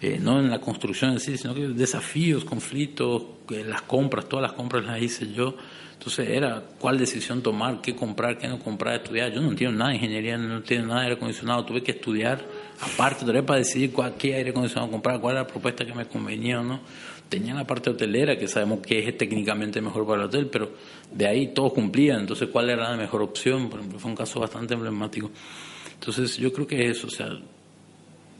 eh, 0.00 0.20
no 0.20 0.38
en 0.38 0.48
la 0.48 0.60
construcción 0.60 1.10
en 1.10 1.18
sí, 1.18 1.36
sino 1.36 1.52
que 1.52 1.66
desafíos, 1.66 2.44
conflictos, 2.44 3.22
las 3.48 3.82
compras, 3.82 4.28
todas 4.28 4.44
las 4.44 4.52
compras 4.52 4.84
las 4.84 5.02
hice 5.02 5.32
yo 5.32 5.56
entonces 5.94 6.28
era 6.28 6.62
cuál 6.78 6.98
decisión 6.98 7.42
tomar, 7.42 7.80
qué 7.80 7.94
comprar, 7.94 8.36
qué 8.36 8.46
no 8.46 8.58
comprar, 8.58 8.96
estudiar. 8.96 9.32
Yo 9.32 9.40
no 9.40 9.48
entiendo 9.48 9.78
nada 9.78 9.90
de 9.90 9.96
ingeniería, 9.96 10.36
no 10.36 10.56
entiendo 10.56 10.88
nada 10.88 11.00
de 11.00 11.06
aire 11.06 11.16
acondicionado. 11.16 11.64
Tuve 11.64 11.82
que 11.82 11.92
estudiar 11.92 12.44
aparte 12.80 13.20
todavía 13.20 13.46
para 13.46 13.60
decidir 13.60 13.92
cuál, 13.92 14.14
qué 14.16 14.34
aire 14.34 14.50
acondicionado 14.50 14.90
comprar, 14.90 15.20
cuál 15.20 15.36
era 15.36 15.42
la 15.42 15.46
propuesta 15.46 15.86
que 15.86 15.94
me 15.94 16.06
convenía 16.06 16.60
o 16.60 16.64
no. 16.64 16.80
Tenía 17.28 17.54
la 17.54 17.66
parte 17.66 17.90
hotelera, 17.90 18.36
que 18.36 18.46
sabemos 18.46 18.80
que 18.80 19.08
es 19.08 19.16
técnicamente 19.16 19.80
mejor 19.80 20.06
para 20.06 20.22
el 20.22 20.28
hotel, 20.28 20.48
pero 20.48 20.72
de 21.10 21.26
ahí 21.26 21.54
todos 21.54 21.72
cumplían. 21.72 22.20
Entonces, 22.20 22.48
¿cuál 22.50 22.68
era 22.68 22.90
la 22.90 22.96
mejor 22.96 23.22
opción? 23.22 23.70
Por 23.70 23.78
ejemplo, 23.78 23.98
fue 23.98 24.10
un 24.10 24.16
caso 24.16 24.40
bastante 24.40 24.74
emblemático. 24.74 25.30
Entonces, 25.94 26.36
yo 26.36 26.52
creo 26.52 26.66
que 26.66 26.84
es 26.84 26.98
eso, 26.98 27.06
o 27.06 27.10
sea, 27.10 27.28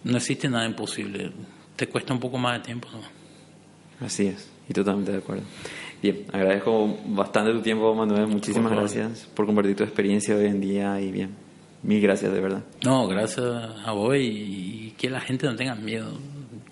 no 0.04 0.16
existe 0.16 0.50
nada 0.50 0.66
imposible. 0.66 1.32
Te 1.76 1.86
cuesta 1.86 2.12
un 2.12 2.20
poco 2.20 2.36
más 2.36 2.58
de 2.58 2.66
tiempo. 2.66 2.88
¿no? 2.92 4.06
Así 4.06 4.26
es, 4.26 4.50
y 4.68 4.74
totalmente 4.74 5.12
de 5.12 5.18
acuerdo. 5.18 5.44
Bien, 6.04 6.26
agradezco 6.34 6.98
bastante 7.06 7.50
tu 7.50 7.62
tiempo, 7.62 7.94
Manuel. 7.94 8.26
Muchísimas 8.26 8.70
gracias 8.70 9.26
por 9.34 9.46
compartir 9.46 9.74
tu 9.74 9.84
experiencia 9.84 10.36
hoy 10.36 10.44
en 10.44 10.60
día 10.60 11.00
y 11.00 11.10
bien, 11.10 11.30
mil 11.82 11.98
gracias 12.02 12.30
de 12.30 12.42
verdad. 12.42 12.62
No, 12.84 13.08
gracias 13.08 13.46
a 13.82 13.92
vos 13.92 14.14
y, 14.14 14.92
que 14.98 15.08
la 15.08 15.22
gente 15.22 15.46
no 15.46 15.56
tenga 15.56 15.74
miedo, 15.76 16.12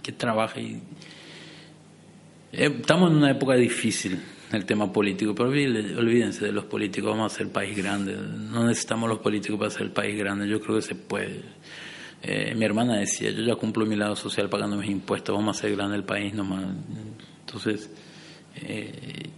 que 0.03 0.13
trabaje. 0.13 0.61
Y... 0.61 0.83
Eh, 2.53 2.77
estamos 2.79 3.11
en 3.11 3.17
una 3.17 3.31
época 3.31 3.55
difícil 3.55 4.21
el 4.53 4.67
tema 4.67 4.93
político, 4.93 5.35
pero 5.35 5.49
olvídense 5.49 6.45
de 6.45 6.53
los 6.53 6.67
políticos, 6.67 7.13
vamos 7.13 7.33
a 7.33 7.35
ser 7.35 7.49
país 7.49 7.75
grande. 7.75 8.15
No 8.15 8.67
necesitamos 8.67 9.09
los 9.09 9.21
políticos 9.21 9.59
para 9.59 9.71
ser 9.71 9.95
país 9.95 10.15
grande, 10.15 10.47
yo 10.47 10.61
creo 10.61 10.77
que 10.77 10.83
se 10.83 10.95
puede. 10.95 11.41
Eh, 12.23 12.55
mi 12.55 12.67
hermana 12.67 12.99
decía, 12.99 13.31
yo 13.31 13.43
ya 13.43 13.55
cumplo 13.55 13.87
mi 13.87 13.97
lado 13.97 14.15
social 14.15 14.51
pagando 14.51 14.77
mis 14.77 14.91
impuestos, 14.91 15.35
vamos 15.35 15.57
a 15.57 15.59
hacer 15.59 15.75
grande 15.75 15.97
el 15.97 16.05
país 16.05 16.35
nomás. 16.35 16.67
Entonces, 17.47 17.89
eh, 18.57 19.31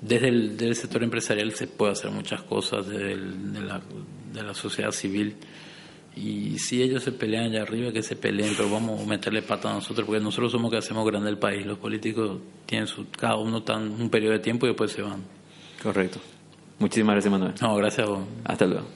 desde 0.00 0.28
el 0.28 0.74
sector 0.76 1.02
empresarial 1.02 1.52
se 1.52 1.66
puede 1.66 1.92
hacer 1.92 2.10
muchas 2.10 2.42
cosas, 2.42 2.86
desde 2.86 3.16
de, 3.16 3.60
la, 3.60 3.80
de 4.32 4.42
la 4.42 4.54
sociedad 4.54 4.92
civil. 4.92 5.36
Y 6.14 6.58
si 6.58 6.82
ellos 6.82 7.02
se 7.02 7.12
pelean 7.12 7.46
allá 7.46 7.62
arriba, 7.62 7.92
que 7.92 8.02
se 8.02 8.16
peleen, 8.16 8.54
pero 8.56 8.70
vamos 8.70 9.02
a 9.02 9.04
meterle 9.04 9.42
pata 9.42 9.70
a 9.70 9.74
nosotros, 9.74 10.06
porque 10.06 10.22
nosotros 10.22 10.50
somos 10.50 10.70
que 10.70 10.78
hacemos 10.78 11.06
grande 11.06 11.28
el 11.28 11.38
país. 11.38 11.66
Los 11.66 11.78
políticos 11.78 12.38
tienen 12.64 12.86
su, 12.86 13.06
cada 13.10 13.36
uno 13.36 13.62
tan 13.62 13.90
un 13.90 14.08
periodo 14.08 14.32
de 14.32 14.38
tiempo 14.38 14.66
y 14.66 14.70
después 14.70 14.92
se 14.92 15.02
van. 15.02 15.22
Correcto. 15.82 16.18
Muchísimas 16.78 17.14
gracias, 17.14 17.32
Manuel. 17.32 17.54
No, 17.60 17.76
gracias 17.76 18.06
a 18.06 18.10
vos. 18.10 18.20
Hasta 18.44 18.66
luego. 18.66 18.86